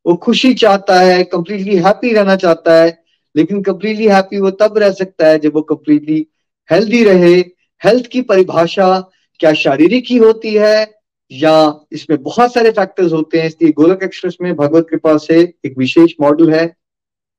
वो 0.06 0.14
खुशी 0.16 0.52
चाहता 0.54 1.00
है 1.00 1.22
कंप्लीटली 1.24 1.76
हैप्पी 1.76 2.12
रहना 2.12 2.36
चाहता 2.36 2.74
है, 2.74 2.98
लेकिन 3.34 3.62
कंप्लीटली 3.62 4.06
हैप्पी 4.06 4.38
वो 4.38 4.50
तब 4.50 4.78
रह 4.78 4.90
सकता 4.92 5.26
है 5.26 5.38
जब 5.38 5.54
वो 5.54 5.62
कंप्लीटली 5.62 6.26
हेल्दी 6.68 7.02
रहे। 7.04 7.34
हेल्थ 7.82 8.06
की 8.06 8.20
परिभाषा 8.22 8.98
क्या 9.40 9.52
शारीरिक 9.54 10.04
ही 10.08 10.16
होती 10.16 10.54
है, 10.54 11.00
या 11.30 11.86
इसमें 11.92 12.22
बहुत 12.22 12.52
सारे 12.54 12.70
फैक्टर्स 12.70 13.12
होते 13.12 13.38
हैं। 13.38 13.46
इसलिए 13.46 13.72
गोलक 13.72 14.02
एक्सप्रेस 14.02 14.36
में 14.42 14.54
भगवत 14.56 14.86
कृपा 14.90 15.16
से 15.16 15.40
एक 15.64 15.78
विशेष 15.78 16.12
मॉडल 16.20 16.52
है 16.52 16.66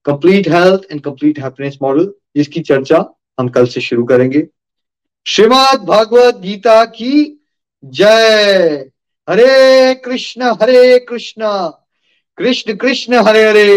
complete 0.06 0.48
health 0.50 0.92
and 0.92 1.02
complete 1.02 1.40
happiness 1.40 1.78
model 1.82 2.14
जिसकी 2.36 2.62
चर्चा 2.62 3.06
हम 3.40 3.48
कल 3.50 3.66
से 3.66 3.82
शुरू 3.82 4.04
करेंगे। 4.04 4.48
श्रीमद 5.26 5.86
भागवत 5.88 6.38
गीता 6.38 6.84
की 6.86 7.41
जय। 7.84 8.90
हरे 9.28 9.94
कृष्ण 9.96 10.52
हरे 10.62 11.00
कृष्ण। 11.00 11.46
कृष्ण 12.38 12.76
कृष्ण, 12.76 13.14
हरे 13.28 13.48
हरे। 13.50 13.76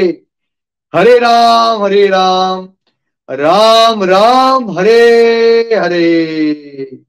हरे 0.92 1.18
राम 1.18 1.82
हरे 1.84 2.06
राम। 2.08 2.68
राम 3.28 4.04
राम, 4.04 4.70
हरे 4.78 5.74
हरे। 5.74 7.00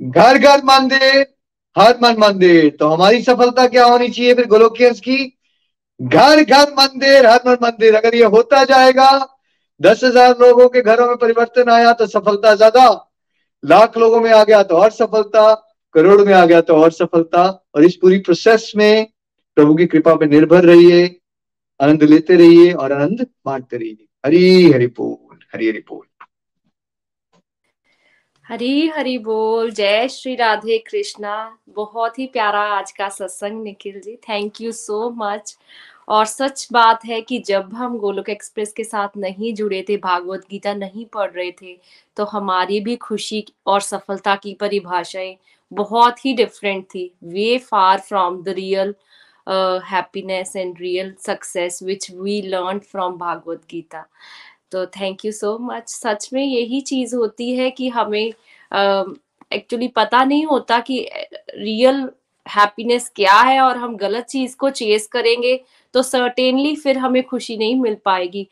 घर 0.00 0.38
घर 0.38 0.62
मंदिर 0.64 1.26
हर 1.76 1.98
मन 2.02 2.16
मंदिर 2.18 2.68
तो 2.80 2.88
हमारी 2.88 3.22
सफलता 3.22 3.66
क्या 3.68 3.84
होनी 3.84 4.08
चाहिए 4.08 4.34
फिर 4.34 4.46
गोलोकियंस 4.46 5.00
की? 5.00 5.16
घर 6.00 6.42
घर 6.42 6.72
मंदिर 6.72 7.26
हर 7.26 7.40
मन 7.46 7.56
मंदिर 7.62 7.94
अगर 7.94 8.14
ये 8.14 8.24
होता 8.26 8.62
जाएगा, 8.64 9.10
दस 9.80 10.04
हज़ार 10.04 10.34
लोगों 10.40 10.68
के 10.68 10.80
घरों 10.82 11.06
में 11.06 11.16
परिवर्तन 11.16 11.70
आया 11.70 11.92
तो 11.92 12.06
सफलता 12.06 12.54
ज़्यादा। 12.54 12.88
लाख 13.64 13.96
लोगों 13.98 14.20
में 14.20 14.30
आ 14.32 14.42
गया 14.44 14.62
तो 14.62 14.76
और 14.76 14.90
सफलता। 14.92 15.52
करोड़ 15.96 16.20
में 16.22 16.32
आ 16.34 16.44
गया 16.46 16.60
तो 16.60 16.74
और 16.74 16.90
सफलता, 16.92 17.44
और 17.74 17.84
इस 17.84 17.96
पूरी 17.96 18.18
प्रोसेस 18.18 18.72
में 18.76 19.06
प्रभु 19.56 19.74
की 19.74 19.86
कृपा 19.86 20.14
पे 20.14 20.26
निर्भर 20.26 20.64
रहिए, 20.64 21.20
आनंद 21.80 22.02
लेते 22.02 22.36
रहिए 22.36 22.72
और 22.72 22.92
आनंद 22.92 23.26
बांटते 23.46 23.76
रहिए। 23.76 24.06
हरी, 24.26 24.72
हरि 24.72 24.86
बोल, 24.86 25.38
हरी, 25.54 25.68
हरि 25.68 25.78
बोल। 25.78 26.06
हरी 28.44 28.88
हरी 28.88 29.18
बोल। 29.18 29.70
जय 29.70 30.08
श्री 30.08 30.34
राधे 30.34 30.78
कृष्णा। 30.78 31.58
बहुत 31.68 32.18
ही 32.18 32.26
प्यारा 32.26 32.60
आज 32.60 32.92
का 32.92 33.08
सत्संग 33.08 33.62
Nikhil 33.62 34.00
ji. 34.00 34.16
Thank 34.16 34.60
you 34.60 34.72
so 34.72 35.10
much 35.10 35.56
और 36.08 36.24
सच 36.26 36.66
बात 36.72 37.04
है 37.04 37.20
कि 37.20 37.38
जब 37.46 37.72
हम 37.74 37.96
गोलोक 37.98 38.28
एक्सप्रेस 38.28 38.72
के 38.72 38.84
साथ 38.84 39.16
नहीं 39.16 39.52
जुड़े 39.54 39.84
थे 39.88 39.96
भागवत 39.96 40.46
गीता 40.50 40.74
नहीं 40.74 41.04
पढ़ 41.04 41.30
रहे 41.30 41.50
थे 41.62 41.76
तो 42.16 42.24
हमारी 42.24 42.80
भी 42.80 42.96
खुशी 42.96 43.44
और 43.66 43.80
सफलता 43.80 44.34
की 44.36 44.54
परिभाषाएँ 44.60 45.36
बहुत 45.72 46.24
ही 46.24 46.32
डिफरेंट 46.34 46.84
थी। 46.84 47.10
Way 47.24 47.56
far 47.58 48.00
from 48.00 48.42
the 48.42 48.48
real 48.48 48.94
happiness 49.84 50.54
and 50.56 50.76
real 50.80 51.14
success 51.20 51.82
which 51.82 52.10
we 52.10 52.40
learn 52.42 52.78
from 52.78 53.16
Bhagavad 53.18 53.62
Gita. 53.70 54.04
तो 54.72 54.86
थैंक 54.86 55.24
यू 55.24 55.32
सो 55.32 55.56
मच 55.60 55.88
सच 55.88 56.28
में 56.32 56.42
यही 56.44 56.80
चीज़ 56.80 57.14
होती 57.16 57.54
है 57.56 57.70
कि 57.70 57.88
हमें 57.88 58.32
एक्चुअली 59.52 59.86
uh, 59.88 59.94
पता 59.96 60.24
नहीं 60.24 60.44
होता 60.46 60.78
कि 60.80 61.08
रियल 61.56 62.08
हैप्पीनेस 62.46 63.10
क्या 63.16 63.38
है 63.40 63.60
और 63.60 63.76
हम 63.76 63.96
गलत 63.96 64.24
चीज़ 64.24 64.56
को 64.56 64.70
चेस 64.72 65.06
करेंगे 65.06 65.60
तो 65.94 66.02
सर्टेनली 66.02 66.74
फिर 66.76 66.98
हमें 66.98 67.22
खुशी 67.22 67.56
नहीं 67.56 67.76
मिल 67.76 67.96
पाएगी। 68.04 68.46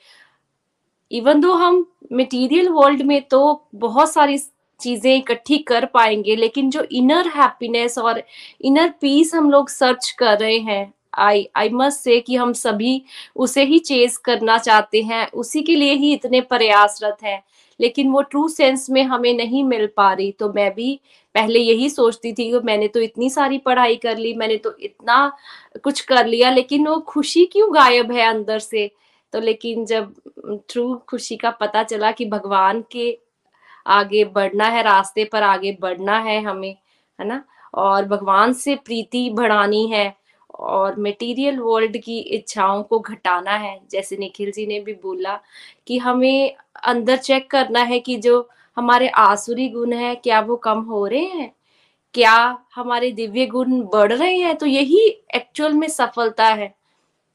इवन 1.10 1.40
दो 1.40 1.52
हम 1.54 1.84
मटेरियल 2.12 2.68
वर्ल्ड 2.68 3.02
में 3.02 3.20
तो 3.22 3.68
बहुत 3.74 4.12
सारी 4.12 4.38
चीज़ें 4.80 5.14
इकट्ठी 5.16 5.58
कर 5.58 5.84
पाएँगे, 5.84 6.36
लेकिन 6.36 6.70
जो 6.70 6.82
इनर 6.92 7.28
हैप्पीनेस 7.28 7.98
और 7.98 8.22
इनर 8.60 8.92
पीस 9.00 9.34
हम 9.34 9.50
लोग 9.50 9.68
सर्च 9.68 10.10
कर 10.18 10.38
रहे 10.38 10.58
हैं 10.58 10.92
आई 11.18 11.46
आई 11.56 11.68
मस्ट 11.70 12.00
से 12.00 12.18
कि 12.20 12.36
हम 12.36 12.52
सभी 12.52 13.02
उसे 13.36 13.64
ही 13.64 13.78
चेस 13.80 14.16
करना 14.18 14.56
चाहते 14.58 15.02
हैं, 15.02 15.26
उसी 15.28 15.62
के 15.62 15.74
लिए 15.76 15.92
ही 15.94 16.12
इतने 16.12 16.40
प्रयासरत 16.42 17.18
हैं। 17.22 17.42
लेकिन 17.80 18.10
वो 18.10 18.22
ट्रू 18.22 18.46
सेंस 18.48 18.88
में 18.90 19.02
हमें 19.04 19.32
नहीं 19.36 19.64
मिल 19.64 19.86
पा 19.96 20.12
रही। 20.12 20.30
तो 20.32 20.52
मैं 20.52 20.72
भी 20.74 20.98
पहले 21.34 21.60
यही 21.60 21.88
सोचती 21.90 22.32
थी 22.32 22.50
कि 22.50 22.60
मैंने 22.64 22.88
तो 22.88 23.00
इतनी 23.00 23.30
सारी 23.30 23.58
पढ़ाई 23.58 23.96
कर 23.96 24.16
ली, 24.16 24.34
मैंने 24.34 24.56
तो 24.56 24.74
इतना 24.80 25.32
कुछ 25.84 26.00
कर 26.00 26.26
लिया, 26.26 26.50
लेकिन 26.50 26.86
वो 26.88 26.98
खुशी 27.08 27.44
क्यों 27.46 27.74
गायब 27.74 28.12
है 28.12 28.28
अंदर 28.28 28.58
से? 28.58 28.90
तो 29.32 29.40
लेकिन 29.40 29.84
जब 29.86 30.14
ट्रू 30.68 30.94
खुशी 31.08 31.36
का 31.36 31.50
पता 31.50 31.82
चला 31.82 32.10
कि 32.12 32.24
भगवान 32.26 32.84
के 32.92 33.18
आगे 33.86 34.24
बढ़ना 34.24 34.66
है, 34.66 34.82
रास्ते 34.82 35.24
पर 35.24 35.42
आगे 35.42 35.76
बढ़ना 35.80 36.18
है 36.18 36.40
हमें, 36.42 36.76
है 37.18 37.26
ना? 37.26 37.42
और 37.74 38.04
भगवान 38.04 38.52
से 38.52 38.74
प्रीति 38.76 39.28
बढ़ानी 39.30 39.86
है 39.86 40.12
और 40.50 40.98
मटेरियल 41.00 41.58
वर्ल्ड 41.58 41.96
की 41.96 42.18
इच्छाओं 42.18 42.82
को 42.82 42.98
घटाना 42.98 43.56
है, 43.56 43.78
जैसे 43.90 44.16
निखिल 44.16 44.50
जी 44.52 44.66
ने 44.66 44.78
भी 44.80 44.92
बोला 44.92 45.38
कि 45.86 45.98
हमें 45.98 46.54
अंदर 46.84 47.16
चेक 47.16 47.50
करना 47.50 47.80
है 47.80 48.00
कि 48.00 48.16
जो 48.16 48.48
हमारे 48.76 49.08
आसुरी 49.08 49.68
गुण 49.68 49.92
है, 49.92 50.14
क्या 50.14 50.40
वो 50.40 50.56
कम 50.56 50.80
हो 50.80 51.06
रहे 51.06 51.24
हैं? 51.24 51.52
क्या 52.14 52.58
हमारे 52.74 53.10
दिव्य 53.12 53.46
गुण 53.46 53.80
बढ़ 53.82 54.12
रहे 54.12 54.36
हैं? 54.36 54.56
तो 54.56 54.66
यही 54.66 55.08
एक्चुअल 55.34 55.72
में 55.72 55.88
सफलता 55.88 56.46
है, 56.46 56.74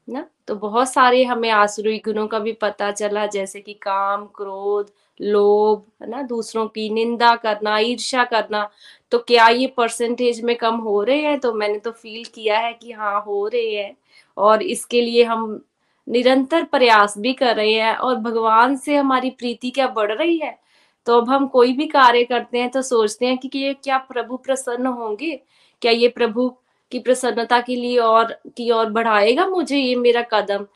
ना? 0.08 0.26
तो 0.46 0.54
बहुत 0.54 0.92
सारे 0.92 1.24
हमें 1.24 1.50
आसुरी 1.50 1.98
गुणों 1.98 2.26
का 2.26 2.38
भी 2.38 2.52
पता 2.52 2.90
चला, 2.90 3.26
जैसे 3.26 3.60
कि 3.60 3.74
काम, 3.74 4.26
क्रोध, 4.26 4.90
लोभ, 5.20 5.82
है 6.02 6.10
ना? 6.10 6.22
दूसरों 6.22 6.66
की 6.68 6.90
निंदा 6.90 7.36
करना, 7.36 7.78
ईर्ष्या 7.78 8.24
करना। 8.24 8.70
तो 9.10 9.18
क्या 9.18 9.48
ये 9.48 9.66
परसेंटेज 9.66 10.40
में 10.40 10.56
कम 10.56 10.76
हो 10.76 11.02
रहे 11.02 11.20
हैं? 11.20 11.40
तो 11.40 11.52
मैंने 11.54 11.78
तो 11.78 11.90
फील 11.90 12.24
किया 12.24 12.58
है 12.58 12.72
कि 12.72 12.92
हाँ 12.92 13.22
हो 13.22 13.48
रहे 13.48 13.70
हैं। 13.70 13.96
और 14.36 14.62
इसके 14.62 15.00
लिए 15.00 15.24
हम 15.24 15.64
निरंतर 16.08 16.64
प्रयास 16.64 17.14
भी 17.18 17.32
कर 17.32 17.56
रहे 17.56 17.72
हैं 17.72 17.94
और 17.96 18.16
भगवान 18.16 18.76
से 18.76 18.96
हमारी 18.96 19.30
प्रीति 19.30 19.70
क्या 19.70 19.86
बढ़ 19.88 20.12
रही 20.12 20.38
है? 20.38 20.58
तो 21.06 21.20
अब 21.20 21.30
हम 21.30 21.46
कोई 21.46 21.72
भी 21.72 21.86
कार्य 21.86 22.24
करते 22.24 22.58
हैं 22.58 22.70
तो 22.70 22.82
सोचते 22.82 23.26
हैं 23.26 23.38
कि 23.38 23.48
कि 23.48 23.58
ये 23.58 23.74
क्या 23.74 23.98
प्रभु 23.98 24.36
प्रसन्न 24.36 24.86
होंगे? 24.86 25.40
क्या 25.82 25.92
ये 25.92 26.08
प्रभु 26.08 26.48
की 26.92 26.98
प्रसन्नता 26.98 27.60
के 27.60 27.76
लिए 27.76 27.98
और, 27.98 28.32
की 28.56 28.70
और 28.70 28.90
बढ़ाएगा 28.90 29.46
मुझे 29.46 29.78
ये 29.78 29.94
मेरा 29.96 30.22
कदम? 30.22 30.66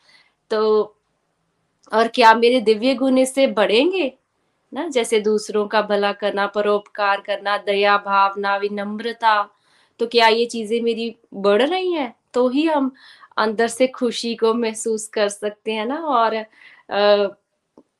तो 0.51 0.97
और 1.93 2.09
क्या 2.09 2.35
मेरे 2.35 2.61
दिव्य 2.61 2.95
गुण 2.95 3.19
इससे 3.19 3.47
बढ़ेंगे? 3.47 4.19
ना, 4.75 4.89
जैसे 4.89 5.21
दूसरों 5.21 5.67
का 5.69 5.83
भला 5.83 6.13
करना, 6.13 6.47
परोपकार 6.47 7.21
करना, 7.21 7.57
दया, 7.57 7.97
भावना, 7.99 8.57
विनम्रता 8.57 9.51
तो 9.99 10.07
क्या 10.07 10.29
ये 10.29 10.47
चीज़ें 10.47 10.81
मेरी 10.81 11.17
बढ़ 11.35 11.63
रही 11.63 11.93
हैं? 11.93 12.15
तो 12.35 12.49
ही 12.49 12.67
हम 12.67 12.93
अंदर 13.37 13.69
से 13.69 13.87
खुशी 13.89 14.35
को 14.37 14.55
महसूस 14.55 15.07
कर 15.09 15.29
सकते 15.29 15.73
हैं 15.73 15.87
ना? 15.87 15.97
और 15.97 16.43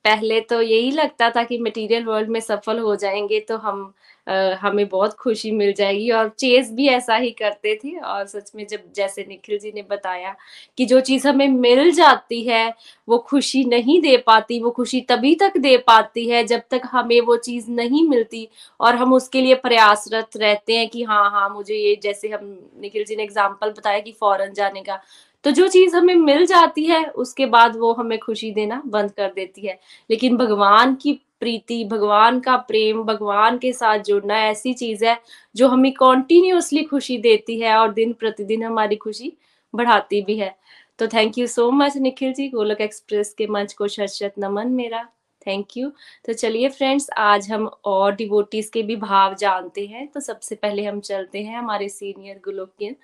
पहले 0.05 0.41
तो 0.41 0.61
यही 0.63 0.91
लगता 0.91 1.31
था 1.31 1.45
कि 1.45 1.59
मटेरियल 1.59 2.05
वर्ल्ड 2.05 2.29
में 2.31 2.41
सफल 2.41 2.79
हो 2.79 2.97
जाएँगे 2.97 3.41
तो 3.41 3.57
हम 3.59 3.95
हमें 4.27 4.87
बहुत 4.89 5.15
खुशी 5.17 5.51
मिल 5.53 5.73
जाएगी 5.73 6.11
और 6.11 6.29
चेस 6.39 6.71
भी 6.73 6.87
ऐसा 6.89 7.17
ही 7.17 7.31
करते 7.33 7.75
थे 7.77 7.97
और 7.99 8.27
सच 8.27 8.51
में 8.57 8.67
जब 8.67 8.81
जैसे 8.97 9.25
निखिल 9.29 9.59
जी 9.59 9.73
ने 9.75 9.83
बताया 9.91 10.35
कि 10.79 10.85
जो 10.87 11.01
चीज़ 11.03 11.27
हमें 11.29 11.47
मिल 11.49 11.91
जाती 11.93 12.43
है, 12.45 12.73
वो 13.09 13.19
खुशी 13.21 13.65
नहीं 13.65 14.01
दे 14.03 14.17
पाती, 14.27 14.61
वो 14.63 14.71
खुशी 14.71 15.01
तभी 15.11 15.35
तक 15.37 15.57
दे 15.59 15.77
पाती 15.87 16.29
है 16.29 16.43
जब 16.45 16.63
तक 16.71 16.89
हमें 16.93 17.21
वो 17.23 17.37
चीज़ 17.39 17.71
नहीं 17.73 18.07
मिलती 18.09 18.49
और 18.81 18.95
हम 18.97 19.13
उसके 19.15 19.41
लिए 19.43 19.55
प्रयासरत 19.57 20.37
रहते 20.37 20.77
हैं 20.77 20.89
कि 20.89 21.03
हाँ 21.05 21.31
हाँ 21.31 21.49
मुझे 21.51 21.75
ये 21.77 21.95
जैसे 22.03 22.29
हम, 22.29 22.45
निखिल 22.81 23.05
जी 23.05 23.17
ने 23.17 23.23
एग्ज़ाम्पल 23.23 23.71
बताया 23.71 23.99
कि 24.01 24.13
फॉरन 24.21 24.53
जाने 24.55 24.83
का 24.83 25.01
तो 25.45 25.51
जो 25.51 25.67
चीज़ 25.69 25.95
हमें 25.97 26.15
मिल 26.17 26.45
जाती 26.47 26.85
है, 26.87 27.03
उसके 27.07 27.47
बाद 27.47 27.77
वो 27.77 27.93
हमें 27.95 28.19
खुशी 28.19 28.51
देना 28.53 28.81
बंद 28.87 29.11
कर 29.13 29.33
देती 29.35 29.67
है। 29.67 29.79
लेकिन 30.11 30.37
भगवान 30.37 30.95
की 30.95 31.13
प्रीति, 31.41 31.85
भगवान 31.85 32.41
का 32.41 32.57
प्रेम, 32.59 33.03
भगवान 33.05 33.59
के 33.59 33.73
साथ 33.73 33.99
जुड़ना 33.99 34.39
ऐसी 34.41 34.73
चीज़ 34.75 35.05
है 35.05 35.19
जो 35.57 35.69
हमें 35.69 35.93
कॉन्टिन्यूसली 35.95 36.83
खुशी 36.85 37.19
देती 37.19 37.59
है 37.61 37.77
और 37.77 37.93
दिन 37.93 38.13
प्रतिदिन 38.13 38.63
हमारी 38.63 38.97
खुशी 38.97 39.33
बढ़ाती 39.75 40.23
भी 40.23 40.37
है। 40.39 40.55
तो 40.99 41.07
thank 41.07 41.39
you 41.39 41.47
so 41.47 41.71
much 41.71 41.97
Nikhil 41.97 42.33
ji, 42.33 42.49
Golok 42.49 42.81
Express 42.81 43.35
के 43.35 43.47
मंच 43.47 43.73
को 43.73 43.89
शत 43.89 44.35
नमन 44.39 44.69
मेरा। 44.69 45.03
थैंक 45.47 45.77
यू 45.77 45.91
तो 46.27 46.33
चलिए 46.33 46.69
फ्रेंड्स 46.69 47.09
आज 47.19 47.51
हम 47.51 47.67
और 47.85 48.15
डिवोटीज 48.15 48.69
के 48.69 48.83
भी 48.83 48.97
भाव 48.97 49.35
जानते 49.35 49.87
हैं। 49.87 50.07
तो 50.09 50.21
सबसे 50.21 50.55
पहले 50.55 50.85
हम 50.85 51.01
चलते 51.01 51.43
हैं 51.43 51.59
हमारे 51.59 51.89
सीनियर 51.89 52.41
गोलोकियन 52.45 52.97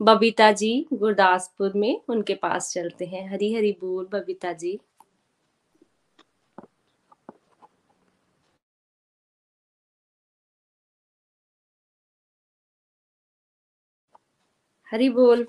बबीता 0.00 0.50
जी 0.52 0.86
गुरदासपुर 0.92 1.72
में, 1.76 2.00
उनके 2.08 2.34
पास 2.34 2.72
चलते 2.72 3.04
हैं। 3.04 3.28
हरी 3.32 3.52
हरी 3.54 3.72
बोल 3.80 4.08
बबीता 4.12 4.52
जी। 4.52 4.78
हरी 14.94 15.08
बोल। 15.12 15.46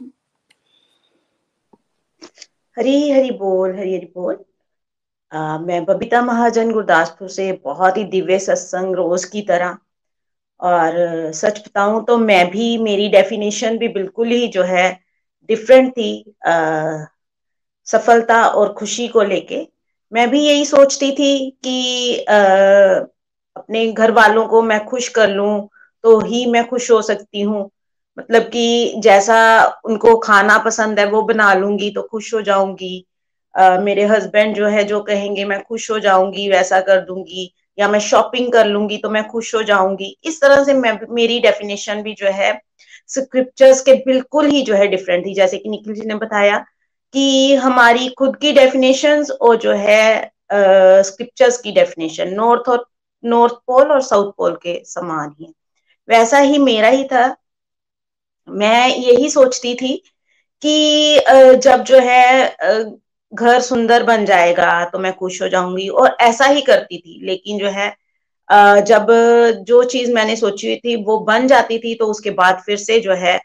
हरी 2.77 2.93
हरी 3.11 3.31
बोल 3.37 3.75
हरी 3.75 3.95
हरी 3.95 4.11
बोल। 4.15 4.37
आ, 5.31 5.57
मैं 5.59 5.83
बबीता 5.85 6.21
महाजन 6.23 6.71
गुरदासपुर 6.71 7.29
से 7.29 7.51
बहुत 7.63 7.97
ही 7.97 8.03
दिव्य 8.09 8.39
सत्संग 8.41 8.95
रोज 8.95 9.25
की 9.27 9.41
तरह। 9.47 9.77
और 10.59 10.93
सच 11.35 11.59
बताऊँ 11.59 12.03
तो 12.05 12.17
मैं 12.19 12.45
भी 12.51 12.77
मेरी 12.79 13.07
डेफिनेशन 13.11 13.77
भी 13.77 13.87
बिल्कुल 13.91 14.27
ही 14.29 14.47
जो 14.49 14.63
है 14.65 14.89
डिफरेंट 15.49 15.91
थी 15.93 16.09
आ, 16.47 17.05
सफलता 17.87 18.43
और 18.49 18.73
खुशी 18.73 19.07
को 19.07 19.23
लेके। 19.23 19.65
मैं 20.11 20.29
भी 20.29 20.39
यही 20.41 20.65
सोचती 20.65 21.11
थी 21.11 21.29
कि 21.63 22.25
आ, 22.25 22.35
अपने 23.55 23.85
घर 23.93 24.11
वालों 24.11 24.45
को 24.47 24.61
मैं 24.61 24.83
खुश 24.85 25.07
कर 25.09 25.29
लूँ 25.29 25.67
तो 26.03 26.19
ही 26.21 26.45
मैं 26.45 26.67
खुश 26.67 26.91
हो 26.91 27.01
सकती 27.03 27.41
हूँ। 27.41 27.69
मतलब 28.17 28.43
कि 28.43 28.93
जैसा 28.97 29.37
उनको 29.85 30.15
खाना 30.17 30.57
पसंद 30.57 30.99
है 30.99 31.05
वो 31.09 31.21
बना 31.21 31.53
लूँगी 31.53 31.89
तो 31.91 32.01
खुश 32.01 32.33
हो 32.33 32.41
जाऊँगी। 32.41 33.05
uh, 33.55 33.79
मेरे 33.81 34.03
हस्बैंड 34.03 34.55
जो 34.55 34.67
है 34.67 34.83
जो 34.83 34.99
कहेंगे 35.01 35.45
मैं 35.45 35.61
खुश 35.63 35.89
हो 35.91 35.99
जाऊँगी 35.99 36.49
वैसा 36.49 36.79
कर 36.81 37.01
दूँगी 37.01 37.53
या 37.77 37.87
मैं 37.87 37.99
शॉपिंग 37.99 38.51
कर 38.53 38.65
लूँगी 38.65 38.97
तो 38.97 39.09
मैं 39.09 39.27
खुश 39.27 39.55
हो 39.55 39.63
जाऊँगी 39.63 40.17
इस 40.23 40.41
तरह 40.41 40.63
से 40.63 40.73
मैं 40.73 40.99
मेरी 41.09 41.39
डेफिनेशन 41.39 42.01
भी 42.01 42.13
जो 42.13 42.27
है 42.27 42.61
स्क्रिप्चर्स 43.07 43.81
के 43.81 43.93
बिल्कुल 43.93 44.45
ही 44.45 44.61
जो 44.61 44.75
है 44.75 44.87
डिफरेंट 44.87 45.25
थी 45.25 45.33
जैसे 45.33 45.57
कि 45.57 45.69
निखिल 45.69 45.93
जी 45.93 46.01
ने 46.05 46.15
बताया 46.15 46.57
कि 47.13 47.55
हमारी 47.55 48.07
खुद 48.09 48.35
की 48.35 48.51
डेफिनेशन 48.51 49.25
और 49.41 49.55
जो 49.55 49.71
है 49.71 50.31
स्क्रिप्चर्स 51.03 51.57
uh, 51.57 51.63
की 51.63 51.71
डेफिनेशन 51.71 52.29
नॉर्थ 52.29 52.69
और 52.69 52.85
नॉर्थ 53.23 53.53
पोल 53.53 53.91
और 53.91 54.01
साउथ 54.01 54.31
पोल 54.37 54.55
के 54.55 54.81
समान 54.85 55.35
ही। 55.39 55.53
वैसा 56.09 56.37
ही 56.37 56.57
मेरा 56.57 56.87
ही 56.87 57.03
था। 57.03 57.25
मैं 58.47 58.87
यही 58.89 59.29
सोचती 59.29 59.73
थी 59.75 59.95
कि 60.63 61.19
जब 61.63 61.83
जो 61.83 61.99
है 62.01 62.55
घर 63.33 63.59
सुंदर 63.61 64.03
बन 64.03 64.25
जाएगा 64.25 64.83
तो 64.85 64.99
मैं 64.99 65.13
खुश 65.15 65.41
हो 65.41 65.47
जाऊँगी 65.49 65.87
और 65.89 66.15
ऐसा 66.21 66.45
ही 66.47 66.61
करती 66.63 66.97
थी। 66.99 67.19
लेकिन 67.25 67.59
जो 67.59 67.69
है 67.71 67.89
जब 68.83 69.07
जो 69.67 69.83
चीज़ 69.85 70.11
मैंने 70.13 70.35
सोची 70.35 70.67
हुई 70.67 70.75
थी, 70.77 70.95
वो 70.97 71.17
बन 71.21 71.47
जाती 71.47 71.77
थी 71.79 71.93
तो 71.95 72.07
उसके 72.07 72.29
बाद 72.33 72.61
फिर 72.65 72.77
से 72.79 72.99
जो 73.01 73.13
है 73.15 73.39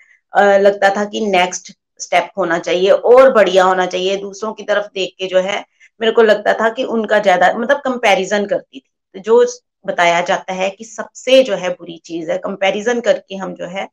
लगता 0.58 0.90
था 0.96 1.04
कि 1.06 1.20
नेक्स्ट 1.22 1.72
स्टेप 2.00 2.30
होना 2.38 2.58
चाहिए, 2.60 2.90
और 2.90 3.32
बढ़िया 3.32 3.64
होना 3.64 3.86
चाहिए। 3.86 4.16
दूसरों 4.18 4.52
की 4.54 4.62
तरफ़ 4.64 4.86
देख 4.94 5.14
के 5.18 5.26
जो 5.28 5.40
है, 5.40 5.64
मेरे 6.00 6.12
को 6.12 6.22
लगता 6.22 6.52
था 6.54 6.68
कि 6.70 6.84
उनका 6.86 7.18
ज़्यादा 7.20 7.52
मतलब 7.54 7.80
कंपैरिजन 7.84 8.46
करती 8.46 8.80
थी। 8.80 9.20
जो 9.20 9.44
बताया 9.86 10.20
जाता 10.22 10.52
है 10.54 10.68
कि 10.70 10.84
सबसे 10.86 11.42
जो 11.44 11.54
है 11.56 11.70
बुरी 11.70 11.96
चीज़ 12.04 12.30
है 12.30 12.38
कंपैरिजन 12.40 13.00
करके 13.00 13.36
हम 13.36 13.54
जो 13.54 13.66
है 13.68 13.88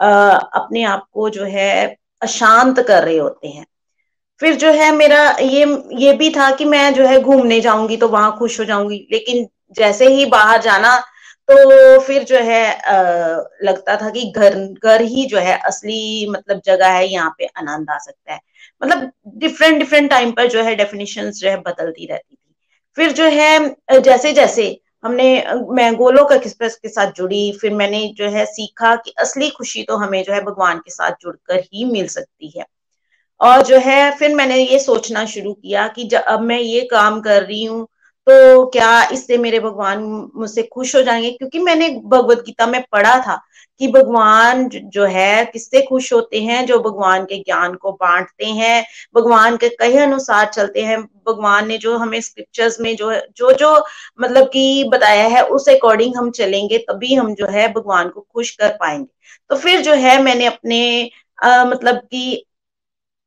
अपने 0.00 0.82
आप 0.84 1.06
को 1.12 1.28
जो 1.30 1.44
है 1.46 1.96
अशांत 2.22 2.80
कर 2.80 3.04
रहे 3.04 3.16
होते 3.18 3.48
हैं। 3.48 3.66
फिर 4.40 4.54
जो 4.56 4.70
है 4.72 4.90
मेरा 4.92 5.22
ये 5.42 5.64
ये 5.98 6.12
भी 6.12 6.30
था 6.30 6.50
कि 6.56 6.64
मैं 6.64 6.92
जो 6.94 7.06
है 7.06 7.20
घूमने 7.22 7.60
जाऊँगी 7.60 7.96
तो 7.96 8.08
वहाँ 8.08 8.36
खुश 8.38 8.58
हो 8.60 8.64
जाऊँगी 8.64 9.06
लेकिन 9.12 9.46
जैसे 9.76 10.06
ही 10.08 10.26
बाहर 10.26 10.60
जाना 10.62 10.98
तो 11.48 11.98
फिर 12.00 12.24
जो 12.24 12.38
है 12.38 12.64
आ, 12.72 12.92
लगता 13.64 13.96
था 13.96 14.10
कि 14.10 14.24
घर 14.36 14.54
घर 14.84 15.00
ही 15.02 15.24
जो 15.26 15.38
है 15.38 15.56
असली 15.58 16.26
मतलब 16.30 16.60
जगह 16.64 16.92
है 16.92 17.06
यहाँ 17.08 17.34
पे 17.38 17.46
आनंद 17.46 17.90
आ 17.90 17.98
सकता 17.98 18.32
है। 18.32 18.40
मतलब 18.82 19.10
डिफरेंट 19.38 19.78
डिफरेंट 19.78 20.10
टाइम 20.10 20.32
पर 20.32 20.48
जो 20.48 20.62
है 20.62 20.74
डेफिनेशन 20.76 21.30
जो 21.32 21.48
है 21.48 21.56
बदलती 21.60 22.06
रहती 22.06 22.34
थी। 22.34 22.54
फिर 22.98 23.12
जो 23.12 23.24
है 23.30 24.00
जैसे 24.00 24.32
जैसे 24.32 24.68
हमने 25.04 25.26
मैं 25.70 25.94
गोलोक 25.96 26.32
एक्सप्रेस 26.32 26.76
के 26.76 26.88
साथ 26.88 27.12
जुड़ी, 27.12 27.52
फिर 27.52 27.74
मैंने 27.74 28.06
जो 28.16 28.28
है 28.30 28.44
सीखा 28.46 28.94
कि 28.96 29.10
असली 29.18 29.48
खुशी 29.50 29.82
तो 29.82 29.96
हमें 29.96 30.22
जो 30.24 30.32
है 30.32 30.40
भगवान 30.44 30.78
के 30.78 30.90
साथ 30.90 31.12
जुड़कर 31.20 31.60
ही 31.64 31.84
मिल 31.84 32.06
सकती 32.08 32.52
है। 32.58 32.64
और 33.40 33.62
जो 33.62 33.78
है, 33.78 34.10
फिर 34.16 34.34
मैंने 34.34 34.56
ये 34.56 34.78
सोचना 34.78 35.24
शुरू 35.26 35.52
किया 35.52 35.86
कि 35.88 36.04
जब, 36.04 36.22
अब 36.22 36.40
मैं 36.40 36.58
ये 36.60 36.80
काम 36.90 37.20
कर 37.20 37.42
रही 37.42 37.64
हूँ 37.64 37.86
तो 38.26 38.64
क्या 38.66 39.02
इससे 39.08 39.36
मेरे 39.38 39.60
भगवान 39.60 40.02
मुझसे 40.36 40.62
खुश 40.64 40.94
हो 40.96 41.02
जाएँगे? 41.02 41.30
क्योंकि 41.30 41.58
मैंने 41.58 41.88
भगवत 42.04 42.42
गीता 42.46 42.66
में 42.66 42.82
पढ़ा 42.92 43.18
था 43.20 43.40
कि 43.80 43.88
भगवान 43.88 44.68
जो 44.68 45.04
है 45.06 45.44
किससे 45.44 45.82
खुश 45.82 46.12
होते 46.12 46.40
हैं? 46.42 46.64
जो 46.66 46.78
भगवान 46.80 47.24
के 47.24 47.38
ज्ञान 47.38 47.74
को 47.74 47.92
बांटते 47.92 48.46
हैं 48.46 48.84
भगवान 49.14 49.56
के 49.56 49.68
कहे 49.70 49.98
अनुसार 49.98 50.46
चलते 50.46 50.82
हैं। 50.82 51.00
भगवान 51.28 51.68
ने 51.68 51.78
जो 51.78 51.96
हमें 51.98 52.20
स्क्रिप्चर्स 52.20 52.80
में 52.80 52.94
जो 52.96 53.12
जो 53.36 53.52
जो 53.54 53.74
मतलब 54.20 54.48
कि 54.48 54.84
बताया 54.92 55.26
है 55.28 55.42
उस 55.48 55.68
अकॉर्डिंग 55.68 56.16
हम 56.16 56.30
चलेंगे 56.30 56.78
तभी 56.78 57.14
हम 57.14 57.34
जो 57.34 57.46
है 57.48 57.68
भगवान 57.72 58.08
को 58.08 58.20
खुश 58.34 58.50
कर 58.56 58.68
पाएँगे। 58.80 59.06
तो 59.50 59.56
फिर 59.56 59.80
जो 59.82 59.94
है 59.94 60.20
मैंने 60.22 60.46
अपने 60.46 61.10
आ, 61.38 61.64
मतलब 61.64 61.96
कि 61.96 62.44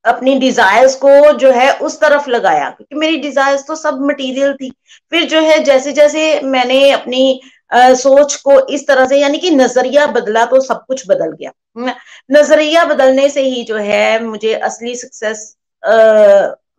अपनी 0.06 0.34
डिजायर्स 0.40 0.96
को 0.96 1.32
जो 1.34 1.52
है 1.52 1.72
उस 1.80 2.00
तरफ़ 2.00 2.30
लगाया। 2.30 2.70
क्योंकि 2.70 2.96
मेरी 2.96 3.18
डिजायर्स 3.18 3.66
तो 3.68 3.76
सब 3.76 4.00
मटेरियल 4.02 4.54
थी। 4.54 4.70
फिर 5.12 5.24
जो 5.26 5.42
है 5.42 5.60
जैसे 5.64 5.92
जैसे 5.94 6.40
मैंने 6.44 6.90
अपनी 6.92 7.42
सोच 7.72 8.36
को 8.38 8.60
इस 8.68 8.86
तरह 8.88 9.06
से 9.06 9.18
यानी 9.20 9.38
कि 9.38 9.50
नज़रिया 9.52 10.06
बदला 10.10 10.46
तो 10.46 10.60
सब 10.62 10.84
कुछ 10.88 11.04
बदल 11.10 11.32
गया। 11.32 11.52
हम्म, 11.78 11.94
नज़रिया 12.32 12.84
बदलने 12.86 13.30
से 13.30 13.42
ही 13.44 13.64
जो 13.64 13.78
है 13.78 14.24
मुझे 14.24 14.54
असली 14.56 14.96
सक्सेस 14.96 15.56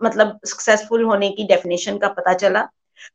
मतलब 0.05 0.39
सक्सेसफुल 0.47 1.03
होने 1.05 1.29
की 1.31 1.45
डेफिनेशन 1.47 1.99
का 1.99 2.09
पता 2.11 2.33
चला। 2.35 2.61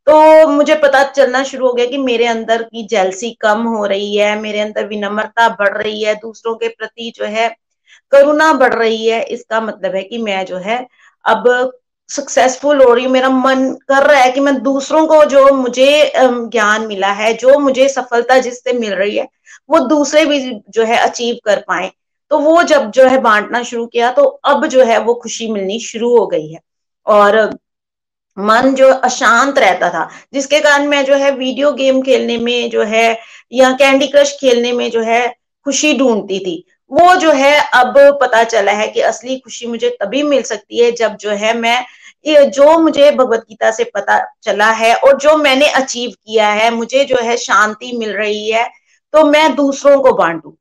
तो 0.08 0.48
मुझे 0.48 0.76
पता 0.76 1.04
चलना 1.06 1.44
शुरू 1.44 1.68
हो 1.68 1.74
गया 1.74 1.86
कि 1.86 1.98
मेरे 1.98 2.26
अंदर 2.28 2.64
की 2.64 2.86
जेलसी 2.88 3.32
कम 3.42 3.64
हो 3.66 3.86
रही 3.86 4.16
है 4.16 4.36
मेरे 4.40 4.60
अंदर 4.60 4.88
विनम्रता 4.88 5.48
बढ़ 5.50 5.78
रही 5.78 6.04
है 6.04 6.16
दूसरों 6.16 6.56
के 6.56 6.68
प्रति 6.70 7.12
जो 7.16 7.26
है 7.26 7.48
करुणा 8.12 8.52
बढ़ 8.54 8.74
रही 8.74 9.08
है। 9.08 9.22
इसका 9.26 9.62
मतलब 9.62 9.96
है 9.96 10.04
कि 10.04 10.18
मैं 10.18 10.46
जो 10.46 10.58
है 10.58 10.86
अब 11.26 11.48
सक्सेसफुल 12.10 12.82
हो 12.84 12.94
रही 12.94 13.06
हूँ, 13.06 13.12
मेरा 13.14 13.30
मन 13.30 13.72
कर 13.90 14.04
रहा 14.04 14.22
है 14.22 14.32
कि 14.32 14.40
मैं 14.40 14.56
दूसरों 14.64 15.06
को 15.08 15.24
जो 15.26 15.48
मुझे 15.56 16.12
ज्ञान 16.18 16.88
मिला 16.88 17.12
है, 17.14 17.34
जो 17.34 17.58
मुझे 17.60 17.88
सफलता 17.90 18.38
जिससे 18.40 18.74
मिल 18.74 18.94
रही 18.94 19.18
है, 19.18 19.28
वो 19.70 19.80
दूसरे 19.88 20.26
भी 20.26 20.40
जो 20.70 20.84
है 20.86 20.98
अचीव 21.00 21.38
कर 21.46 21.64
पाए। 21.68 21.92
तो 22.32 22.40
वो 22.40 22.62
जब 22.64 22.90
जो 22.92 23.08
है 23.08 23.20
बांटना 23.22 23.62
शुरू 23.64 23.86
किया 23.86 24.12
तो 24.12 24.24
अब 24.46 24.66
जो 24.68 24.84
है 24.84 24.98
वो 25.00 25.14
खुशी 25.14 25.52
मिलनी 25.52 25.80
शुरू 25.80 26.18
हो 26.18 26.26
गई 26.28 26.52
है। 26.52 26.60
और, 27.06 27.50
मन 28.38 28.74
जो 28.76 28.88
अशांत 28.94 29.58
रहता 29.60 29.90
था, 29.90 30.08
जिसके 30.34 30.60
कारण 30.60 30.88
मैं 30.88 31.04
जो 31.06 31.16
है 31.16 31.32
वीडियो 31.32 31.72
गेम 31.74 32.02
खेलने 32.02 32.38
में 32.38 32.70
जो 32.70 32.84
है 32.84 33.08
या 33.52 33.72
कैंडी 33.74 34.08
क्रश 34.08 34.36
खेलने 34.42 34.72
में 34.72 34.90
जो 34.92 35.02
है 35.02 35.28
खुशी 35.66 35.94
ढूंढती 35.98 36.40
थी। 36.40 36.64
वो 36.92 37.16
जो 37.16 37.32
है 37.32 37.58
अब 37.74 37.94
पता 38.22 38.44
चला 38.44 38.72
है 38.72 38.88
कि 38.88 39.02
असली 39.02 39.38
खुशी 39.40 39.68
मुझे 39.68 39.90
तभी 40.02 40.24
मिल 40.24 40.42
सकती 40.44 40.84
है 40.84 40.92
जब 40.92 41.16
जो 41.16 41.32
है 41.32 41.54
मैं 41.58 41.86
जो 42.28 42.78
मुझे 42.80 43.12
भगवत 43.12 43.40
गीता 43.40 43.72
से 43.72 43.84
पता 43.84 44.20
चला 44.44 44.70
है 44.72 44.94
और 44.96 45.18
जो 45.18 45.36
मैंने 45.38 45.70
अचीव 45.72 46.10
किया 46.12 46.50
है 46.50 46.70
मुझे 46.72 47.04
जो 47.06 47.18
है 47.24 47.38
शांति 47.38 47.92
मिल 47.98 48.14
रही 48.14 48.50
है 48.52 48.68
तो 49.14 49.24
मैं 49.24 49.56
दूसरों 49.56 50.02
को 50.02 50.12
बांटू। 50.14 50.56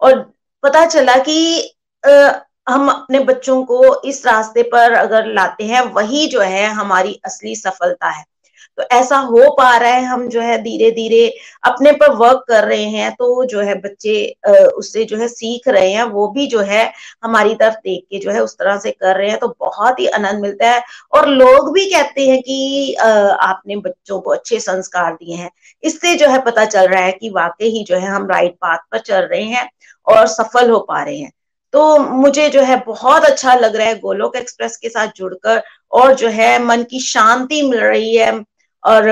और 0.00 0.18
पता 0.62 0.84
चला 0.86 1.16
कि 1.18 1.60
आ, 2.04 2.32
हम 2.68 2.88
अपने 2.88 3.18
बच्चों 3.20 3.62
को 3.64 4.02
इस 4.02 4.26
रास्ते 4.26 4.62
पर 4.62 4.92
अगर 4.92 5.26
लाते 5.26 5.64
हैं 5.64 5.80
वही 5.92 6.26
जो 6.26 6.40
है 6.40 6.66
हमारी 6.66 7.20
असली 7.24 7.54
सफलता 7.56 8.08
है। 8.08 8.24
तो 8.78 8.82
ऐसा 8.92 9.16
हो 9.18 9.50
पा 9.58 9.76
रहा 9.76 9.90
है, 9.90 10.02
हम 10.04 10.26
जो 10.28 10.40
है 10.40 10.56
धीरे 10.62 10.90
धीरे 10.92 11.26
अपने 11.64 11.92
पर 11.92 12.12
वर्क 12.16 12.44
कर 12.48 12.64
रहे 12.64 12.84
हैं 12.86 13.10
तो 13.14 13.44
जो 13.46 13.60
है 13.60 13.74
बच्चे 13.80 14.14
उससे 14.76 15.04
जो 15.04 15.16
है 15.16 15.28
सीख 15.28 15.68
रहे 15.68 15.92
हैं, 15.92 16.02
वो 16.04 16.26
भी 16.28 16.46
जो 16.46 16.60
है 16.62 16.84
हमारी 17.24 17.54
तरफ़ 17.54 17.74
देख 17.76 18.04
के 18.10 18.18
जो 18.18 18.30
है 18.30 18.40
उस 18.40 18.56
तरह 18.58 18.78
से 18.78 18.90
कर 18.92 19.16
रहे 19.16 19.30
हैं 19.30 19.38
तो 19.38 19.48
बहुत 19.60 20.00
ही 20.00 20.06
आनंद 20.08 20.40
मिलता 20.42 20.70
है। 20.70 20.82
और 21.12 21.28
लोग 21.28 21.72
भी 21.74 21.84
कहते 21.90 22.28
हैं 22.28 22.40
कि 22.42 22.94
आपने 22.94 23.76
बच्चों 23.78 24.20
को 24.20 24.30
अच्छे 24.30 24.60
संस्कार 24.60 25.12
दिए 25.14 25.34
हैं। 25.36 25.50
इससे 25.82 26.14
जो 26.16 26.28
है 26.28 26.38
पता 26.44 26.64
चल 26.66 26.86
रहा 26.88 27.02
है 27.02 27.12
कि 27.12 27.30
वाकई 27.30 27.68
ही 27.68 27.84
जो 27.84 27.96
है 27.96 28.08
हम 28.08 28.26
राइट 28.30 28.54
पाथ 28.54 28.78
पर 28.92 28.98
चल 29.00 29.20
रहे 29.22 29.42
हैं 29.44 29.68
और 30.06 30.26
सफल 30.28 30.70
हो 30.70 30.78
पा 30.88 31.02
रहे 31.02 31.18
हैं। 31.18 31.30
तो 31.74 31.98
मुझे 32.00 32.48
जो 32.50 32.62
है 32.62 32.76
बहुत 32.86 33.24
अच्छा 33.24 33.54
लग 33.54 33.76
रहा 33.76 33.86
है 33.86 33.98
गोलोक 34.00 34.36
एक्सप्रेस 34.36 34.76
के 34.76 34.88
साथ 34.88 35.08
जुड़कर 35.16 35.62
और 35.92 36.14
जो 36.14 36.28
है 36.30 36.58
मन 36.64 36.82
की 36.90 37.00
शांति 37.02 37.62
मिल 37.62 37.80
रही 37.80 38.14
है। 38.16 38.32
और 38.86 39.10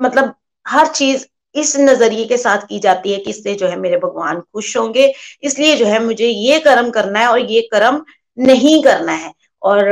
मतलब 0.00 0.34
हर 0.66 0.86
चीज़ 0.88 1.26
इस 1.54 1.76
नज़रिए 1.78 2.24
के 2.26 2.36
साथ 2.36 2.66
की 2.68 2.78
जाती 2.78 3.12
है 3.12 3.18
कि 3.18 3.30
इससे 3.30 3.54
जो 3.54 3.66
है 3.68 3.76
मेरे 3.80 3.96
भगवान 3.98 4.40
खुश 4.42 4.76
होंगे। 4.76 5.12
इसलिए 5.42 5.76
जो 5.76 5.86
है 5.86 5.98
मुझे 6.04 6.26
ये 6.26 6.58
कर्म 6.60 6.90
करना 6.90 7.20
है 7.20 7.26
और 7.28 7.40
ये 7.40 7.60
कर्म 7.72 8.04
नहीं 8.38 8.82
करना 8.84 9.12
है। 9.12 9.32
और 9.62 9.84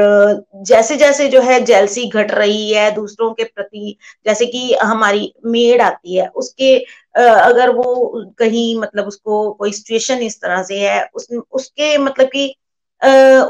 जैसे 0.66 0.96
जैसे 0.96 1.28
जो 1.28 1.40
है 1.42 1.60
जेलसी 1.64 2.06
घट 2.08 2.30
रही 2.30 2.72
है 2.72 2.90
दूसरों 2.94 3.32
के 3.34 3.44
प्रति, 3.44 3.96
जैसे 4.26 4.46
कि 4.46 4.72
हमारी 4.74 5.32
मेड 5.46 5.82
आती 5.82 6.16
है, 6.16 6.26
उसके 6.28 6.76
अगर 7.14 7.70
वो 7.70 8.24
कहीं 8.38 8.78
मतलब 8.80 9.06
उसको 9.06 9.50
कोई 9.52 9.72
सिचुएशन 9.72 10.22
इस 10.22 10.40
तरह 10.42 10.62
से 10.62 10.78
है, 10.80 11.04
उस, 11.14 11.28
उसके 11.52 11.96
मतलब 11.98 12.28
कि 12.36 12.54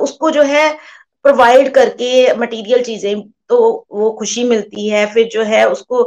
उसको 0.03 0.31
जो 0.31 0.43
है 0.43 0.69
प्रोवाइड 1.25 1.73
करके 1.75 2.35
मटेरियल 2.37 2.83
चीज़ें 2.85 3.23
तो 3.49 3.59
वो 3.93 4.11
खुशी 4.19 4.45
मिलती 4.45 4.89
है। 4.89 5.07
फिर 5.15 5.29
जो 5.33 5.43
है 5.45 5.65
उसको 5.69 6.03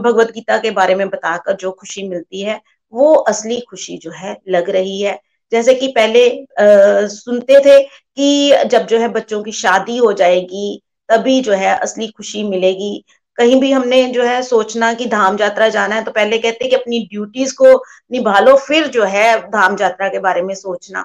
भगवत 0.00 0.30
गीता 0.34 0.58
के 0.58 0.70
बारे 0.72 0.94
में 0.94 1.08
बताकर 1.10 1.56
जो 1.56 1.70
खुशी 1.72 2.08
मिलती 2.08 2.42
है 2.42 2.60
वो 2.92 3.12
असली 3.14 3.60
खुशी 3.60 3.96
जो 3.98 4.10
है 4.12 4.36
लग 4.48 4.70
रही 4.70 5.00
है। 5.02 5.18
जैसे 5.52 5.74
कि 5.74 5.88
पहले 5.88 6.28
आ, 6.30 7.06
सुनते 7.08 7.58
थे 7.60 7.82
कि 7.82 8.66
जब 8.66 8.86
जो 8.86 8.98
है 8.98 9.08
बच्चों 9.10 9.42
की 9.42 9.52
शादी 9.52 9.96
हो 9.96 10.12
जाएगी 10.12 10.80
तभी 11.08 11.40
जो 11.40 11.52
है 11.52 11.74
असली 11.76 12.08
खुशी 12.08 12.42
मिलेगी। 12.42 13.04
कहीं 13.38 13.60
भी 13.60 13.70
हमने 13.72 14.02
जो 14.12 14.22
है 14.24 14.42
सोचना 14.42 14.92
कि 14.94 15.06
धाम 15.06 15.36
यात्रा 15.40 15.68
जाना 15.68 15.94
है 15.94 16.04
तो 16.04 16.10
पहले 16.10 16.38
कहते 16.38 16.68
कि 16.68 16.76
अपनी 16.76 17.00
ड्यूटीज़ 17.10 17.54
को 17.54 17.74
निभा 18.12 18.38
लो 18.40 18.56
फिर 18.58 18.86
जो 18.88 19.04
है 19.04 19.36
धाम 19.50 19.76
यात्रा 19.80 20.08
के 20.08 20.18
बारे 20.18 20.42
में 20.42 20.54
सोचना। 20.54 21.04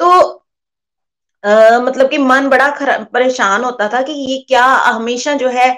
तो 0.00 0.43
मतलब 1.44 2.08
कि 2.10 2.18
मन 2.18 2.48
बड़ा 2.48 2.68
परेशान 3.12 3.64
होता 3.64 3.88
था 3.88 4.00
कि 4.02 4.12
ये 4.30 4.38
क्या 4.48 4.64
हमेशा 4.64 5.32
जो 5.34 5.48
है 5.50 5.76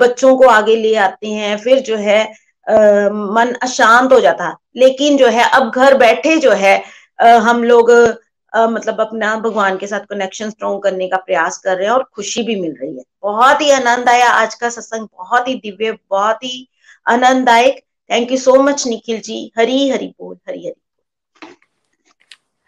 बच्चों 0.00 0.36
को 0.36 0.46
आगे 0.48 0.76
ले 0.76 0.94
आते 0.98 1.28
हैं 1.28 1.56
फिर 1.58 1.80
जो 1.80 1.96
है 1.98 2.22
आ, 2.66 2.74
मन 3.08 3.52
अशांत 3.62 4.12
हो 4.12 4.20
जाता। 4.20 4.56
लेकिन 4.76 5.16
जो 5.16 5.26
है 5.28 5.48
अब 5.50 5.70
घर 5.70 5.96
बैठे 5.98 6.36
जो 6.38 6.52
है 6.54 6.82
हम 7.40 7.62
लोग 7.64 7.90
मतलब 8.52 9.00
अपना 9.00 9.34
भगवान 9.36 9.76
के 9.78 9.86
साथ 9.86 10.00
कनेक्शन 10.10 10.50
स्ट्रॉन्ग 10.50 10.82
करने 10.82 11.08
का 11.08 11.16
प्रयास 11.16 11.58
कर 11.58 11.76
रहे 11.76 11.86
हैं 11.86 11.92
और 11.92 12.02
खुशी 12.14 12.42
भी 12.42 12.60
मिल 12.60 12.74
रही 12.80 12.96
है। 12.96 13.02
बहुत 13.22 13.60
ही 13.62 13.70
आनंद 13.70 14.08
आया 14.08 14.28
आज 14.30 14.54
का 14.54 14.68
सत्संग 14.70 15.06
बहुत 15.18 15.48
ही 15.48 15.54
दिव्य 15.56 15.92
बहुत 16.10 16.44
ही 16.44 16.68
आनंददायक। 17.06 17.80
Thank 18.10 18.32
you 18.32 18.38
so 18.38 18.54
much 18.62 18.86
Nikhil 18.86 19.20
ji. 19.20 19.52
Hari 19.58 19.88
Hari 19.90 20.06
बोल 20.20 20.36
हरी 20.48 20.66
हरी 20.66 20.74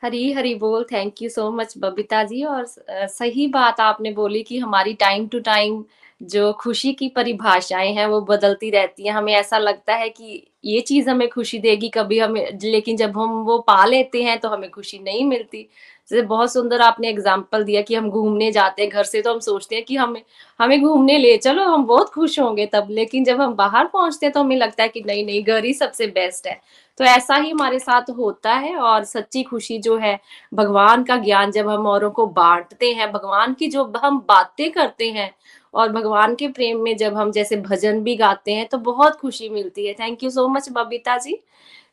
हरी 0.03 0.31
हरी 0.33 0.55
बोल। 0.55 0.85
Thank 0.85 1.21
you 1.23 1.29
so 1.29 1.51
much 1.53 1.75
Babita 1.79 2.23
ji. 2.25 2.43
और 2.45 2.65
सही 3.09 3.47
बात 3.49 3.81
आपने 3.81 4.11
बोली 4.13 4.43
कि 4.43 4.59
हमारी 4.59 4.95
टाइम 4.95 5.27
टू 5.29 5.39
टाइम 5.41 5.85
जो 6.21 6.53
खुशी 6.53 6.93
की 6.93 7.09
परिभाषाएँ 7.09 7.93
हैं, 7.95 8.07
वो 8.07 8.21
बदलती 8.23 8.71
रहती 8.71 9.07
हैं। 9.07 9.13
हमें 9.15 9.33
ऐसा 9.35 9.59
लगता 9.59 9.95
है 9.95 10.09
कि 10.11 10.43
ये 10.65 10.81
चीज़ 10.81 11.09
हमें 11.11 11.29
खुशी 11.29 11.59
देगी 11.59 11.89
कभी 11.89 12.19
हमें, 12.19 12.59
लेकिन 12.65 12.97
जब 12.97 13.19
हम 13.19 13.31
वो 13.45 13.59
पा 13.69 13.85
लेते 13.87 14.23
हैं 14.23 14.39
तो 14.41 14.49
हमें 14.49 14.69
खुशी 14.71 14.99
नहीं 15.01 15.25
मिलती। 15.27 15.63
जैसे 16.09 16.23
बहुत 16.25 16.53
सुंदर 16.53 16.81
आपने 16.81 17.09
एग्ज़ाम्पल 17.09 17.65
दिया 17.65 17.81
कि 17.83 17.95
हम 17.95 18.09
घूमने 18.11 18.51
जाते 18.53 18.83
हैं 18.83 18.91
घर 18.91 19.05
से 19.05 19.21
तो 19.23 19.33
हम 19.33 19.39
सोचते 19.41 19.75
हैं 19.77 19.85
कि 19.85 19.97
हमें 19.97 20.23
हमें 20.61 20.81
घूमने 20.83 21.19
ले 21.19 21.37
चलो, 21.39 21.63
हम 21.65 21.85
बहुत 21.87 22.09
खुश 22.11 22.39
होंगे 22.41 22.67
तब। 22.73 22.89
लेकिन 22.91 23.25
जब 23.25 23.41
हम 23.41 23.55
बाहर 23.57 23.87
पहुँचते 23.93 24.27
हैं 24.27 24.33
तो 24.33 24.41
हमें 24.41 24.57
लगता 24.57 24.83
है 24.83 24.89
कि 24.89 25.01
नहीं 25.07 25.25
नहीं, 25.27 25.43
घर 25.45 25.65
ही 25.65 25.73
सबसे 25.75 26.07
बेस्ट 26.09 26.47
है। 26.47 26.61
तो 26.99 27.05
ऐसा 27.05 27.37
ही 27.37 27.51
हमारे 27.51 27.79
साथ 27.79 28.11
होता 28.11 28.55
है 28.55 28.77
और 28.77 29.05
सच्ची 29.05 29.43
खुशी 29.43 29.79
जो 29.79 29.97
है, 29.97 30.19
भगवान 30.55 31.05
का 31.05 31.17
ज्ञान 31.17 31.51
जब 31.51 31.69
हम 31.69 31.87
औरों 31.87 32.11
को 32.11 32.27
बांटते 32.27 32.93
हैं, 32.93 33.11
भगवान 33.13 33.55
की 33.55 33.69
जो 33.69 33.85
हम 33.97 34.19
बातें 34.29 34.71
करते 34.73 35.11
हैं 35.11 35.31
और 35.75 35.93
भगवान 35.93 36.35
के 36.35 36.49
प्रेम 36.49 36.81
में 36.81 36.97
जब 36.97 37.15
हम 37.15 37.31
जैसे 37.33 37.57
भजन 37.57 38.03
भी 38.03 38.17
गाते 38.17 38.53
हैं 38.53 38.67
तो 38.69 38.79
बहुत 38.79 39.17
खुशी 39.17 39.49
मिलती 39.49 39.87
है। 39.87 39.95
Thank 39.95 40.23
you 40.25 40.31
so 40.31 40.49
much 40.49 40.69
Babita 40.73 41.17
ji. 41.19 41.39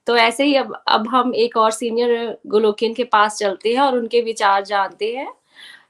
तो 0.07 0.15
ऐसे 0.17 0.43
ही 0.43 0.55
अब 0.55 0.73
अब 0.87 1.07
हम 1.07 1.33
एक 1.35 1.57
और 1.57 1.71
सीनियर 1.71 2.37
गोलोकियन 2.47 2.93
के 2.93 3.03
पास 3.03 3.37
चलते 3.37 3.73
हैं 3.73 3.79
और 3.79 3.97
उनके 3.97 4.21
विचार 4.21 4.63
जानते 4.63 5.15
हैं। 5.15 5.33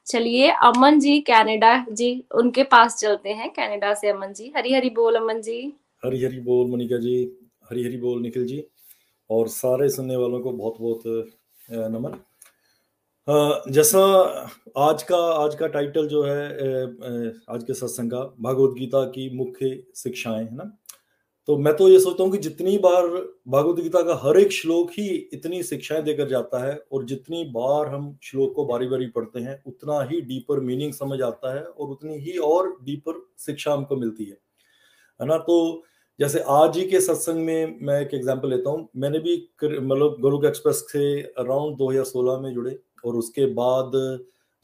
चलिए, 0.08 0.50
अमन 0.50 1.00
जी 1.00 1.20
कनाडा 1.20 1.86
जी, 1.92 2.24
उनके 2.36 2.64
पास 2.64 2.98
चलते 2.98 3.30
हैं। 3.30 3.50
कनाडा 3.50 3.94
से 3.94 4.10
अमन 4.10 4.34
जी। 4.34 4.52
हरी 4.58 4.74
हरी 4.74 4.90
बोल, 4.90 5.16
अमन 5.16 5.42
जी। 5.42 5.62
हरी 6.06 6.24
हरी 6.26 6.40
बोल, 6.40 6.72
मनिका 6.72 6.98
जी। 6.98 7.16
हरी 7.72 7.84
हरी 7.84 7.98
बोल, 7.98 8.22
निखिल 8.22 8.46
जी। 8.46 8.64
और 9.30 9.48
सारे 9.48 9.90
सुनने 9.90 10.16
वालों 10.16 10.40
को 10.40 10.52
बहुत 10.52 10.78
बहुत 10.80 11.02
नमन। 11.92 12.20
जैसा 13.74 14.00
आज 14.78 15.04
का 15.04 15.18
आज 15.36 15.56
का 15.56 15.68
टाइटल 15.68 16.08
जो 16.08 16.24
है 16.24 16.46
आज 17.50 17.64
के 17.64 17.74
सत्संग 17.74 18.12
का, 18.12 18.24
भगवत 18.42 18.76
गीता 18.78 19.04
की 19.08 19.30
मुख्य 19.38 19.84
शिक्षाएँ, 19.96 20.44
है 20.44 20.56
ना? 20.56 20.72
तो 21.48 21.58
मैं 21.58 21.76
तो 21.78 21.88
ये 21.90 22.00
सोचता 22.00 22.24
हूँ 22.24 22.32
कि 22.32 22.38
जितनी 22.38 22.78
बार 22.78 23.08
भगवत 23.48 23.80
गीता 23.80 24.02
का 24.02 24.20
हर 24.24 24.38
एक 24.38 24.52
श्लोक 24.52 24.92
ही 24.94 25.08
इतनी 25.34 25.62
शिक्षाएँ 25.64 26.02
देकर 26.04 26.28
जाता 26.30 26.64
है 26.66 26.78
और 26.92 27.06
जितनी 27.06 27.44
बार 27.46 27.88
हम 27.88 28.18
श्लोक 28.24 28.54
को 28.56 28.66
बारी 28.66 28.88
बारी 28.88 29.08
पढ़ते 29.08 29.40
हैं, 29.40 29.62
उतना 29.68 30.02
ही 30.02 30.22
डीपर 30.22 30.60
मीनिंग 30.60 30.94
समझ 30.94 31.22
आता 31.22 31.54
है 31.56 31.64
और 31.64 31.90
उतनी 31.90 32.18
ही 32.20 32.38
और 32.38 32.70
डीपर 32.84 33.22
शिक्षा 33.40 33.74
हमको 33.74 33.96
मिलती 33.96 34.26
है। 34.26 34.38
है 35.20 35.28
ना? 35.28 35.38
तो 35.38 35.84
जैसे 36.20 36.40
आज 36.50 36.78
ही 36.78 36.84
के 36.86 37.00
सत्संग 37.02 37.46
में 37.46 37.78
मैं 37.82 38.00
एक 38.02 38.14
एग्जांपल 38.14 38.50
लेता 38.50 38.70
हूँ। 38.70 38.88
मैंने 38.96 39.20
भी 39.20 39.36
मतलब 39.64 40.16
गोलुक 40.22 40.46
एक्सप्रेस 40.46 40.84
से 40.90 41.22
अराउंड 41.22 41.78
2016 41.78 42.40
में 42.42 42.54
जुड़े 42.54 42.78
और 43.06 43.16
उसके 43.16 43.46
बाद 43.54 43.92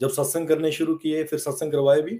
जब 0.00 0.10
सत्संग 0.10 0.48
करने 0.48 0.72
शुरू 0.72 0.94
किए, 0.94 1.22
फिर 1.24 1.38
सत्संग 1.38 1.72
करवाए 1.72 2.02
भी। 2.02 2.18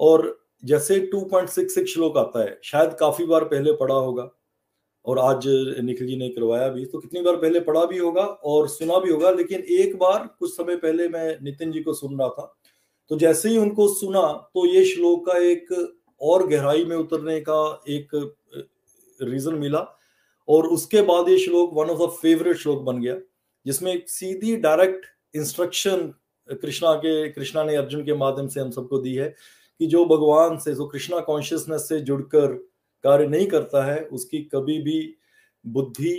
और 0.00 0.36
जैसे 0.62 0.98
2.66 1.14 1.86
श्लोक 1.86 2.18
आता 2.18 2.42
है, 2.42 2.58
शायद 2.64 2.94
काफ़ी 3.00 3.26
बार 3.26 3.44
पहले 3.44 3.72
पढ़ा 3.74 3.94
होगा 3.94 4.30
और 5.04 5.18
आज 5.20 5.48
निखिल 5.80 6.06
जी 6.06 6.16
ने 6.16 6.28
करवाया 6.28 6.68
भी 6.68 6.84
तो 6.84 6.98
कितनी 6.98 7.22
बार 7.22 7.36
पहले 7.36 7.60
पढ़ा 7.62 7.84
भी 7.86 7.98
होगा 7.98 8.22
और 8.22 8.68
सुना 8.68 8.98
भी 8.98 9.10
होगा, 9.10 9.30
लेकिन 9.30 9.60
एक 9.60 9.98
बार 9.98 10.28
कुछ 10.38 10.50
समय 10.52 10.76
पहले 10.76 11.08
मैं 11.08 11.36
नितिन 11.42 11.72
जी 11.72 11.80
को 11.80 11.94
सुन 11.94 12.18
रहा 12.18 12.28
था। 12.30 12.54
तो 13.10 13.16
जैसे 13.16 13.48
ही 13.48 13.56
उनको 13.56 13.88
सुना 13.94 14.30
तो 14.54 14.66
ये 14.66 14.84
श्लोक 14.84 15.26
का 15.26 15.38
एक 15.40 15.96
और 16.20 16.46
गहराई 16.48 16.84
में 16.84 16.96
उतरने 16.96 17.40
का 17.40 17.82
एक 17.88 18.14
रीजन 19.22 19.54
मिला। 19.54 19.86
और 20.48 20.66
उसके 20.66 21.02
बाद 21.02 21.28
ये 21.28 21.38
श्लोक 21.38 21.70
वन 21.74 21.90
ऑफ़ 21.90 21.98
द 22.00 22.08
फेवरेट 22.12 22.56
श्लोक 22.56 22.82
बन 22.82 23.00
गया, 23.00 23.16
जिसमें 23.66 24.02
सीधी 24.08 24.56
डायरेक्ट 24.56 25.06
इंस्ट्रक्शन 25.34 26.12
कृष्णा 26.48 26.94
के, 26.94 27.28
कृष्णा 27.30 27.64
ने 27.64 27.76
अर्जुन 27.76 28.04
के 28.04 28.14
माध्यम 28.14 28.48
से 28.48 28.60
हम 28.60 28.70
सबको 28.70 28.98
दी 28.98 29.14
है 29.14 29.28
कि 29.80 29.86
जो 29.86 30.04
भगवान 30.06 30.58
से, 30.58 30.74
जो 30.74 30.86
कृष्णा 30.86 31.20
कॉन्शियसनेस 31.20 31.88
से 31.88 32.00
जुड़कर 32.00 32.52
कार्य 33.04 33.26
नहीं 33.26 33.46
करता 33.46 33.84
है, 33.84 34.00
उसकी 34.02 34.38
कभी 34.44 34.78
भी 34.82 35.14
बुद्धि 35.64 36.14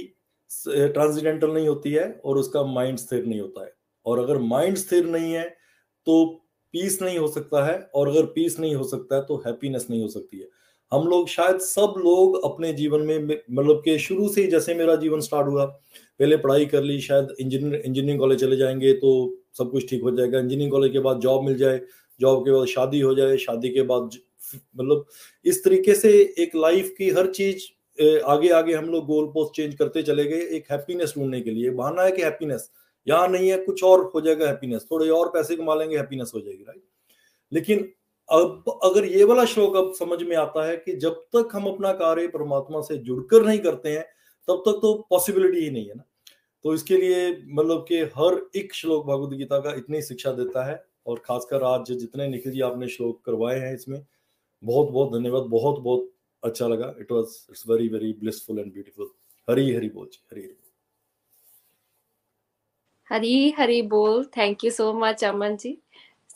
ट्रांसजेंडल 0.67 1.51
नहीं 1.51 1.67
होती 1.67 1.91
है 1.91 2.09
और 2.25 2.37
उसका 2.37 2.63
माइंड 2.63 2.97
स्थिर 2.97 3.25
नहीं 3.25 3.39
होता 3.41 3.63
है। 3.65 3.73
और 4.05 4.19
अगर 4.19 4.37
माइंड 4.39 4.77
स्थिर 4.77 5.05
नहीं 5.05 5.31
है 5.33 5.47
तो 6.07 6.25
पीस 6.73 7.01
नहीं 7.01 7.17
हो 7.19 7.27
सकता 7.27 7.65
है 7.65 7.79
और 7.95 8.07
अगर 8.07 8.25
पीस 8.25 8.59
नहीं 8.59 8.75
हो 8.75 8.83
सकता 8.83 9.15
है 9.15 9.21
तो 9.25 9.35
हैप्पीनेस 9.37 9.87
नहीं 9.89 10.01
हो 10.01 10.07
सकती 10.07 10.39
है। 10.39 10.47
हम 10.91 11.07
लोग 11.07 11.27
शायद 11.29 11.57
सब 11.59 11.93
लोग 11.97 12.43
अपने 12.45 12.71
जीवन 12.73 13.01
में 13.01 13.19
मतलब 13.19 13.81
के 13.85 13.97
शुरू 13.99 14.27
से 14.29 14.41
ही 14.41 14.47
जैसे 14.47 14.73
मेरा 14.75 14.95
जीवन 14.95 15.19
स्टार्ट 15.21 15.47
हुआ, 15.47 15.65
पहले 15.65 16.37
पढ़ाई 16.37 16.65
कर 16.65 16.83
ली, 16.83 16.99
शायद 17.01 17.35
इंजीनियर 17.39 17.75
इंजीनियरिंग 17.75 18.19
कॉलेज 18.19 18.39
चले 18.39 18.57
जाएँगे 18.57 18.93
तो 18.95 19.11
सब 19.57 19.71
कुछ 19.71 19.89
ठीक 19.89 20.03
हो 20.03 20.11
जाएगा। 20.11 20.39
इंजीनियरिंग 20.39 20.71
कॉलेज 20.71 20.91
के 20.91 20.99
बाद 20.99 21.19
जॉब 21.21 21.43
मिल 21.45 21.57
जाए 21.57 21.81
जॉब 22.19 22.43
के 22.45 22.51
बाद 22.51 22.67
शादी 22.67 22.99
हो 22.99 23.13
जाए, 23.15 23.37
शादी 23.37 23.69
के 23.69 23.81
बाद 23.83 24.09
मतलब 24.75 25.05
इस 25.45 25.63
तरीके 25.63 25.95
से 25.95 26.11
एक 26.39 26.55
लाइफ 26.55 26.93
की 26.97 27.09
हर 27.09 27.31
चीज़ 27.33 27.67
आगे 28.27 28.49
आगे 28.51 28.73
हम 28.73 28.85
लोग 28.85 29.05
गोल 29.05 29.25
पोस्ट 29.33 29.55
चेंज 29.55 29.75
करते 29.75 30.01
चले 30.03 30.23
गए 30.25 30.41
एक 30.55 30.71
हैप्पीनेस 30.71 31.13
ढूँढने 31.17 31.41
के 31.41 31.51
लिए। 31.51 31.69
बहाना 31.71 32.03
है 32.03 32.11
कि 32.11 32.21
हैप्पीनेस 32.21 32.69
यहाँ 33.07 33.27
नहीं 33.27 33.49
है, 33.49 33.57
कुछ 33.57 33.83
और 33.83 34.09
हो 34.15 34.21
जाएगा 34.21 34.47
हैप्पीनेस 34.47 34.85
थोड़े 34.91 35.09
और 35.09 35.29
पैसे 35.29 35.55
कमा 35.55 35.75
लेंगे 35.75 35.97
हैप्पीनेस 35.97 36.31
हो 36.35 36.39
जाएगी 36.41 36.63
राइट 36.63 36.83
लेकिन 37.51 37.87
अब 38.29 38.79
अगर 38.83 39.05
ये 39.05 39.23
वाला 39.23 39.45
श्लोक 39.45 39.75
अब 39.75 39.93
समझ 39.93 40.21
में 40.23 40.35
आता 40.37 40.65
है 40.67 40.75
कि 40.77 40.95
जब 40.97 41.21
तक 41.35 41.49
हम 41.53 41.65
अपना 41.67 41.91
कार्य 41.93 42.27
परमात्मा 42.27 42.81
से 42.81 42.97
जुड़कर 42.99 43.45
नहीं 43.45 43.59
करते 43.59 43.89
हैं, 43.89 44.03
तब 44.47 44.63
तक 44.65 44.79
तो 44.81 44.93
पॉसिबिलिटी 45.09 45.63
ही 45.63 45.69
नहीं 45.69 45.87
है 45.87 45.95
ना। 45.95 46.03
तो 46.65 46.73
इसके 46.73 46.97
लिए 46.97 47.29
मतलब 47.49 47.85
कि 47.87 48.01
हर 48.17 48.39
एक 48.55 48.73
श्लोक 48.73 49.05
भगवत 49.07 49.37
गीता 49.37 49.59
का 49.59 49.73
इतनी 49.77 50.01
शिक्षा 50.01 50.31
देता 50.33 50.65
है 50.65 50.83
और 51.07 51.21
खासकर 51.25 51.63
आज 51.63 51.91
जितने 51.91 52.27
निखिल 52.27 52.51
जी 52.51 52.61
आपने 52.61 52.87
श्लोक 52.87 53.21
करवाए 53.25 53.59
हैं 53.59 53.73
इसमें 53.75 53.99
बहुत 54.63 54.89
बहुत 54.91 55.13
धन्यवाद 55.13 55.43
बहुत 55.49 55.79
बहुत 55.79 56.11
अच्छा 56.43 56.67
लगा। 56.67 56.93
It 56.99 57.11
was 57.11 57.35
it's 57.51 57.63
very 57.69 57.87
very 57.89 58.11
blissful 58.19 58.59
and 58.59 58.71
beautiful 58.73 59.09
Hari 59.47 59.73
Hari 59.73 59.89
बोल, 59.89 60.09
हरी 60.31 60.41
हरी 60.41 60.57
हरी 63.09 63.51
हरी 63.57 63.81
बोल। 63.81 64.23
Thank 64.37 64.63
you 64.63 64.71
so 64.71 64.91
much 64.95 65.23
Aman 65.23 65.55
ji. 65.57 65.77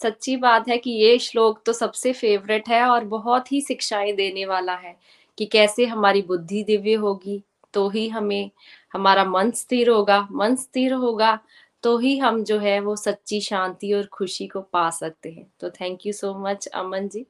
सच्ची 0.01 0.35
बात 0.37 0.67
है 0.69 0.77
कि 0.77 0.91
ये 0.91 1.17
श्लोक 1.19 1.61
तो 1.65 1.73
सबसे 1.73 2.13
फेवरेट 2.13 2.69
है 2.69 2.83
और 2.83 3.05
बहुत 3.05 3.51
ही 3.51 3.61
शिक्षाएँ 3.61 4.13
देने 4.13 4.45
वाला 4.45 4.75
है 4.75 4.95
कि 5.37 5.45
कैसे 5.45 5.85
हमारी 5.85 6.21
बुद्धि 6.21 6.63
दिव्य 6.63 6.93
होगी 6.93 7.43
तो 7.73 7.89
ही 7.89 8.07
हमें 8.09 8.49
हमारा 8.93 9.23
मन 9.25 9.51
स्थिर 9.51 9.89
होगा। 9.89 10.27
मन 10.31 10.55
स्थिर 10.55 10.93
होगा 10.93 11.39
तो 11.83 11.97
ही 11.97 12.17
हम 12.17 12.43
जो 12.43 12.59
है 12.59 12.79
वो 12.79 12.95
सच्ची 12.95 13.41
शांति 13.41 13.93
और 13.93 14.05
खुशी 14.05 14.47
को 14.47 14.61
पा 14.61 14.89
सकते 14.89 15.29
हैं। 15.31 15.47
तो 15.59 15.69
thank 15.69 16.05
you 16.05 16.13
so 16.13 16.33
much 16.39 16.67
Aman 16.67 17.07
ji. 17.07 17.25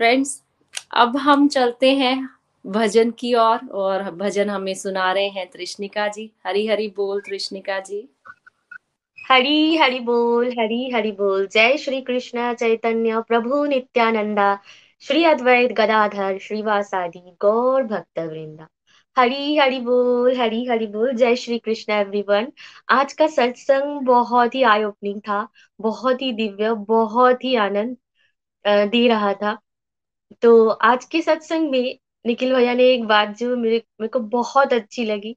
Friends 0.00 0.42
अब 0.92 1.16
हम 1.16 1.48
चलते 1.48 1.92
हैं 1.94 2.28
भजन 2.66 3.10
की 3.10 3.34
ओर 3.34 3.42
और, 3.42 4.02
और 4.02 4.10
भजन 4.10 4.50
हमें 4.50 4.74
सुना 4.74 5.12
रहे 5.12 5.28
हैं 5.28 5.50
तृष्णिका 5.50 6.08
जी। 6.08 6.30
हरी 6.46 6.66
हरी 6.66 6.88
बोल 6.88 7.20
तृष्णिका 7.20 7.80
जी। 7.80 8.08
हरी 9.28 9.76
हरि 9.76 9.98
बोल, 10.00 10.48
हरी 10.58 10.90
हरि 10.90 11.10
बोल। 11.12 11.46
जय 11.52 11.76
श्री 11.78 12.00
कृष्ण, 12.02 12.52
चैतन्य, 12.54 13.20
प्रभु 13.28 13.64
नित्यानंदा 13.66 14.46
श्री 15.02 15.24
अद्वैत 15.24 15.72
गदाधर, 15.72 16.38
श्रीवासादि, 16.38 17.20
गौर 17.40 17.82
भक्त 17.82 18.18
वृंदा 18.18 18.68
हरी 19.16 19.56
हरि 19.56 19.80
बोल, 19.80 20.36
हरी 20.36 20.64
हरि 20.66 20.86
बोल। 20.86 21.12
जय 21.16 21.36
श्री 21.36 21.58
कृष्ण 21.58 21.92
एवरीवन 21.92 22.50
आज 22.90 23.12
का 23.12 23.26
सत्संग 23.28 24.00
बहुत 24.06 24.54
ही 24.54 24.62
आई 24.64 24.84
ओपनिंग 24.84 25.20
था, 25.20 25.46
बहुत 25.80 26.22
ही 26.22 26.32
दिव्य, 26.32 26.72
बहुत 26.88 27.44
ही 27.44 27.54
आनंद 27.56 27.96
दे 28.90 29.06
रहा 29.08 29.32
था। 29.34 29.56
तो 30.42 30.68
आज 30.68 31.04
के 31.04 31.22
सत्संग 31.22 31.70
में 31.70 31.98
निखिल 32.24 32.54
भैया 32.54 32.74
ने 32.74 32.84
एक 32.92 33.04
बात 33.06 33.36
जो 33.38 33.56
मेरे 33.56 33.82
मेरे 34.00 34.08
को 34.08 34.20
बहुत 34.30 34.72
अच्छी 34.72 35.04
लगी 35.04 35.36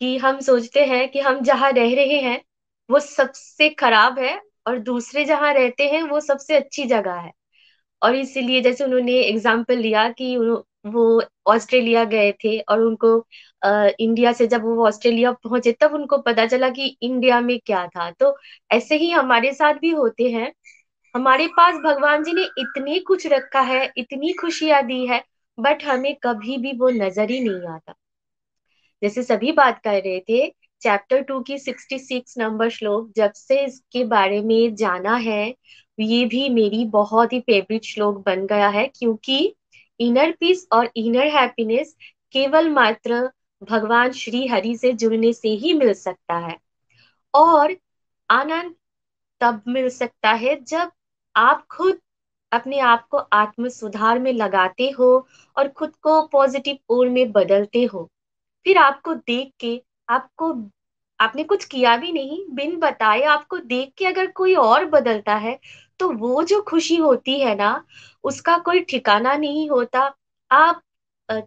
कि 0.00 0.16
हम 0.18 0.40
सोचते 0.40 0.84
हैं 0.86 1.08
कि 1.10 1.20
हम 1.20 1.40
जहाँ 1.44 1.70
रह 1.72 1.94
रहे 1.96 2.20
हैं 2.22 2.40
वो 2.88 2.98
सबसे 3.00 3.68
खराब 3.70 4.18
है 4.18 4.40
और 4.66 4.78
दूसरे 4.80 5.24
जहाँ 5.24 5.52
रहते 5.54 5.88
हैं 5.88 6.02
वो 6.02 6.20
सबसे 6.20 6.56
अच्छी 6.56 6.84
जगह 6.86 7.14
है। 7.16 7.32
और 8.02 8.14
इसीलिए 8.16 8.60
जैसे 8.62 8.84
उन्होंने 8.84 9.12
एग्ज़ाम्पल 9.20 9.78
लिया 9.78 10.08
कि 10.12 10.36
वो 10.86 11.22
ऑस्ट्रेलिया 11.48 12.04
गए 12.04 12.32
थे 12.44 12.58
और 12.60 12.80
उनको 12.80 13.18
आ, 13.62 13.86
इंडिया 14.00 14.32
से 14.32 14.46
जब 14.46 14.64
वो 14.64 14.86
ऑस्ट्रेलिया 14.86 15.32
पहुँचे 15.34 15.72
तब 15.80 15.94
उनको 15.94 16.18
पता 16.18 16.46
चला 16.46 16.68
कि 16.70 16.86
इंडिया 17.02 17.40
में 17.40 17.58
क्या 17.66 17.86
था। 17.88 18.10
तो 18.12 18.36
ऐसे 18.70 18.96
ही 18.96 19.10
हमारे 19.10 19.52
साथ 19.54 19.74
भी 19.74 19.90
होते 19.92 20.30
हैं। 20.30 20.52
हमारे 21.14 21.46
पास 21.56 21.74
भगवान 21.84 22.24
जी 22.24 22.32
ने 22.32 22.42
इतनी 22.58 22.98
कुछ 23.02 23.26
रखा 23.26 23.60
है 23.62 23.84
इतनी 23.98 24.32
खुशियाँ 24.32 24.82
दी 24.86 25.06
है 25.06 25.22
बट 25.58 25.84
हमें 25.84 26.14
कभी 26.24 26.56
भी 26.58 26.72
वो 26.78 26.88
नज़र 26.92 27.30
ही 27.30 27.40
नहीं 27.40 27.68
आता। 27.68 27.94
जैसे 29.02 29.22
सभी 29.22 29.52
बात 29.52 29.80
कर 29.84 30.00
रहे 30.02 30.20
थे 30.20 30.46
चैप्टर 30.84 31.20
टू 31.22 31.40
की 31.40 31.58
सिक्सटी 31.58 31.98
सिक्स 31.98 32.38
नंबर 32.38 32.68
श्लोक, 32.70 33.12
जब 33.16 33.32
से 33.32 33.64
इसके 33.64 34.04
बारे 34.04 34.40
में 34.40 34.74
जाना 34.74 35.16
है, 35.16 35.54
ये 35.98 36.24
भी 36.26 36.48
मेरी 36.48 36.84
बहुत 36.84 37.32
ही 37.32 37.40
फेवरेट 37.40 37.84
श्लोक 37.84 38.22
बन 38.26 38.46
गया 38.46 38.68
है, 38.68 38.86
क्योंकि 38.96 39.54
इनर 40.00 40.32
पीस 40.40 40.66
और 40.72 40.90
इनर 40.96 41.26
हैप्पीनेस 41.36 41.94
केवल 42.32 42.68
मात्र 42.70 43.28
भगवान 43.62 44.12
श्री 44.12 44.46
हरि 44.46 44.76
से 44.76 44.92
जुड़ने 44.92 45.32
से 45.32 45.48
ही 45.48 45.72
मिल 45.72 45.92
सकता 45.94 46.36
है। 46.38 46.56
और 47.34 47.76
आनंद 48.30 48.74
तब 49.40 49.62
मिल 49.68 49.88
सकता 49.88 50.32
है 50.32 50.54
जब 50.64 50.90
आप 51.34 51.66
खुद 51.70 51.98
अपने 52.52 52.78
आप 52.80 53.06
को 53.06 53.18
आत्म 53.18 53.68
सुधार 53.68 54.18
में 54.18 54.32
लगाते 54.32 54.90
हो 54.90 55.06
और 55.56 55.68
खुद 55.68 55.96
को 55.96 56.20
पॉजिटिव 56.26 56.78
ओर 56.88 57.08
में 57.08 57.32
बदलते 57.32 57.84
हो। 57.84 58.08
फिर 58.66 58.78
आपको 58.78 59.14
देख 59.14 59.52
के 59.60 59.80
आपको 60.08 60.52
आपने 61.20 61.44
कुछ 61.44 61.64
किया 61.66 61.96
भी 61.96 62.12
नहीं, 62.12 62.44
बिन 62.50 62.76
बताए 62.78 63.22
आपको 63.24 63.58
देख 63.58 63.92
के 63.98 64.06
अगर 64.06 64.26
कोई 64.32 64.54
और 64.56 64.84
बदलता 64.90 65.34
है 65.38 65.58
तो 66.00 66.10
वो 66.14 66.42
जो 66.44 66.60
खुशी 66.64 66.96
होती 66.98 67.38
है 67.40 67.54
ना, 67.56 67.84
उसका 68.24 68.56
कोई 68.60 68.80
ठिकाना 68.84 69.34
नहीं 69.36 69.68
होता। 69.70 70.00
आप 70.50 70.80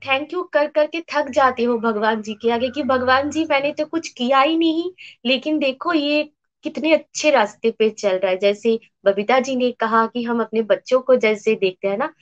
थैंक 0.01 0.33
यू 0.33 0.41
कर, 0.45 0.67
करके 0.67 1.01
थक 1.11 1.29
जाते 1.31 1.63
हो 1.63 1.77
भगवान 1.79 2.21
जी 2.21 2.33
के 2.35 2.51
आगे 2.51 2.69
कि 2.71 2.83
भगवान 2.85 3.29
जी 3.31 3.45
मैंने 3.45 3.71
तो 3.73 3.85
कुछ 3.87 4.07
किया 4.09 4.39
ही 4.41 4.57
नहीं, 4.57 4.91
लेकिन 5.25 5.59
देखो 5.59 5.93
ये 5.93 6.23
कितने 6.65 6.93
अच्छे 6.93 7.31
रास्ते 7.31 7.71
पे 7.71 7.89
चल 7.91 8.17
रहा 8.17 8.31
है। 8.31 8.37
जैसे 8.39 8.79
बबीता 9.05 9.39
जी 9.41 9.55
ने 9.55 9.71
कहा 9.79 10.05
कि 10.07 10.23
हम 10.23 10.41
अपने 10.41 10.61
बच्चों 10.63 10.99
को 11.01 11.15
जैसे 11.17 11.55
देखते 11.57 11.87
हैं 11.87 11.97
ना 11.97 12.13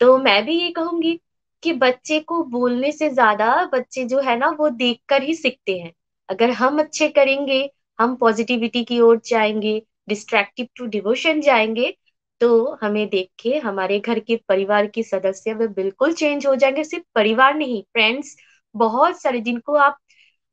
तो 0.00 0.16
मैं 0.18 0.44
भी 0.46 0.54
ये 0.54 0.70
कहूँगी 0.72 1.18
कि 1.62 1.72
बच्चे 1.74 2.20
को 2.22 2.42
बोलने 2.50 2.92
से 2.92 3.10
ज़्यादा 3.10 3.54
बच्चे 3.74 4.04
जो 4.06 4.20
है 4.20 4.36
ना, 4.38 4.48
वो 4.50 4.68
देखकर 4.70 5.22
ही 5.22 5.34
सीखते 5.36 5.78
हैं। 5.78 5.92
अगर 6.30 6.50
हम 6.52 6.78
अच्छे 6.80 7.08
करेंगे, 7.10 7.68
हम 7.98 8.14
पॉजिटिविटी 8.16 8.84
की 8.84 9.00
ओर 9.00 9.20
जाएँगे 9.26 9.80
डिस्ट्रैक्टिव 10.08 10.66
टू 10.76 10.86
डिवोशन 10.88 11.40
जाएँगे 11.40 11.94
तो 12.40 12.48
हमें 12.82 13.08
देख 13.08 13.28
के 13.40 13.56
हमारे 13.58 13.98
घर 14.00 14.18
के 14.20 14.36
परिवार 14.48 14.86
के 14.88 15.02
सदस्य 15.02 15.54
वे 15.54 15.66
बिल्कुल 15.70 16.12
चेंज 16.14 16.46
हो 16.46 16.54
जाएँगे। 16.56 16.84
सिर्फ़ 16.84 17.04
परिवार 17.14 17.54
नहीं 17.54 17.82
फ्रेंड्स 17.92 18.36
बहुत 18.74 19.20
सारे 19.22 19.40
जिनको 19.40 19.74
आप 19.76 19.98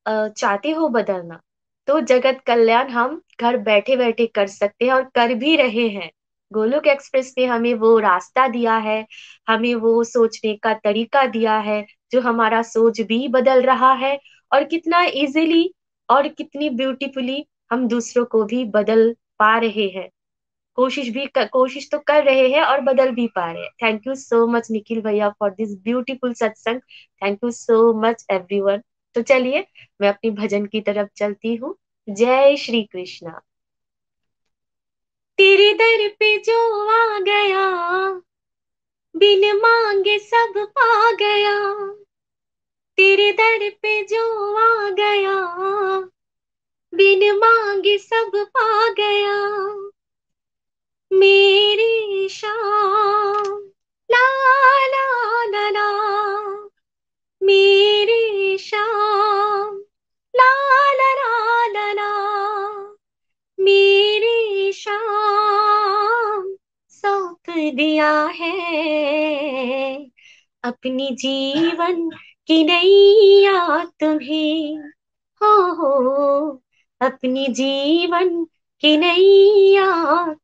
चाहते 0.05 0.71
हो 0.71 0.88
बदलना। 0.89 1.39
तो 1.88 1.99
जगत 2.01 2.41
कल्याण 2.47 2.89
हम 2.89 3.21
घर 3.41 3.57
बैठे 3.59 3.95
बैठे 3.97 4.25
कर 4.28 4.47
सकते 4.47 4.86
हैं 4.86 4.93
और 4.93 5.03
कर 5.15 5.34
भी 5.36 5.55
रहे 5.55 5.88
हैं। 5.89 6.09
गोलोक 6.51 6.88
एक्सप्रेस 6.88 7.34
ने 7.38 7.45
हमें 7.45 7.73
वो 7.75 7.97
रास्ता 7.99 8.47
दिया 8.47 8.75
है, 8.78 9.05
हमें 9.47 9.73
वो 9.75 10.03
सोचने 10.05 10.55
का 10.63 10.73
तरीका 10.75 11.25
दिया 11.28 11.57
है, 11.59 11.86
जो 12.11 12.21
हमारा 12.21 12.61
सोच 12.63 13.01
भी 13.01 13.28
बदल 13.28 13.61
रहा 13.63 13.91
है। 13.95 14.17
और 14.51 14.63
कितना 14.63 15.03
इजीली 15.03 15.73
और 16.09 16.27
कितनी 16.27 16.69
ब्यूटीफुली 16.69 17.45
हम 17.71 17.87
दूसरों 17.87 18.25
को 18.25 18.43
भी 18.43 18.63
बदल 18.65 19.11
पा 19.39 19.57
रहे 19.57 19.87
हैं। 19.89 20.09
कोशिश 20.77 21.09
भी 21.09 21.25
कर, 21.25 21.47
कोशिश 21.47 21.89
तो 21.91 21.99
कर 21.99 22.23
रहे 22.23 22.47
हैं 22.49 22.61
और 22.61 22.81
बदल 22.81 23.11
भी 23.11 23.27
पा 23.27 23.51
रहे 23.51 23.63
हैं। 23.63 23.71
Thank 23.83 24.07
you 24.07 24.15
so 24.15 24.45
much 24.47 24.71
Nikhil 24.71 25.01
भैया 25.01 25.29
फॉर 25.29 25.49
दिस 25.49 25.77
ब्यूटीफुल 25.77 26.33
सत्संग 26.33 26.79
thank 27.21 27.39
you 27.43 27.51
so 27.51 27.93
much 28.01 28.25
everyone 28.31 28.81
तो 29.15 29.21
चलिए 29.21 29.65
मैं 30.01 30.09
अपनी 30.09 30.31
भजन 30.31 30.65
की 30.65 30.81
तरफ़ 30.81 31.09
चलती 31.15 31.55
हूँ। 31.55 31.75
जय 32.07 32.55
श्री 32.57 32.83
कृष्णा। 32.83 33.41
तेरे 35.37 35.73
दर 35.73 36.07
पे 36.09 36.37
जो 36.37 36.59
आ 36.89 37.19
गया 37.19 37.65
बिन 39.15 39.57
मांगे 39.57 40.17
सब 40.19 40.53
पा 40.57 41.11
गया। 41.11 41.53
तेरे 42.97 43.31
दर 43.31 43.69
पे 43.69 44.01
जो 44.03 44.23
आ 44.55 44.89
गया, 44.89 45.35
बिन 46.95 47.35
मांगे 47.37 47.97
सब 47.97 48.31
पा 48.35 48.89
गया। 48.93 49.37
मेरी 51.11 52.29
शाम 52.29 53.59
ला 54.11 54.27
ला 54.87 55.45
ला 55.45 55.69
ला। 55.69 55.87
मेरी 57.41 58.57
शाम 58.57 59.77
ला 60.35 60.51
ला 60.93 61.13
ला 61.13 61.65
ला 61.67 61.93
ला। 61.93 62.11
मेरी 63.59 64.71
शाम 64.73 66.55
सौंप 66.89 67.49
दिया 67.49 68.11
है 68.25 68.51
अपनी 70.63 71.15
जीवन 71.15 72.09
की 72.47 72.63
नैया 72.63 73.83
तुम्हें। 73.99 74.77
हो 75.41 75.73
हो, 75.73 76.61
अपनी 77.01 77.47
जीवन 77.47 78.45
की 78.83 78.97
नैया 78.97 79.87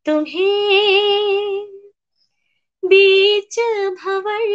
तुम्हें। 0.06 1.64
बीच 2.84 3.60
भवर 4.04 4.48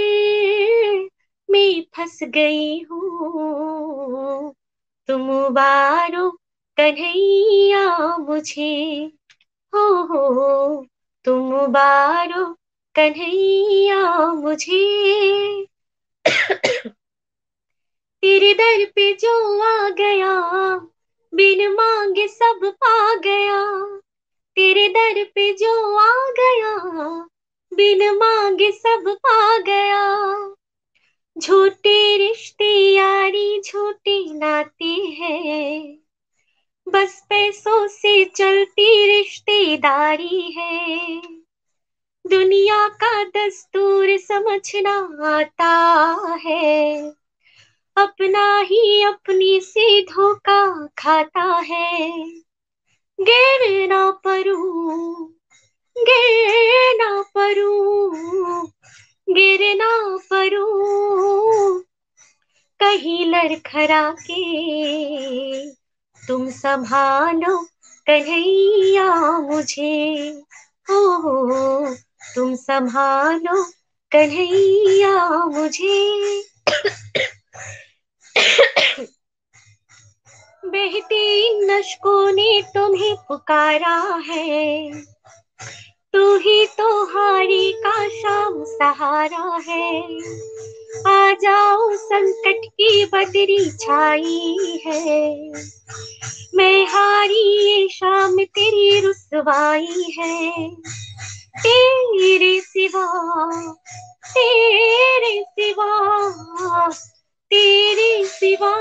में 1.51 1.84
फंस 1.96 2.18
गई 2.22 2.78
हूँ। 2.82 4.55
तुम 5.09 5.49
बारो 5.49 6.30
कन्हैया 6.76 8.16
मुझे। 8.16 9.11
हो 9.74 10.03
हो, 10.03 10.86
तुम 11.24 11.66
बारो 11.66 12.44
कन्हैया 12.94 14.32
मुझे। 14.32 14.84
तेरे 18.23 18.55
दर 18.55 18.85
पे 18.85 19.12
जो 19.12 19.61
आ 19.61 19.89
गया, 19.89 20.33
बिन 21.35 21.73
मांगे 21.73 22.29
सब 22.29 22.61
पा 22.64 23.14
गया। 23.14 23.97
तेरे 24.57 24.89
दर 24.89 25.25
पे 25.25 25.53
जो 25.53 25.97
आ 25.97 26.31
गया, 26.31 26.77
बिन 27.75 28.11
मांगे 28.11 28.73
सब 28.73 29.05
पा 29.09 29.59
गया। 29.59 30.55
झूठे 31.39 32.29
रिश्ते 32.29 32.93
यारी, 32.93 33.62
झूठे 33.66 34.33
नाते 34.33 34.95
हैं। 35.21 35.99
बस 36.89 37.27
पैसों 37.31 37.89
से 37.89 38.25
चलती 38.25 39.19
रिश्तेदारी 39.19 40.51
है। 40.59 41.21
दुनिया 42.27 42.89
का 42.89 43.25
दस्तूर 43.25 44.19
समझना 44.19 44.95
आता 45.37 45.73
है। 46.45 47.18
अपना 47.99 48.59
ही 48.61 49.03
अपनी 49.03 49.61
से 49.61 50.03
धोखा 50.03 50.86
खाता 50.99 51.44
है। 51.66 52.11
गिर 53.18 53.88
ना 53.88 54.11
परू 54.11 54.57
गिर 55.96 56.94
ना 56.96 57.22
परू 57.34 58.11
गिर 59.28 59.61
ना 59.76 60.18
परू 60.30 60.66
कहीं 62.80 63.26
लड़खड़ा 63.26 64.11
के 64.20 65.70
तुम 66.22 66.49
संभालो 66.51 67.57
कन्हैया 68.07 69.14
मुझे। 69.40 69.94
हो 70.90 71.94
तुम 72.34 72.55
संभालो 72.55 73.62
कन्हैया 74.12 75.44
मुझे। 75.44 76.42
बहती 80.64 81.51
नशकों 81.66 82.32
ने 82.32 82.62
तुम्हें 82.62 83.16
पुकारा 83.16 84.22
है। 84.26 85.03
तू 86.12 86.36
ही 86.36 86.66
तो 86.66 87.05
हारी 87.05 87.72
का 87.72 88.09
शाम 88.09 88.64
सहारा 88.64 89.61
है। 89.68 90.03
आ 91.07 91.32
जाओ, 91.32 91.97
संकट 91.97 92.66
की 92.66 93.05
बदरी 93.05 93.70
छाई 93.70 94.80
है। 94.86 95.53
मैं 96.55 96.86
हारी 96.86 97.70
ये 97.70 97.89
शाम 97.89 98.36
तेरी 98.36 99.01
रुसवाई 99.01 100.16
है। 100.18 100.70
तेरे 101.59 102.61
सिवा 102.61 103.07
तेरे 104.26 105.43
सिवा 105.43 105.89
तेरे 107.51 108.24
सिवा 108.26 108.72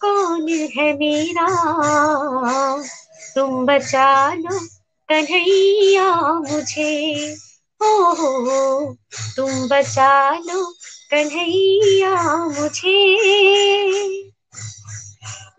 कौन 0.00 0.48
है 0.48 0.92
मेरा? 0.94 1.46
तुम 3.34 3.66
बचा 3.66 4.34
लो 4.34 4.58
कन्हैया 5.08 6.14
मुझे। 6.32 7.34
हो 7.82 8.12
हो 8.12 8.96
तुम 9.36 9.68
बचा 9.68 10.38
लो 10.38 10.64
कन्हैया 11.10 12.36
मुझे। 12.46 12.98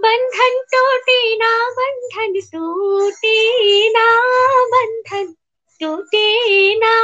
बंधन 0.02 0.62
टूटे 0.74 1.36
ना, 1.36 1.70
बंधन 1.70 2.34
टूटे 2.40 3.90
ना, 3.90 4.06
बंधन 4.66 5.34
टूटे 5.82 6.76
ना। 6.76 6.96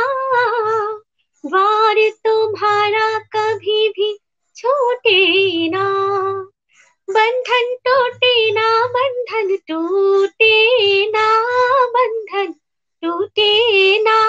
द्वार 1.45 2.09
तुम्हारा 2.09 3.19
कभी 3.19 3.89
भी 3.89 4.19
छूटे 4.55 5.69
ना 5.69 5.83
बंधन 7.09 7.75
टूटे 7.87 8.51
ना 8.51 8.85
बंधन 8.87 9.55
टूटे 9.67 11.07
ना 11.07 11.27
बंधन 11.85 12.53
टूटे 13.03 13.51
ना 14.01 14.19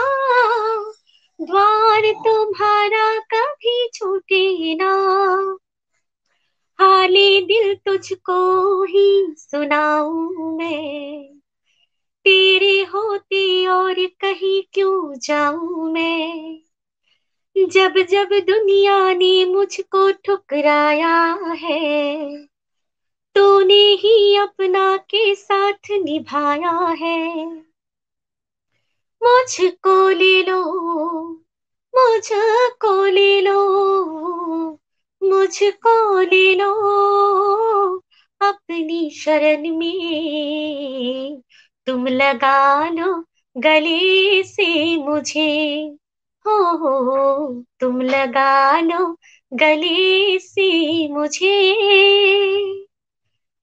द्वार 1.40 2.12
तुम्हारा 2.12 3.18
कभी 3.18 3.88
छूटे 3.94 4.74
ना 4.74 4.92
हाले 6.78 7.40
दिल 7.40 7.74
तुझको 7.74 8.84
ही 8.84 9.34
सुनाऊ 9.38 10.12
मैं। 10.58 11.34
तेरे 12.24 12.82
होते 12.82 13.66
और 13.66 13.94
कहीं 13.94 14.62
क्यों 14.72 15.14
जाऊँ 15.18 15.92
मैं? 15.92 16.63
जब 17.56 17.94
जब 18.10 18.28
दुनिया 18.46 19.14
ने 19.14 19.44
मुझको 19.44 20.12
ठुकराया 20.12 21.38
है, 21.54 22.46
तूने 23.34 23.74
ही 23.74 24.36
अपना 24.36 24.96
के 24.96 25.34
साथ 25.34 25.90
निभाया 25.90 26.96
है। 27.00 27.46
मुझको 29.22 30.08
ले 30.08 30.42
लो, 30.42 30.62
मुझको 31.94 33.06
ले 33.06 33.40
लो, 33.40 33.60
मुझको 35.22 36.20
ले 36.20 36.54
लो, 36.54 36.74
अपनी 38.40 39.10
शरण 39.10 39.76
में 39.76 41.42
तुम 41.86 42.06
लगा 42.06 42.88
लो 42.88 43.24
गले 43.56 44.42
से 44.42 44.96
मुझे। 44.96 45.96
हो 46.46 47.64
तुम 47.80 48.02
लगा 48.02 48.80
लो 48.80 49.18
गले 49.54 50.38
से 50.38 51.08
मुझे। 51.08 51.74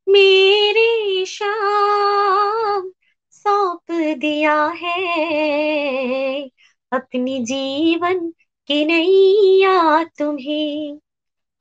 मेरे 0.10 1.26
शाम 1.26 2.92
सौंप 3.32 3.82
दिया 3.92 4.66
है। 4.66 6.50
अपनी 6.92 7.40
जीवन 7.40 8.34
की 8.68 8.86
नैया 8.86 10.04
तुम्हें। 10.04 11.00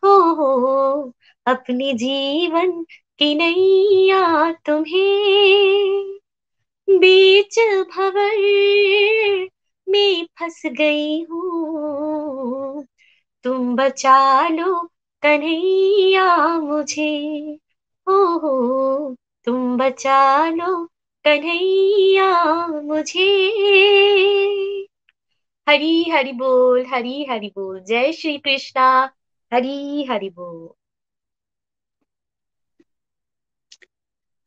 हो 0.04 0.34
हो। 0.34 1.12
अपनी 1.46 1.92
जीवन 1.92 2.82
की 3.18 3.34
नैया 3.34 4.52
तुम्हें। 4.52 6.18
बीच 6.88 7.58
भवर 7.96 8.30
में 9.90 10.26
फंस 10.38 10.62
गई 10.66 11.22
हूँ। 11.24 12.84
तुम 13.44 13.76
बचा 13.76 14.48
लो 14.48 14.80
कन्हैया 15.22 16.26
मुझे। 16.58 17.10
हो 18.06 18.14
हो 18.38 19.14
तुम 19.46 19.76
बचा 19.78 20.18
लो 20.50 20.84
कन्हैया 21.24 22.30
मुझे। 22.66 23.26
हरी 25.66 26.04
हरि 26.10 26.32
बोल, 26.32 26.84
हरी 26.86 27.24
हरि 27.30 27.48
बोल। 27.56 27.80
जय 27.80 28.12
श्री 28.12 28.38
कृष्णा। 28.38 28.90
हरी 29.52 30.04
हरि 30.10 30.30
बोल। 30.30 30.68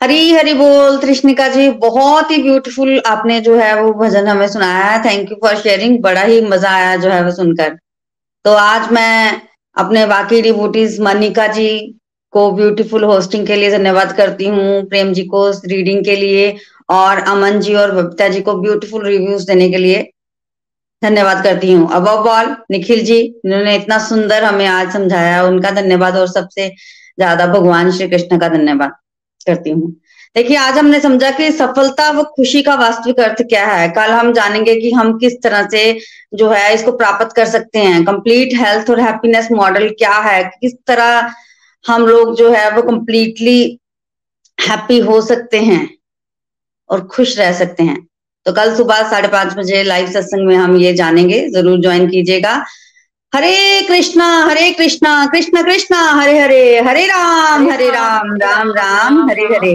हरी 0.03 0.31
हरी 0.31 0.53
बोल 0.53 0.97
कृष्णिका 0.99 1.47
जी, 1.47 1.69
बहुत 1.71 2.31
ही 2.31 2.41
ब्यूटीफुल 2.43 3.01
आपने 3.07 3.39
जो 3.41 3.55
है 3.55 3.81
वो 3.81 3.91
भजन 3.93 4.25
हमें 4.27 4.47
सुनाया 4.47 4.85
है। 4.85 4.97
थैंक 5.03 5.29
यू 5.31 5.35
फॉर 5.41 5.55
शेयरिंग 5.57 5.97
बड़ा 6.01 6.21
ही 6.21 6.39
मज़ा 6.43 6.69
आया 6.69 6.95
जो 6.95 7.09
है 7.09 7.23
वो 7.25 7.31
सुनकर। 7.31 7.69
तो 8.45 8.53
आज 8.53 8.91
मैं 8.91 9.41
अपने 9.75 10.05
बाकी 10.05 10.41
डिबूटीज 10.41 10.99
मनिका 10.99 11.45
जी 11.49 11.69
को 12.33 12.51
ब्यूटीफुल 12.51 13.03
होस्टिंग 13.03 13.45
के 13.47 13.55
लिए 13.55 13.69
धन्यवाद 13.71 14.11
करती 14.17 14.47
हूँ, 14.47 14.83
प्रेम 14.85 15.13
जी 15.13 15.23
को 15.25 15.49
रीडिंग 15.49 16.03
के 16.05 16.15
लिए 16.15 16.55
और 16.89 17.19
अमन 17.25 17.59
जी 17.59 17.75
और 17.75 17.91
बबीता 17.91 18.27
जी 18.27 18.41
को 18.41 18.55
ब्यूटीफुल 18.61 19.05
रिव्यूज़ 19.05 19.45
देने 19.47 19.69
के 19.69 19.77
लिए 19.77 20.01
धन्यवाद 21.01 21.43
करती 21.43 21.71
हूँ। 21.71 21.87
अब 21.91 22.07
ऑल 22.07 22.55
निखिल 22.71 23.03
जी, 23.05 23.19
इन्होंने 23.45 23.75
इतना 23.75 23.99
सुंदर 24.07 24.43
हमें 24.43 24.65
आज 24.67 24.91
समझाया, 24.93 25.43
उनका 25.43 25.71
धन्यवाद 25.71 26.17
और 26.17 26.27
सबसे 26.29 26.67
ज़्यादा 26.69 27.47
भगवान 27.47 27.91
श्री 27.91 28.07
कृष्ण 28.07 28.39
का 28.39 28.49
धन्यवाद। 28.49 28.91
करती 29.43 29.69
हूँ। 29.69 29.91
देखिए, 30.35 30.57
आज 30.57 30.77
हमने 30.77 30.99
समझा 30.99 31.29
कि 31.31 31.51
सफलता 31.51 32.09
व 32.11 32.23
खुशी 32.35 32.61
का 32.61 32.75
वास्तविक 32.75 33.19
अर्थ 33.19 33.41
क्या 33.41 33.65
है। 33.65 33.87
कल 33.89 34.11
हम 34.11 34.31
जानेंगे 34.33 34.75
कि 34.75 34.91
हम 34.91 35.17
किस 35.17 35.33
तरह 35.43 35.67
से 35.67 35.99
जो 36.33 36.49
है 36.49 36.73
इसको 36.73 36.91
प्राप्त 36.91 37.35
कर 37.35 37.45
सकते 37.45 37.79
हैं। 37.79 38.03
कंप्लीट 38.05 38.53
हेल्थ 38.53 38.89
और 38.89 38.99
हैप्पीनेस 38.99 39.51
मॉडल 39.51 39.89
क्या 39.89 40.13
है? 40.19 40.43
किस 40.43 40.73
तरह 40.87 41.33
हम 41.85 42.05
लोग 42.07 42.35
जो 42.35 42.51
है 42.51 42.69
वो 42.71 42.81
कंप्लीटली 42.81 43.79
हैप्पी 44.57 44.99
हो 44.99 45.21
सकते 45.21 45.59
हैं 45.59 45.89
और 46.89 47.07
खुश 47.07 47.37
रह 47.39 47.53
सकते 47.53 47.83
हैं। 47.83 47.97
तो 48.45 48.51
कल 48.53 48.75
सुबह 48.75 49.09
साढ़े 49.09 49.27
पाँच 49.27 49.53
बजे 49.53 49.83
लाइव 49.83 50.11
सत्संग 50.11 50.47
में 50.47 50.55
हम 50.55 50.75
ये 50.77 50.93
जानेंगे। 50.93 51.47
ज़रूर 51.49 51.79
ज्वाइन 51.81 52.07
कीजिएगा। 52.07 52.63
Hare 53.36 53.81
Krishna 53.81 54.25
Hare 54.45 54.71
Krishna, 54.71 55.25
Krishna 55.25 55.61
Krishna, 55.63 55.95
Hare 55.95 56.39
Hare 56.39 56.79
Hare 56.79 57.05
Ram 57.05 57.71
Hare 57.71 57.89
Ram 57.89 58.36
Ram 58.36 58.69
Ram, 58.69 59.29
Hare 59.29 59.43
Hare. 59.43 59.73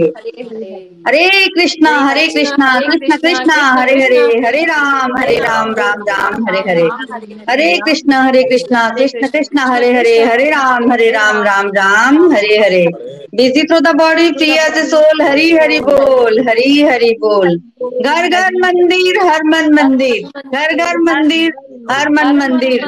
Hare 1.07 1.47
Krishna 1.47 1.91
Hare 1.99 2.27
Krishna, 2.27 2.79
Krishna 2.79 3.17
Krishna, 3.17 3.51
Hare 3.51 4.01
Hare 4.03 4.21
Hare 4.45 4.63
Ram 4.63 5.17
Hare 5.17 5.35
Ram 5.39 5.71
Ram 5.71 6.01
Ram, 6.01 6.47
Hare 6.47 6.59
Hare. 6.71 6.87
Hare 7.49 7.77
Krishna 7.85 8.21
Hare 8.23 8.43
Krishna, 8.43 8.89
Krishna 8.89 9.27
Krishna, 9.27 9.59
Hare 9.59 9.93
Hare 9.93 10.23
Hare 10.23 10.49
Ram 10.49 10.91
Hare 10.91 11.11
Ram 11.11 11.43
Ram 11.43 11.67
Ram, 11.67 12.33
Hare 12.33 12.57
Hare. 12.57 12.85
Busy 13.35 13.63
through 13.63 13.79
the 13.79 13.95
body 13.95 14.29
free 14.31 14.51
as 14.51 14.77
soul 14.89 15.21
Hari 15.21 15.51
Hari 15.51 15.79
बोल, 15.79 16.39
हरि 16.49 16.81
हरि 16.91 17.11
बोल। 17.19 17.57
घर 18.05 18.27
घर, 18.27 18.51
मंदिर, 18.55 19.19
हर 19.27 19.43
मन 19.43 19.73
मंदिर, 19.73 20.41
घर 20.55 20.75
घर, 20.75 20.97
मंदिर, 20.97 21.51
हर 21.91 22.09
मन 22.09 22.35
मंदिर। 22.35 22.87